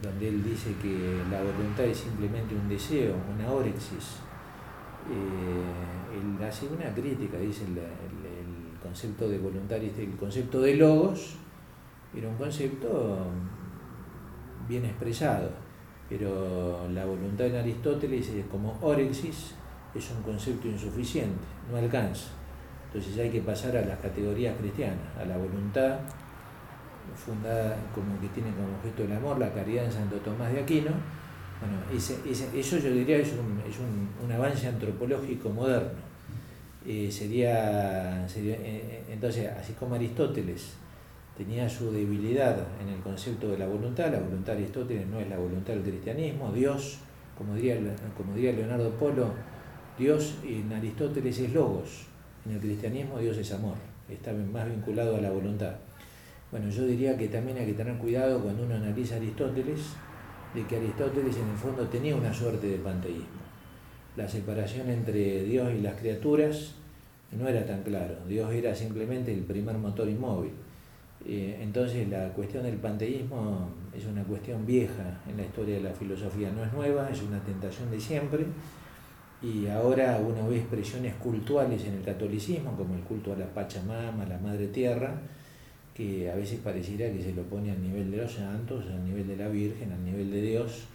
donde 0.02 0.28
él 0.28 0.44
dice 0.44 0.74
que 0.82 1.22
la 1.32 1.42
voluntad 1.42 1.86
es 1.86 1.98
simplemente 1.98 2.56
un 2.56 2.68
deseo, 2.68 3.16
una 3.34 3.52
órexis. 3.52 4.20
Eh, 5.10 6.18
él 6.20 6.46
hace 6.46 6.68
una 6.68 6.94
crítica, 6.94 7.38
dice 7.38 7.64
el, 7.66 7.80
concepto 8.82 9.28
de 9.28 9.38
voluntad, 9.40 9.78
el 9.78 10.16
concepto 10.18 10.62
de 10.62 10.76
logos 10.76 11.36
era 12.16 12.30
un 12.30 12.36
concepto 12.36 13.26
bien 14.68 14.86
expresado 14.86 15.50
pero 16.10 16.88
la 16.94 17.06
voluntad 17.06 17.48
en 17.48 17.56
Aristóteles, 17.58 18.32
como 18.50 18.78
orexis, 18.82 19.56
es 19.96 20.12
un 20.12 20.22
concepto 20.24 20.68
insuficiente, 20.68 21.44
no 21.72 21.78
alcanza. 21.78 22.30
Entonces 22.88 23.18
hay 23.20 23.30
que 23.30 23.42
pasar 23.42 23.76
a 23.78 23.82
las 23.82 24.00
categorías 24.00 24.56
cristianas, 24.58 25.18
a 25.20 25.26
la 25.26 25.38
voluntad 25.38 26.00
fundada 27.16 27.78
como 27.94 28.20
que 28.20 28.28
tiene 28.30 28.52
como 28.52 28.76
objeto 28.78 29.04
el 29.04 29.12
amor, 29.14 29.40
la 29.40 29.52
caridad 29.52 29.86
en 29.86 29.92
Santo 29.92 30.18
Tomás 30.18 30.52
de 30.54 30.60
Aquino. 30.60 30.92
Bueno, 31.60 31.78
eso 31.92 32.78
yo 32.78 32.92
diría 32.92 33.18
es 33.18 33.34
un, 33.34 33.60
es 33.68 33.78
un, 33.80 34.32
avance 34.32 34.68
antropológico 34.68 35.50
moderno. 35.50 36.08
Eh, 36.86 37.10
sería, 37.12 38.28
sería 38.30 38.56
eh, 38.56 38.62
eh, 38.64 39.04
entonces, 39.10 39.50
así 39.60 39.74
como 39.74 39.96
Aristóteles 39.96 40.76
tenía 41.36 41.68
su 41.68 41.92
debilidad 41.92 42.58
en 42.82 42.90
el 42.90 43.02
concepto 43.02 43.50
de 43.50 43.58
la 43.58 43.68
voluntad, 43.68 44.12
la 44.12 44.20
voluntad 44.20 44.54
de 44.54 44.60
Aristóteles 44.60 45.08
no 45.08 45.20
es 45.20 45.30
la 45.30 45.38
voluntad 45.38 45.74
del 45.74 45.84
cristianismo, 45.84 46.52
Dios, 46.52 47.00
como 47.38 47.56
diría, 47.56 47.78
como 48.16 48.34
diría 48.34 48.54
Leonardo 48.54 48.92
Polo, 48.92 49.34
Dios 49.98 50.36
en 50.46 50.72
Aristóteles 50.72 51.40
es 51.40 51.54
logos, 51.54 52.06
en 52.46 52.52
el 52.54 52.60
cristianismo 52.60 53.18
Dios 53.18 53.36
es 53.38 53.52
amor, 53.52 53.78
está 54.08 54.32
más 54.32 54.70
vinculado 54.70 55.16
a 55.16 55.22
la 55.22 55.32
voluntad. 55.32 55.74
Bueno, 56.52 56.70
yo 56.70 56.86
diría 56.86 57.18
que 57.18 57.28
también 57.30 57.58
hay 57.58 57.66
que 57.66 57.74
tener 57.74 57.98
cuidado 57.98 58.40
cuando 58.42 58.64
uno 58.64 58.76
analiza 58.76 59.16
Aristóteles, 59.16 59.80
de 60.54 60.66
que 60.66 60.78
Aristóteles 60.78 61.36
en 61.38 61.50
el 61.50 61.58
fondo 61.58 61.88
tenía 61.88 62.16
una 62.16 62.32
suerte 62.32 62.68
de 62.68 62.78
panteísmo. 62.78 63.42
La 64.16 64.30
separación 64.30 64.88
entre 64.90 65.44
Dios 65.44 65.74
y 65.74 65.82
las 65.82 65.96
criaturas 66.00 66.76
no 67.32 67.48
era 67.48 67.66
tan 67.66 67.82
claro. 67.82 68.16
Dios 68.28 68.52
era 68.54 68.74
simplemente 68.76 69.34
el 69.34 69.42
primer 69.42 69.78
motor 69.80 70.08
inmóvil. 70.08 70.52
Eh, 71.26 71.58
entonces 71.62 72.08
la 72.08 72.30
cuestión 72.30 72.64
del 72.64 72.76
panteísmo 72.76 73.70
es 73.96 74.06
una 74.06 74.24
cuestión 74.24 74.64
vieja 74.66 75.22
en 75.28 75.38
la 75.38 75.44
historia 75.44 75.76
de 75.76 75.82
la 75.82 75.92
filosofía, 75.92 76.52
no 76.52 76.64
es 76.64 76.72
nueva, 76.72 77.10
es 77.10 77.22
una 77.24 77.40
tentación 77.40 77.90
de 77.90 78.00
siempre 78.00 78.46
y 79.42 79.68
ahora 79.68 80.20
uno 80.20 80.50
ve 80.50 80.58
expresiones 80.58 81.14
cultuales 81.16 81.84
en 81.86 81.96
el 81.96 82.04
catolicismo, 82.04 82.76
como 82.76 82.96
el 82.96 83.02
culto 83.02 83.34
a 83.34 83.36
la 83.36 83.46
Pachamama, 83.46 84.24
a 84.24 84.28
la 84.28 84.38
Madre 84.40 84.68
Tierra, 84.68 85.14
que 85.94 86.30
a 86.32 86.36
veces 86.36 86.60
pareciera 86.60 87.12
que 87.12 87.22
se 87.22 87.34
lo 87.34 87.44
pone 87.44 87.72
al 87.72 87.82
nivel 87.82 88.10
de 88.10 88.18
los 88.18 88.32
santos, 88.32 88.86
al 88.92 89.06
nivel 89.06 89.28
de 89.28 89.38
la 89.38 89.48
Virgen, 89.48 89.92
al 89.92 90.04
nivel 90.04 90.32
de 90.32 90.42
Dios, 90.42 90.86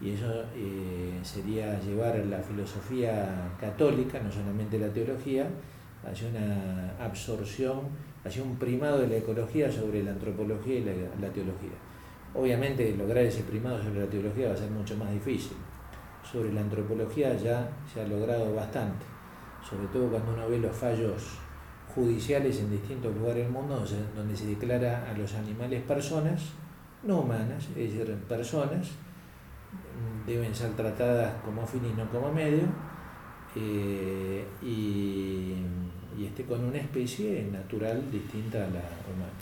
y 0.00 0.10
eso 0.10 0.42
eh, 0.56 1.18
sería 1.22 1.78
llevar 1.80 2.16
la 2.26 2.38
filosofía 2.38 3.54
católica, 3.60 4.20
no 4.20 4.32
solamente 4.32 4.78
la 4.78 4.88
teología, 4.88 5.46
hacia 6.04 6.28
una 6.28 6.96
absorción, 6.98 7.80
hacia 8.24 8.42
un 8.42 8.56
primado 8.56 9.00
de 9.00 9.08
la 9.08 9.16
ecología 9.16 9.70
sobre 9.70 10.02
la 10.02 10.12
antropología 10.12 10.78
y 10.78 10.84
la 10.84 11.28
teología. 11.28 11.76
Obviamente 12.34 12.96
lograr 12.96 13.24
ese 13.24 13.42
primado 13.42 13.80
sobre 13.82 14.00
la 14.00 14.06
teología 14.06 14.48
va 14.48 14.54
a 14.54 14.56
ser 14.56 14.70
mucho 14.70 14.96
más 14.96 15.12
difícil 15.12 15.56
sobre 16.32 16.52
la 16.52 16.62
antropología 16.62 17.36
ya 17.36 17.68
se 17.92 18.00
ha 18.00 18.06
logrado 18.06 18.54
bastante, 18.54 19.04
sobre 19.68 19.86
todo 19.88 20.08
cuando 20.08 20.32
uno 20.32 20.48
ve 20.48 20.58
los 20.58 20.74
fallos 20.74 21.38
judiciales 21.94 22.58
en 22.60 22.70
distintos 22.70 23.14
lugares 23.14 23.44
del 23.44 23.52
mundo 23.52 23.84
donde 24.16 24.34
se 24.34 24.46
declara 24.46 25.10
a 25.10 25.12
los 25.16 25.34
animales 25.34 25.82
personas, 25.82 26.42
no 27.02 27.20
humanas, 27.20 27.68
es 27.76 27.92
decir, 27.92 28.16
personas, 28.28 28.92
deben 30.26 30.54
ser 30.54 30.70
tratadas 30.72 31.34
como 31.44 31.66
fin 31.66 31.84
y 31.84 31.92
no 31.92 32.08
como 32.08 32.32
medio, 32.32 32.64
eh, 33.54 34.46
y, 34.62 35.56
y 36.16 36.24
este, 36.24 36.44
con 36.44 36.64
una 36.64 36.78
especie 36.78 37.46
natural 37.52 38.10
distinta 38.10 38.58
a 38.58 38.68
la 38.68 38.80
humana. 39.12 39.32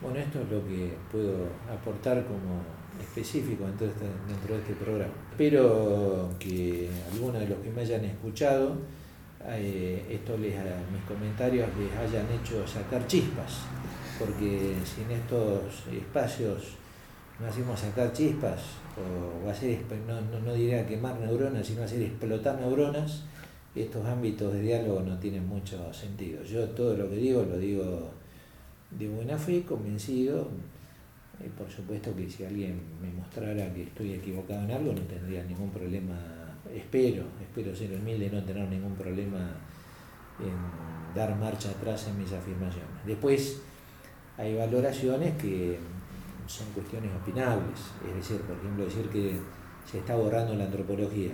Bueno, 0.00 0.18
esto 0.18 0.40
es 0.40 0.50
lo 0.50 0.66
que 0.66 0.94
puedo 1.12 1.46
aportar 1.70 2.24
como 2.24 2.79
específico 3.00 3.64
dentro 3.66 3.86
de 3.86 3.92
este, 3.92 4.72
este 4.72 4.84
programa. 4.84 5.12
Espero 5.30 6.28
que 6.38 6.88
algunos 7.12 7.40
de 7.40 7.48
los 7.48 7.58
que 7.58 7.70
me 7.70 7.82
hayan 7.82 8.04
escuchado, 8.04 8.76
eh, 9.46 10.04
esto 10.10 10.36
les, 10.36 10.54
mis 10.92 11.02
comentarios 11.08 11.68
les 11.78 11.96
hayan 11.96 12.26
hecho 12.30 12.66
sacar 12.66 13.06
chispas, 13.06 13.60
porque 14.18 14.74
si 14.84 15.02
en 15.02 15.12
estos 15.12 15.86
espacios 15.92 16.74
no 17.40 17.46
hacemos 17.46 17.80
sacar 17.80 18.12
chispas, 18.12 18.60
o 18.96 19.54
ser, 19.54 19.78
no, 20.06 20.20
no, 20.20 20.40
no 20.40 20.52
diría 20.52 20.86
quemar 20.86 21.18
neuronas, 21.18 21.66
sino 21.66 21.82
hacer 21.82 22.02
explotar 22.02 22.60
neuronas, 22.60 23.24
estos 23.74 24.04
ámbitos 24.04 24.52
de 24.52 24.60
diálogo 24.60 25.00
no 25.00 25.18
tienen 25.18 25.46
mucho 25.46 25.92
sentido. 25.94 26.42
Yo 26.42 26.68
todo 26.70 26.96
lo 26.96 27.08
que 27.08 27.16
digo 27.16 27.42
lo 27.42 27.56
digo 27.56 28.10
de 28.90 29.08
buena 29.08 29.38
fe, 29.38 29.62
convencido, 29.62 30.48
eh, 31.40 31.50
por 31.56 31.70
supuesto 31.70 32.14
que 32.14 32.28
si 32.28 32.44
alguien 32.44 32.80
me 33.00 33.10
mostrara 33.12 33.72
que 33.72 33.84
estoy 33.84 34.14
equivocado 34.14 34.62
en 34.64 34.70
algo 34.70 34.92
no 34.92 35.02
tendría 35.02 35.42
ningún 35.44 35.70
problema, 35.70 36.14
espero, 36.74 37.24
espero 37.40 37.74
ser 37.74 37.92
humilde 37.94 38.30
no 38.30 38.42
tener 38.44 38.68
ningún 38.68 38.94
problema 38.94 39.38
en 40.38 41.14
dar 41.14 41.36
marcha 41.36 41.70
atrás 41.70 42.08
en 42.08 42.18
mis 42.18 42.32
afirmaciones. 42.32 43.04
Después 43.06 43.62
hay 44.36 44.54
valoraciones 44.56 45.36
que 45.36 45.78
son 46.46 46.66
cuestiones 46.74 47.10
opinables, 47.22 47.78
es 48.08 48.14
decir, 48.16 48.40
por 48.42 48.56
ejemplo, 48.56 48.84
decir 48.84 49.08
que 49.08 49.38
se 49.90 49.98
está 49.98 50.16
borrando 50.16 50.54
la 50.54 50.64
antropología. 50.64 51.32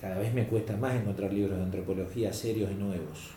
Cada 0.00 0.18
vez 0.18 0.32
me 0.32 0.46
cuesta 0.46 0.76
más 0.76 0.94
encontrar 0.94 1.32
libros 1.32 1.56
de 1.58 1.64
antropología 1.64 2.32
serios 2.32 2.70
y 2.70 2.74
nuevos. 2.74 3.30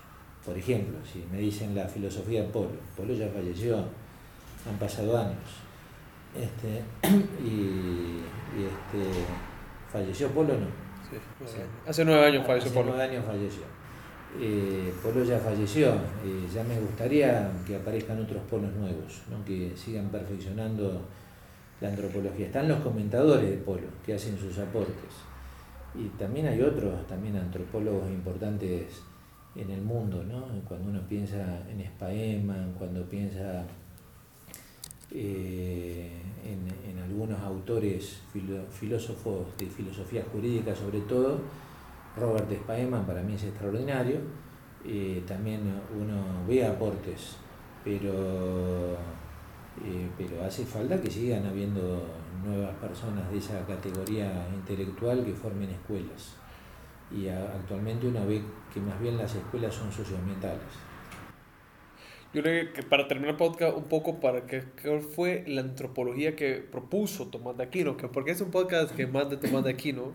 Por 0.46 0.58
ejemplo, 0.58 0.98
si 1.06 1.24
me 1.32 1.40
dicen 1.40 1.76
la 1.76 1.88
filosofía 1.88 2.44
de 2.44 2.50
Polo, 2.50 2.78
Polo 2.96 3.14
ya 3.14 3.28
falleció, 3.30 3.86
han 4.70 4.78
pasado 4.78 5.18
años. 5.18 5.62
Este, 6.36 6.82
y, 7.44 8.22
este, 8.58 9.24
falleció 9.92 10.30
Polo, 10.30 10.54
¿no? 10.54 10.68
Sí, 11.10 11.18
hace 11.88 12.06
nueve 12.06 12.26
años 12.26 12.46
falleció 12.48 12.72
Polo. 12.72 12.92
Hace 12.92 12.98
nueve 12.98 13.14
años 13.14 13.26
falleció. 13.26 13.82
Eh, 14.40 14.94
Polo 15.04 15.24
ya 15.26 15.40
falleció, 15.40 15.90
eh, 16.24 16.48
ya 16.54 16.64
me 16.64 16.80
gustaría 16.80 17.52
que 17.68 17.76
aparezcan 17.76 18.22
otros 18.22 18.42
polos 18.50 18.74
nuevos, 18.74 19.24
¿no? 19.30 19.44
que 19.44 19.74
sigan 19.76 20.08
perfeccionando 20.08 21.02
la 21.82 21.90
antropología. 21.90 22.46
Están 22.46 22.70
los 22.70 22.80
comentadores 22.80 23.50
de 23.50 23.58
Polo, 23.58 23.88
que 24.06 24.14
hacen 24.14 24.38
sus 24.38 24.58
aportes. 24.58 25.12
Y 25.94 26.08
también 26.18 26.48
hay 26.48 26.62
otros, 26.62 27.06
también 27.08 27.36
antropólogos 27.36 28.10
importantes 28.10 29.02
en 29.56 29.70
el 29.70 29.82
mundo, 29.82 30.24
¿no? 30.24 30.46
cuando 30.66 30.90
uno 30.90 31.02
piensa 31.10 31.60
en 31.70 31.86
Spaeman, 31.86 32.74
cuando 32.78 33.04
piensa 33.10 33.66
eh, 35.14 36.22
en, 36.46 36.72
algunos 37.02 37.42
autores 37.42 38.22
filósofos 38.72 39.46
de 39.58 39.66
filosofía 39.66 40.24
jurídica 40.32 40.74
sobre 40.74 41.02
todo, 41.02 41.40
Robert 42.18 42.50
Spaeman 42.50 43.06
para 43.06 43.22
mí 43.22 43.34
es 43.36 43.44
extraordinario, 43.44 44.20
eh, 44.86 45.22
también 45.28 45.62
uno 45.94 46.24
ve 46.48 46.66
aportes, 46.66 47.36
pero, 47.84 48.94
eh, 49.84 50.08
pero 50.18 50.44
hace 50.46 50.66
falta 50.66 51.00
que 51.02 51.12
sigan 51.12 51.46
habiendo 51.46 52.02
nuevas 52.46 52.74
personas 52.78 53.30
de 53.30 53.38
esa 53.38 53.66
categoría 53.68 54.48
intelectual 54.54 55.24
que 55.26 55.34
formen 55.34 55.70
escuelas. 55.70 56.36
Y 57.12 57.28
actualmente 57.28 58.08
uno 58.08 58.26
ve 58.26 58.42
que 58.74 58.80
más 58.80 59.00
bien 59.02 59.18
las 59.18 59.36
escuelas 59.36 59.76
son 59.76 59.92
socioambientales. 59.92 60.91
Yo 62.34 62.42
creo 62.42 62.72
que 62.72 62.82
para 62.84 63.10
terminar 63.10 63.32
el 63.32 63.38
podcast, 63.38 63.76
un 63.76 63.84
poco 63.84 64.22
para 64.22 64.46
que 64.46 64.62
fue 65.02 65.44
la 65.48 65.62
antropología 65.62 66.34
que 66.34 66.56
propuso 66.56 67.28
Tomás 67.28 67.58
de 67.58 67.64
Aquino, 67.64 67.98
que 67.98 68.08
porque 68.08 68.32
es 68.32 68.40
un 68.40 68.52
podcast 68.52 68.96
que 68.96 69.06
más 69.06 69.30
de 69.30 69.36
Tomás 69.36 69.66
de 69.66 69.72
Aquino, 69.72 70.14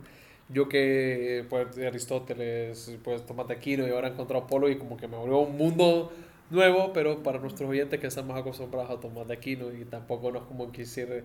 yo 0.48 0.66
que 0.66 1.44
pues 1.50 1.76
Aristóteles, 1.76 2.96
pues 3.04 3.26
Tomás 3.26 3.48
de 3.48 3.54
Aquino 3.54 3.86
y 3.86 3.90
ahora 3.90 4.08
encontrado 4.08 4.46
Polo 4.46 4.70
y 4.70 4.78
como 4.78 4.96
que 4.96 5.08
me 5.08 5.16
volvió 5.18 5.40
un 5.40 5.58
mundo 5.58 6.10
nuevo, 6.48 6.90
pero 6.94 7.22
para 7.22 7.38
nuestros 7.38 7.68
oyentes 7.68 8.00
que 8.00 8.06
están 8.06 8.26
más 8.26 8.38
acostumbrados 8.38 8.90
a 8.90 8.98
Tomás 8.98 9.28
de 9.28 9.34
Aquino 9.34 9.70
y 9.74 9.84
tampoco 9.84 10.32
no 10.32 10.38
es 10.38 10.44
como 10.44 10.72
quisiera, 10.72 11.16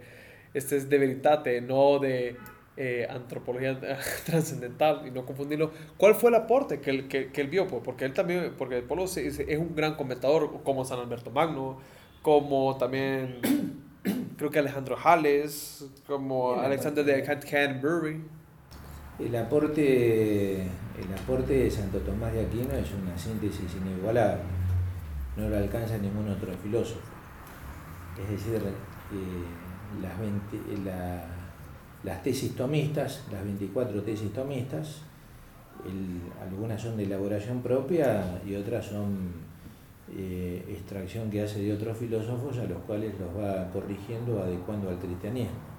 este 0.53 0.75
es 0.75 0.89
de 0.89 0.97
veritate, 0.97 1.61
no 1.61 1.99
de 1.99 2.35
eh, 2.78 3.05
antropología 3.09 3.80
trascendental 4.26 5.05
y 5.05 5.11
no 5.11 5.26
confundirlo. 5.26 5.72
¿Cuál 5.97 6.15
fue 6.15 6.30
el 6.30 6.36
aporte 6.36 6.80
que 6.80 6.89
él, 6.89 7.07
que, 7.07 7.32
que 7.32 7.41
él 7.41 7.47
vio? 7.47 7.67
Pues 7.67 7.82
porque 7.84 8.05
él 8.05 8.13
también, 8.13 8.53
porque 8.57 8.82
Polo 8.82 9.03
es, 9.03 9.17
es 9.17 9.57
un 9.57 9.76
gran 9.76 9.95
comentador 9.95 10.63
como 10.63 10.86
San 10.86 10.99
Alberto 10.99 11.32
Magno, 11.32 11.80
como 12.22 12.78
también 12.78 13.39
creo 14.38 14.49
que 14.49 14.59
Alejandro 14.59 14.97
Hales, 15.03 15.86
como 16.07 16.53
Alexander 16.53 17.03
de 17.03 17.24
Canterbury. 17.24 18.22
El 19.19 19.36
aporte, 19.36 20.61
el 20.61 21.13
aporte 21.22 21.53
de 21.53 21.69
Santo 21.69 21.99
Tomás 21.99 22.34
de 22.34 22.41
Aquino 22.41 22.74
es 22.74 22.91
una 22.93 23.15
síntesis 23.15 23.76
inigualable, 23.76 24.41
no 25.38 25.47
lo 25.47 25.57
alcanza 25.57 25.97
ningún 25.97 26.28
otro 26.30 26.51
filósofo. 26.63 27.01
Es 28.24 28.30
decir, 28.30 28.55
eh, 28.55 30.01
las 30.01 30.19
20, 30.19 30.84
la, 30.84 31.24
las 32.03 32.23
tesis 32.23 32.55
tomistas, 32.55 33.23
las 33.31 33.43
24 33.43 34.01
tesis 34.03 34.31
tomistas, 34.33 35.01
algunas 36.41 36.81
son 36.81 36.97
de 36.97 37.03
elaboración 37.03 37.61
propia 37.61 38.41
y 38.45 38.55
otras 38.55 38.85
son 38.85 39.31
eh, 40.17 40.63
extracción 40.69 41.29
que 41.29 41.41
hace 41.41 41.61
de 41.61 41.73
otros 41.73 41.97
filósofos 41.97 42.57
a 42.57 42.65
los 42.65 42.79
cuales 42.79 43.13
los 43.19 43.29
va 43.29 43.69
corrigiendo, 43.71 44.41
adecuando 44.41 44.89
al 44.89 44.99
cristianismo. 44.99 45.71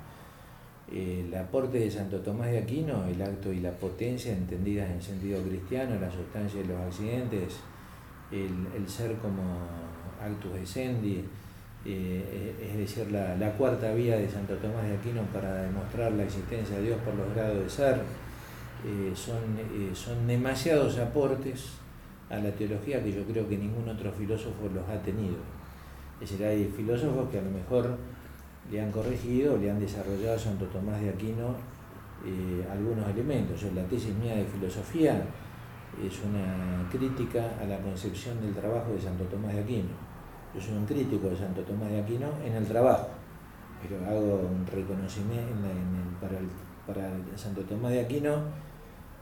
el 0.90 1.34
aporte 1.34 1.78
de 1.78 1.90
Santo 1.90 2.20
Tomás 2.20 2.50
de 2.50 2.58
Aquino, 2.58 3.06
el 3.06 3.20
acto 3.20 3.52
y 3.52 3.60
la 3.60 3.70
potencia 3.72 4.32
entendidas 4.32 4.90
en 4.90 5.00
sentido 5.00 5.42
cristiano, 5.42 5.98
la 6.00 6.10
sustancia 6.10 6.60
de 6.60 6.68
los 6.68 6.80
accidentes, 6.80 7.60
el, 8.30 8.88
ser 8.88 9.16
como 9.16 9.42
actus 10.20 10.54
essendi, 10.56 11.24
eh, 11.84 12.68
es 12.70 12.76
decir, 12.76 13.10
la, 13.10 13.52
cuarta 13.52 13.92
vía 13.92 14.16
de 14.16 14.30
Santo 14.30 14.54
Tomás 14.56 14.84
de 14.84 14.94
Aquino 14.94 15.22
para 15.32 15.62
demostrar 15.62 16.12
la 16.12 16.22
existencia 16.22 16.76
de 16.76 16.82
Dios 16.84 16.98
por 17.04 17.14
los 17.14 17.34
grados 17.34 17.58
de 17.58 17.68
ser, 17.68 17.96
eh, 18.86 19.12
son, 19.14 19.58
eh, 19.58 19.90
son 19.92 20.26
demasiados 20.26 20.98
aportes 20.98 21.72
a 22.30 22.36
la 22.38 22.52
teología 22.52 23.02
que 23.02 23.12
yo 23.12 23.24
creo 23.24 23.48
que 23.48 23.58
ningún 23.58 23.88
otro 23.88 24.12
filósofo 24.12 24.68
los 24.72 24.88
ha 24.88 25.02
tenido. 25.02 25.36
Es 26.20 26.30
decir, 26.30 26.46
hay 26.46 26.72
filósofos 26.76 27.28
que 27.30 27.40
a 27.40 27.42
lo 27.42 27.50
mejor 27.50 27.96
le 28.70 28.80
han 28.80 28.92
corregido, 28.92 29.56
le 29.56 29.70
han 29.70 29.80
desarrollado 29.80 30.36
a 30.36 30.38
Santo 30.38 30.66
Tomás 30.66 31.00
de 31.00 31.10
Aquino 31.10 31.56
algunos 32.70 33.08
elementos. 33.10 33.60
Yo, 33.60 33.72
la 33.74 33.82
tesis 33.82 34.14
mía 34.14 34.36
de 34.36 34.44
filosofía 34.44 35.20
es 36.00 36.20
una 36.22 36.88
crítica 36.88 37.42
a 37.60 37.64
la 37.64 37.78
concepción 37.78 38.40
del 38.40 38.54
trabajo 38.54 38.92
de 38.92 39.00
Santo 39.00 39.24
Tomás 39.24 39.52
de 39.54 39.60
Aquino 39.62 40.11
yo 40.54 40.60
soy 40.60 40.74
un 40.74 40.84
crítico 40.84 41.28
de 41.28 41.36
Santo 41.36 41.62
Tomás 41.62 41.90
de 41.90 42.00
Aquino 42.00 42.28
en 42.44 42.52
el 42.54 42.66
trabajo, 42.66 43.08
pero 43.80 44.04
hago 44.06 44.48
un 44.50 44.66
reconocimiento 44.66 45.54
para, 46.20 46.38
para 46.86 47.10
Santo 47.36 47.62
Tomás 47.62 47.92
de 47.92 48.00
Aquino, 48.00 48.42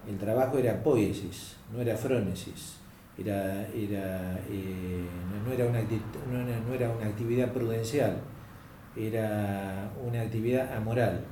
el 0.08 0.18
trabajo 0.18 0.58
era 0.58 0.82
poiesis, 0.82 1.56
no 1.72 1.80
era 1.80 1.96
frónesis, 1.96 2.78
era, 3.16 3.66
era, 3.68 4.40
eh, 4.48 5.04
no, 5.44 5.52
era 5.52 5.66
una, 5.66 5.80
no, 5.82 6.74
era 6.74 6.90
una 6.90 7.06
actividad 7.06 7.52
prudencial, 7.52 8.16
era 8.96 9.90
una 10.04 10.22
actividad 10.22 10.72
amoral. 10.74 11.24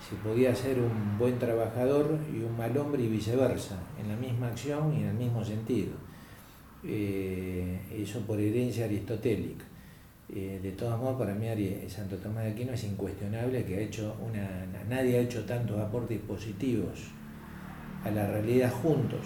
Se 0.00 0.16
podía 0.16 0.52
ser 0.52 0.80
un 0.80 1.16
buen 1.16 1.38
trabajador 1.38 2.18
y 2.34 2.42
un 2.42 2.56
mal 2.56 2.76
hombre 2.76 3.04
y 3.04 3.08
viceversa, 3.08 3.76
en 4.00 4.08
la 4.08 4.16
misma 4.16 4.48
acción 4.48 4.92
y 4.92 5.02
en 5.02 5.10
el 5.10 5.14
mismo 5.14 5.44
sentido 5.44 5.92
eh, 6.84 7.78
eso 7.96 8.20
por 8.20 8.40
herencia 8.40 8.84
aristotélica. 8.84 9.64
Eh, 10.34 10.60
de 10.62 10.72
todos 10.72 10.98
modos, 10.98 11.18
para 11.18 11.34
mí 11.34 11.46
Santo 11.88 12.16
Tomás 12.16 12.44
de 12.44 12.50
Aquino 12.52 12.72
es 12.72 12.84
incuestionable 12.84 13.64
que 13.64 13.76
ha 13.76 13.80
hecho 13.80 14.16
una, 14.26 14.64
nadie 14.88 15.18
ha 15.18 15.20
hecho 15.20 15.44
tantos 15.44 15.78
aportes 15.78 16.18
positivos 16.20 17.10
a 18.02 18.10
la 18.10 18.26
realidad 18.30 18.72
juntos, 18.72 19.20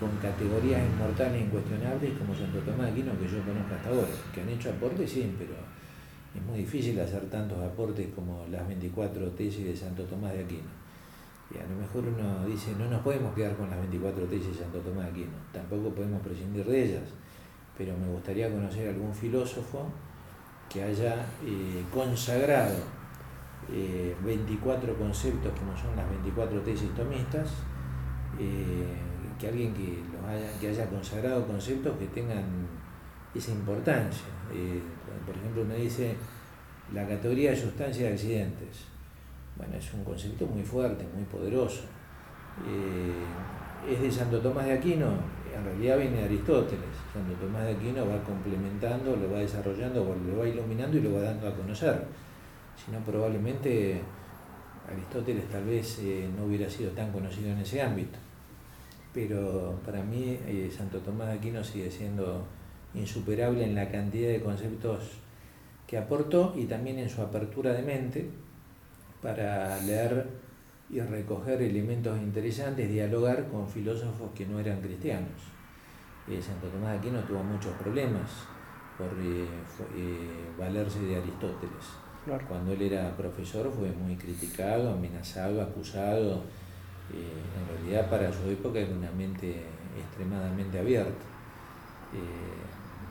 con 0.00 0.10
categorías 0.16 0.80
inmortales 0.82 1.42
e 1.42 1.44
incuestionables 1.44 2.12
como 2.18 2.34
Santo 2.34 2.58
Tomás 2.60 2.86
de 2.86 2.92
Aquino 2.92 3.12
que 3.18 3.28
yo 3.28 3.44
conozco 3.44 3.74
hasta 3.74 3.90
ahora, 3.90 4.08
que 4.34 4.40
han 4.40 4.48
hecho 4.48 4.70
aportes, 4.70 5.10
sí, 5.10 5.30
pero 5.38 5.54
es 6.34 6.42
muy 6.42 6.60
difícil 6.60 6.98
hacer 6.98 7.28
tantos 7.28 7.58
aportes 7.58 8.08
como 8.14 8.46
las 8.50 8.66
24 8.66 9.30
tesis 9.32 9.66
de 9.66 9.76
Santo 9.76 10.02
Tomás 10.04 10.32
de 10.32 10.40
Aquino. 10.40 10.81
Y 11.54 11.58
a 11.58 11.66
lo 11.66 11.76
mejor 11.76 12.04
uno 12.06 12.46
dice, 12.46 12.74
no 12.78 12.88
nos 12.88 13.02
podemos 13.02 13.34
quedar 13.34 13.54
con 13.56 13.68
las 13.68 13.78
24 13.78 14.24
tesis 14.24 14.48
de 14.48 14.64
Santo 14.64 14.78
Tomás 14.78 15.04
de 15.04 15.10
Aquino, 15.10 15.36
tampoco 15.52 15.90
podemos 15.90 16.22
prescindir 16.22 16.64
de 16.64 16.84
ellas, 16.84 17.08
pero 17.76 17.96
me 17.98 18.06
gustaría 18.08 18.50
conocer 18.50 18.88
algún 18.88 19.14
filósofo 19.14 19.86
que 20.70 20.82
haya 20.82 21.16
eh, 21.44 21.84
consagrado 21.92 22.76
24 24.24 24.92
eh, 24.92 24.96
conceptos 24.96 25.52
como 25.58 25.76
son 25.76 25.94
las 25.94 26.08
24 26.08 26.60
tesis 26.62 26.94
tomistas, 26.94 27.50
eh, 28.38 28.86
que 29.38 29.48
alguien 29.48 29.74
que, 29.74 30.02
los 30.12 30.24
haya, 30.24 30.58
que 30.58 30.68
haya 30.68 30.88
consagrado 30.88 31.46
conceptos 31.46 31.98
que 31.98 32.06
tengan 32.06 32.44
esa 33.34 33.50
importancia. 33.50 34.28
por 35.26 35.36
ejemplo, 35.36 35.64
me 35.64 35.76
dice 35.76 36.16
la 36.94 37.06
categoría 37.06 37.50
de 37.50 37.56
sustancias 37.56 38.08
de 38.08 38.12
accidentes 38.14 38.91
bueno, 39.62 39.76
es 39.76 39.94
un 39.94 40.02
concepto 40.02 40.44
muy 40.46 40.62
fuerte, 40.62 41.06
muy 41.14 41.22
poderoso. 41.24 41.82
Eh, 42.66 43.92
es 43.92 44.02
de 44.02 44.10
Santo 44.10 44.40
Tomás 44.40 44.66
de 44.66 44.72
Aquino, 44.72 45.06
en 45.54 45.64
realidad 45.64 45.98
viene 45.98 46.16
de 46.18 46.24
Aristóteles. 46.24 46.90
Santo 47.12 47.32
Tomás 47.34 47.64
de 47.64 47.72
Aquino 47.72 48.06
va 48.08 48.20
complementando, 48.24 49.14
lo 49.14 49.30
va 49.30 49.38
desarrollando, 49.38 50.16
lo 50.26 50.38
va 50.38 50.48
iluminando 50.48 50.96
y 50.98 51.00
lo 51.00 51.14
va 51.14 51.20
dando 51.20 51.46
a 51.46 51.54
conocer. 51.54 52.04
Si 52.76 52.90
no, 52.90 52.98
probablemente 53.04 54.00
Aristóteles 54.90 55.48
tal 55.48 55.64
vez 55.64 56.00
eh, 56.00 56.28
no 56.36 56.46
hubiera 56.46 56.68
sido 56.68 56.90
tan 56.90 57.12
conocido 57.12 57.50
en 57.50 57.58
ese 57.58 57.80
ámbito. 57.82 58.18
Pero 59.14 59.78
para 59.86 60.02
mí 60.02 60.38
eh, 60.44 60.72
Santo 60.76 60.98
Tomás 60.98 61.28
de 61.28 61.34
Aquino 61.34 61.62
sigue 61.62 61.88
siendo 61.88 62.44
insuperable 62.94 63.62
en 63.64 63.76
la 63.76 63.88
cantidad 63.88 64.28
de 64.28 64.40
conceptos 64.40 65.18
que 65.86 65.98
aportó 65.98 66.52
y 66.56 66.64
también 66.64 66.98
en 66.98 67.08
su 67.08 67.22
apertura 67.22 67.72
de 67.72 67.82
mente 67.82 68.41
para 69.22 69.78
leer 69.82 70.26
y 70.90 71.00
recoger 71.00 71.62
elementos 71.62 72.18
interesantes, 72.18 72.90
dialogar 72.90 73.48
con 73.48 73.66
filósofos 73.66 74.30
que 74.34 74.44
no 74.44 74.58
eran 74.58 74.80
cristianos. 74.80 75.52
Eh, 76.28 76.40
Santo 76.40 76.66
Tomás 76.68 76.92
de 76.92 76.98
Aquino 76.98 77.20
tuvo 77.20 77.42
muchos 77.42 77.72
problemas 77.74 78.30
por 78.98 79.08
eh, 79.08 79.46
eh, 79.96 80.50
valerse 80.58 81.00
de 81.00 81.16
Aristóteles. 81.16 81.84
Cuando 82.46 82.72
él 82.72 82.82
era 82.82 83.16
profesor 83.16 83.72
fue 83.72 83.90
muy 83.90 84.16
criticado, 84.16 84.92
amenazado, 84.92 85.60
acusado. 85.60 86.44
en 87.10 87.76
realidad 87.76 88.08
para 88.08 88.32
su 88.32 88.48
época 88.48 88.78
era 88.78 88.92
una 88.92 89.10
mente 89.10 89.64
extremadamente 89.98 90.78
abierta. 90.78 91.24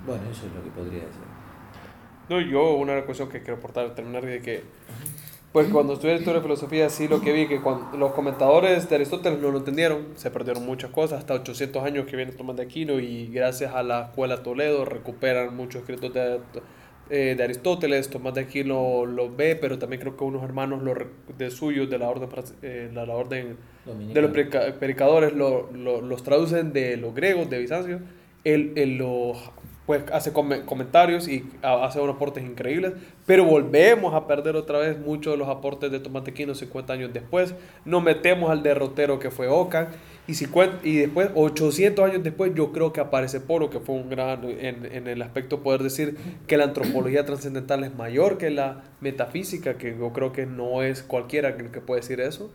bueno, 0.05 0.23
eso 0.31 0.45
es 0.45 0.53
lo 0.53 0.63
que 0.63 0.69
podría 0.69 0.99
decir. 0.99 1.31
No, 2.29 2.39
yo 2.39 2.75
una 2.75 3.03
cuestión 3.03 3.27
que 3.27 3.39
quiero 3.39 3.57
aportar, 3.57 3.93
terminar 3.93 4.25
de 4.25 4.41
que 4.41 4.63
pues 5.51 5.67
cuando 5.67 5.93
estudié 5.93 6.15
historia 6.15 6.39
de 6.39 6.43
filosofía, 6.43 6.89
sí 6.89 7.09
lo 7.09 7.19
que 7.19 7.33
vi, 7.33 7.47
que 7.47 7.59
cuando 7.59 7.97
los 7.97 8.13
comentadores 8.13 8.89
de 8.89 8.95
Aristóteles 8.95 9.39
no 9.39 9.51
lo 9.51 9.57
entendieron, 9.57 10.07
se 10.15 10.31
perdieron 10.31 10.65
muchas 10.65 10.91
cosas, 10.91 11.19
hasta 11.19 11.33
800 11.33 11.83
años 11.83 12.05
que 12.05 12.15
viene 12.15 12.31
Tomás 12.31 12.55
de 12.55 12.63
Aquino 12.63 12.99
y 12.99 13.27
gracias 13.27 13.73
a 13.73 13.83
la 13.83 14.03
Escuela 14.03 14.43
Toledo 14.43 14.85
recuperan 14.85 15.55
muchos 15.55 15.81
escritos 15.81 16.13
de, 16.13 16.39
eh, 17.09 17.35
de 17.35 17.43
Aristóteles, 17.43 18.09
Tomás 18.09 18.33
de 18.33 18.41
Aquino 18.41 19.05
lo 19.05 19.29
ve, 19.29 19.57
pero 19.57 19.77
también 19.77 20.01
creo 20.01 20.15
que 20.15 20.23
unos 20.23 20.41
hermanos 20.43 20.83
lo, 20.83 20.93
de 21.37 21.51
suyos 21.51 21.89
de 21.89 21.99
la 21.99 22.07
orden, 22.07 22.29
eh, 22.61 22.89
la, 22.93 23.05
la, 23.05 23.13
orden 23.13 23.57
de 23.85 24.21
los 24.21 24.31
predicadores 24.31 25.33
lo, 25.33 25.69
los 25.73 26.23
traducen 26.23 26.71
de 26.71 26.95
los 26.95 27.13
griegos, 27.13 27.49
de 27.49 27.59
Bizancio, 27.59 27.99
él, 28.45 28.71
él 28.77 28.97
lo 28.97 29.33
pues 29.85 30.03
hace 30.13 30.31
comentarios 30.31 31.27
y 31.27 31.43
hace 31.61 31.99
unos 31.99 32.15
aportes 32.15 32.43
increíbles, 32.43 32.93
pero 33.25 33.45
volvemos 33.45 34.13
a 34.13 34.27
perder 34.27 34.55
otra 34.55 34.79
vez 34.79 34.99
muchos 34.99 35.33
de 35.33 35.37
los 35.37 35.49
aportes 35.49 35.91
de 35.91 35.99
Tomatequino 35.99 36.53
50 36.53 36.93
años 36.93 37.13
después, 37.13 37.55
nos 37.83 38.03
metemos 38.03 38.51
al 38.51 38.63
derrotero 38.63 39.19
que 39.19 39.31
fue 39.31 39.47
Ocan, 39.47 39.89
y, 40.27 40.33
y 40.83 40.97
después, 40.97 41.31
800 41.33 42.09
años 42.09 42.23
después, 42.23 42.53
yo 42.55 42.71
creo 42.71 42.93
que 42.93 43.01
aparece 43.01 43.41
Polo, 43.41 43.69
que 43.69 43.79
fue 43.79 43.95
un 43.95 44.09
gran, 44.09 44.43
en, 44.43 44.85
en 44.85 45.07
el 45.07 45.21
aspecto 45.21 45.61
poder 45.61 45.81
decir 45.81 46.15
que 46.47 46.57
la 46.57 46.65
antropología 46.65 47.25
trascendental 47.25 47.83
es 47.83 47.93
mayor 47.95 48.37
que 48.37 48.49
la 48.49 48.83
metafísica, 49.01 49.77
que 49.77 49.97
yo 49.97 50.13
creo 50.13 50.31
que 50.31 50.45
no 50.45 50.83
es 50.83 51.01
cualquiera 51.01 51.57
que 51.57 51.81
puede 51.81 52.01
decir 52.01 52.21
eso, 52.21 52.51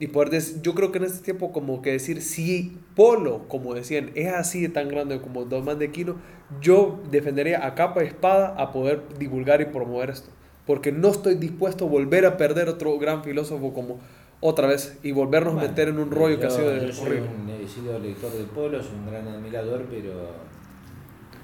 y 0.00 0.06
poder 0.08 0.30
decir, 0.30 0.62
yo 0.62 0.74
creo 0.74 0.92
que 0.92 0.98
en 0.98 1.04
este 1.04 1.24
tiempo 1.24 1.52
como 1.52 1.82
que 1.82 1.90
decir, 1.90 2.22
si 2.22 2.78
Polo, 2.94 3.48
como 3.48 3.74
decían, 3.74 4.10
es 4.14 4.32
así 4.32 4.62
de 4.62 4.68
tan 4.68 4.88
grande 4.88 5.20
como 5.20 5.44
Dos 5.44 5.64
Man 5.64 5.78
de 5.78 5.90
Kino, 5.90 6.16
yo 6.60 7.00
defendería 7.10 7.66
a 7.66 7.74
capa 7.74 8.04
y 8.04 8.06
espada 8.06 8.54
a 8.56 8.70
poder 8.70 9.02
divulgar 9.18 9.60
y 9.60 9.66
promover 9.66 10.10
esto. 10.10 10.30
Porque 10.66 10.92
no 10.92 11.08
estoy 11.08 11.34
dispuesto 11.34 11.86
a 11.86 11.88
volver 11.88 12.26
a 12.26 12.36
perder 12.36 12.68
otro 12.68 12.96
gran 12.98 13.24
filósofo 13.24 13.72
como 13.72 13.98
otra 14.40 14.68
vez 14.68 14.98
y 15.02 15.10
volvernos 15.10 15.56
a 15.56 15.62
meter 15.62 15.88
en 15.88 15.98
un 15.98 16.12
rollo 16.12 16.38
que 16.38 16.46
ha 16.46 16.50
sido 16.50 16.76
yo 16.76 16.92
soy 16.92 17.18
un, 17.18 17.50
he 17.50 17.66
sido 17.66 17.98
lector 17.98 18.30
de 18.32 18.44
Polo, 18.44 18.80
soy 18.80 18.94
un 18.94 19.10
gran 19.10 19.26
admirador, 19.26 19.86
pero 19.90 20.12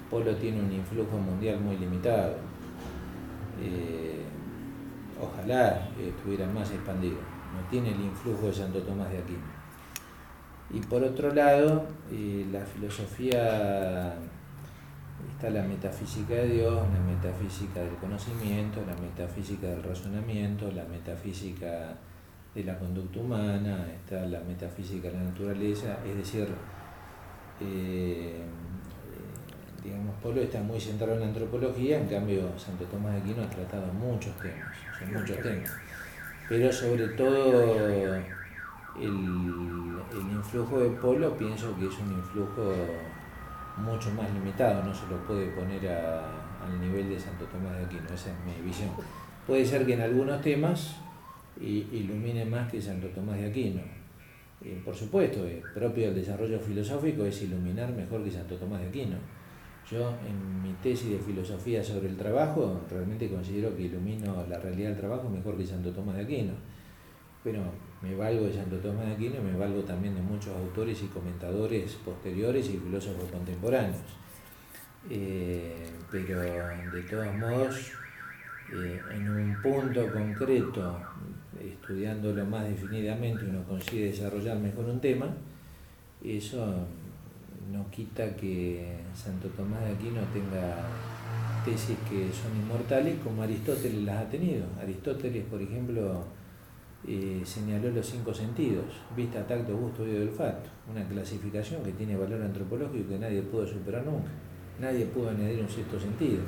Polo 0.09 0.33
tiene 0.37 0.61
un 0.61 0.71
influjo 0.71 1.17
mundial 1.17 1.59
muy 1.59 1.75
limitado. 1.75 2.35
Eh, 3.61 4.21
ojalá 5.21 5.89
estuviera 5.99 6.47
más 6.47 6.71
expandido 6.71 7.34
tiene 7.69 7.91
el 7.91 8.01
influjo 8.01 8.47
de 8.47 8.53
Santo 8.53 8.79
Tomás 8.81 9.11
de 9.11 9.19
Aquino. 9.19 9.65
Y 10.73 10.79
por 10.79 11.03
otro 11.03 11.33
lado, 11.33 11.85
eh, 12.11 12.45
la 12.51 12.65
filosofía, 12.65 14.15
está 15.31 15.49
la 15.49 15.63
metafísica 15.63 16.33
de 16.33 16.47
Dios, 16.47 16.81
la 16.91 16.99
metafísica 16.99 17.81
del 17.81 17.95
conocimiento, 17.95 18.83
la 18.85 18.95
metafísica 18.95 19.67
del 19.67 19.83
razonamiento, 19.83 20.71
la 20.71 20.85
metafísica 20.85 21.95
de 22.53 22.63
la 22.63 22.77
conducta 22.79 23.19
humana, 23.19 23.85
está 23.93 24.25
la 24.25 24.39
metafísica 24.41 25.09
de 25.09 25.13
la 25.13 25.23
naturaleza, 25.23 25.99
es 26.05 26.17
decir, 26.17 26.47
eh, 27.61 28.41
digamos, 29.83 30.15
Polo 30.21 30.41
está 30.41 30.61
muy 30.61 30.79
centrado 30.79 31.13
en 31.13 31.19
la 31.19 31.27
antropología, 31.27 31.99
en 31.99 32.07
cambio 32.07 32.57
Santo 32.57 32.85
Tomás 32.85 33.13
de 33.13 33.19
Aquino 33.19 33.43
ha 33.43 33.49
tratado 33.49 33.93
muchos 33.93 34.35
temas, 34.37 34.75
son 34.99 35.13
muchos 35.13 35.37
temas 35.41 35.84
pero 36.47 36.71
sobre 36.71 37.07
todo 37.09 38.15
el, 38.99 39.11
influjo 40.31 40.79
de 40.79 40.89
Polo 40.91 41.35
pienso 41.37 41.75
que 41.77 41.87
es 41.87 41.99
un 41.99 42.13
influjo 42.13 42.73
mucho 43.77 44.11
más 44.11 44.31
limitado, 44.33 44.83
no 44.83 44.93
se 44.93 45.07
lo 45.07 45.17
puede 45.25 45.47
poner 45.47 45.87
al 45.89 46.79
nivel 46.79 47.09
de 47.09 47.19
Santo 47.19 47.45
Tomás 47.45 47.77
de 47.77 47.85
Aquino, 47.85 48.05
esa 48.13 48.31
es 48.31 48.35
mi 48.45 48.65
visión. 48.65 48.89
Puede 49.45 49.65
ser 49.65 49.85
que 49.85 49.93
en 49.93 50.01
algunos 50.01 50.41
temas 50.41 50.95
ilumine 51.59 52.45
más 52.45 52.71
que 52.71 52.81
Santo 52.81 53.07
Tomás 53.07 53.37
de 53.37 53.47
Aquino. 53.47 53.81
por 54.83 54.95
supuesto, 54.95 55.45
es 55.45 55.63
propio 55.73 56.07
del 56.07 56.15
desarrollo 56.15 56.59
filosófico 56.59 57.25
es 57.25 57.41
iluminar 57.41 57.91
mejor 57.91 58.23
que 58.23 58.31
Santo 58.31 58.55
Tomás 58.55 58.81
de 58.81 58.87
Aquino. 58.87 59.17
Yo 59.89 60.09
en 60.27 60.63
mi 60.63 60.73
tesis 60.81 61.11
de 61.11 61.19
filosofía 61.19 61.83
sobre 61.83 62.09
el 62.09 62.17
trabajo 62.17 62.81
realmente 62.89 63.29
considero 63.29 63.75
que 63.75 63.83
ilumino 63.83 64.43
la 64.49 64.59
realidad 64.59 64.89
del 64.89 64.97
trabajo 64.97 65.29
mejor 65.29 65.57
que 65.57 65.65
Santo 65.65 65.91
Tomás 65.91 66.15
de 66.15 66.23
Aquino. 66.23 66.53
Pero 67.43 67.61
me 68.01 68.15
valgo 68.15 68.45
de 68.45 68.53
Santo 68.53 68.77
Tomás 68.77 69.05
de 69.05 69.13
Aquino 69.13 69.35
y 69.37 69.51
me 69.51 69.57
valgo 69.57 69.81
también 69.83 70.15
de 70.15 70.21
muchos 70.21 70.55
autores 70.55 71.03
y 71.03 71.07
comentadores 71.07 71.93
posteriores 72.03 72.67
y 72.69 72.77
filósofos 72.77 73.29
contemporáneos. 73.29 73.97
Eh, 75.07 75.91
pero 76.11 76.39
de 76.39 77.01
todos 77.03 77.35
modos, 77.35 77.91
eh, 78.73 78.99
en 79.11 79.29
un 79.29 79.61
punto 79.61 80.11
concreto, 80.11 80.99
estudiándolo 81.61 82.43
más 82.45 82.67
definidamente, 82.67 83.45
uno 83.45 83.63
consigue 83.65 84.05
desarrollar 84.05 84.57
mejor 84.57 84.85
un 84.85 84.99
tema, 84.99 85.27
eso 86.23 86.87
no 87.71 87.89
quita 87.89 88.35
que 88.35 88.97
Santo 89.13 89.47
Tomás 89.49 89.81
de 89.81 89.91
Aquino 89.91 90.21
tenga 90.33 90.87
tesis 91.63 91.97
que 92.09 92.29
son 92.31 92.55
inmortales 92.61 93.17
como 93.23 93.41
Aristóteles 93.41 94.03
las 94.03 94.25
ha 94.25 94.29
tenido. 94.29 94.65
Aristóteles, 94.79 95.43
por 95.45 95.61
ejemplo, 95.61 96.23
eh, 97.07 97.41
señaló 97.43 97.89
los 97.89 98.05
cinco 98.05 98.33
sentidos, 98.33 98.85
vista, 99.15 99.45
tacto, 99.47 99.75
gusto, 99.75 100.07
y 100.07 100.15
olfato, 100.17 100.69
una 100.91 101.07
clasificación 101.07 101.83
que 101.83 101.91
tiene 101.93 102.15
valor 102.15 102.41
antropológico 102.41 103.09
que 103.09 103.19
nadie 103.19 103.41
pudo 103.41 103.65
superar 103.65 104.05
nunca. 104.05 104.29
Nadie 104.79 105.05
pudo 105.05 105.29
añadir 105.29 105.61
un 105.61 105.69
sexto 105.69 105.99
sentido. 105.99 106.41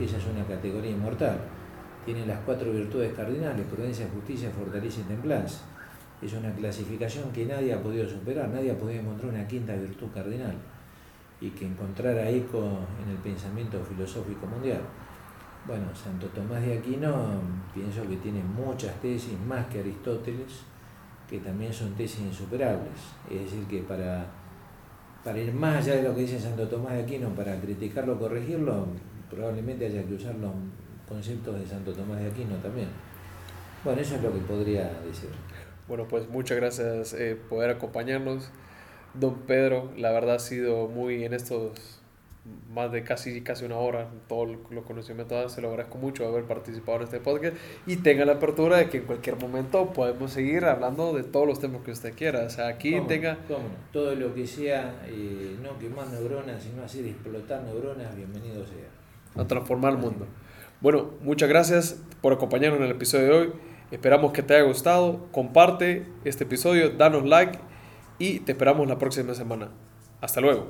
Esa 0.00 0.16
es 0.18 0.24
una 0.26 0.44
categoría 0.46 0.90
inmortal. 0.90 1.38
Tiene 2.04 2.26
las 2.26 2.40
cuatro 2.40 2.72
virtudes 2.72 3.12
cardinales, 3.14 3.66
prudencia, 3.66 4.08
justicia, 4.12 4.50
fortaleza 4.50 5.00
y 5.00 5.04
templanza. 5.04 5.60
Es 6.20 6.32
una 6.32 6.52
clasificación 6.52 7.30
que 7.32 7.46
nadie 7.46 7.72
ha 7.72 7.80
podido 7.80 8.08
superar, 8.08 8.48
nadie 8.48 8.72
ha 8.72 8.78
podido 8.78 9.00
encontrar 9.00 9.32
una 9.32 9.46
quinta 9.46 9.74
virtud 9.74 10.08
cardinal 10.12 10.56
y 11.40 11.50
que 11.50 11.66
encontrara 11.66 12.28
eco 12.28 12.80
en 13.04 13.10
el 13.10 13.18
pensamiento 13.18 13.80
filosófico 13.84 14.46
mundial. 14.46 14.80
Bueno, 15.66 15.84
Santo 15.94 16.26
Tomás 16.28 16.62
de 16.62 16.78
Aquino 16.78 17.40
pienso 17.74 18.02
que 18.08 18.16
tiene 18.16 18.42
muchas 18.42 19.00
tesis, 19.00 19.38
más 19.46 19.66
que 19.66 19.80
Aristóteles, 19.80 20.62
que 21.28 21.38
también 21.38 21.72
son 21.72 21.92
tesis 21.94 22.20
insuperables. 22.20 22.98
Es 23.30 23.42
decir, 23.42 23.64
que 23.66 23.82
para, 23.82 24.26
para 25.22 25.38
ir 25.38 25.52
más 25.52 25.76
allá 25.76 25.96
de 25.96 26.02
lo 26.02 26.14
que 26.14 26.22
dice 26.22 26.40
Santo 26.40 26.66
Tomás 26.66 26.94
de 26.94 27.02
Aquino, 27.02 27.28
para 27.30 27.60
criticarlo 27.60 28.14
o 28.14 28.18
corregirlo, 28.18 28.86
probablemente 29.30 29.86
haya 29.86 30.02
que 30.04 30.14
usar 30.14 30.34
los 30.36 30.52
conceptos 31.08 31.60
de 31.60 31.66
Santo 31.66 31.92
Tomás 31.92 32.18
de 32.18 32.26
Aquino 32.26 32.56
también. 32.56 32.88
Bueno, 33.84 34.00
eso 34.00 34.16
es 34.16 34.22
lo 34.22 34.32
que 34.32 34.40
podría 34.40 34.90
decir. 35.04 35.30
Bueno, 35.88 36.06
pues 36.06 36.28
muchas 36.28 36.58
gracias 36.58 37.10
por 37.12 37.20
eh, 37.20 37.36
poder 37.48 37.70
acompañarnos. 37.70 38.50
Don 39.14 39.34
Pedro, 39.46 39.90
la 39.96 40.12
verdad 40.12 40.36
ha 40.36 40.38
sido 40.38 40.86
muy 40.86 41.24
en 41.24 41.32
estos 41.32 41.98
más 42.72 42.92
de 42.92 43.02
casi, 43.02 43.42
casi 43.42 43.64
una 43.64 43.76
hora, 43.76 44.08
todos 44.28 44.48
los 44.70 44.84
conocimientos, 44.84 45.52
se 45.52 45.60
lo 45.60 45.68
agradezco 45.68 45.98
mucho 45.98 46.26
haber 46.26 46.44
participado 46.44 46.98
en 46.98 47.04
este 47.04 47.20
podcast 47.20 47.56
y 47.86 47.96
tenga 47.96 48.24
la 48.24 48.34
apertura 48.34 48.78
de 48.78 48.88
que 48.88 48.98
en 48.98 49.04
cualquier 49.04 49.36
momento 49.36 49.92
podemos 49.92 50.32
seguir 50.32 50.64
hablando 50.64 51.12
de 51.12 51.24
todos 51.24 51.46
los 51.46 51.60
temas 51.60 51.82
que 51.82 51.90
usted 51.90 52.14
quiera. 52.14 52.44
O 52.44 52.50
sea, 52.50 52.68
aquí 52.68 53.00
tenga... 53.06 53.38
Todo 53.92 54.14
lo 54.14 54.34
que 54.34 54.46
sea, 54.46 55.02
eh, 55.06 55.56
no 55.62 55.78
quemar 55.78 56.08
neuronas, 56.08 56.62
sino 56.62 56.82
hacer 56.82 57.06
explotar 57.06 57.62
neuronas, 57.62 58.14
bienvenido 58.14 58.64
sea. 58.66 59.42
A 59.42 59.46
transformar 59.46 59.92
el 59.92 59.98
mundo. 59.98 60.26
Bueno, 60.80 61.10
muchas 61.22 61.48
gracias 61.48 62.00
por 62.20 62.32
acompañarnos 62.32 62.80
en 62.80 62.86
el 62.86 62.92
episodio 62.92 63.24
de 63.24 63.32
hoy. 63.32 63.52
Esperamos 63.90 64.32
que 64.32 64.42
te 64.42 64.54
haya 64.54 64.64
gustado. 64.64 65.26
Comparte 65.32 66.06
este 66.24 66.44
episodio, 66.44 66.90
danos 66.90 67.24
like 67.24 67.58
y 68.18 68.40
te 68.40 68.52
esperamos 68.52 68.86
la 68.88 68.98
próxima 68.98 69.34
semana. 69.34 69.70
Hasta 70.20 70.40
luego. 70.40 70.66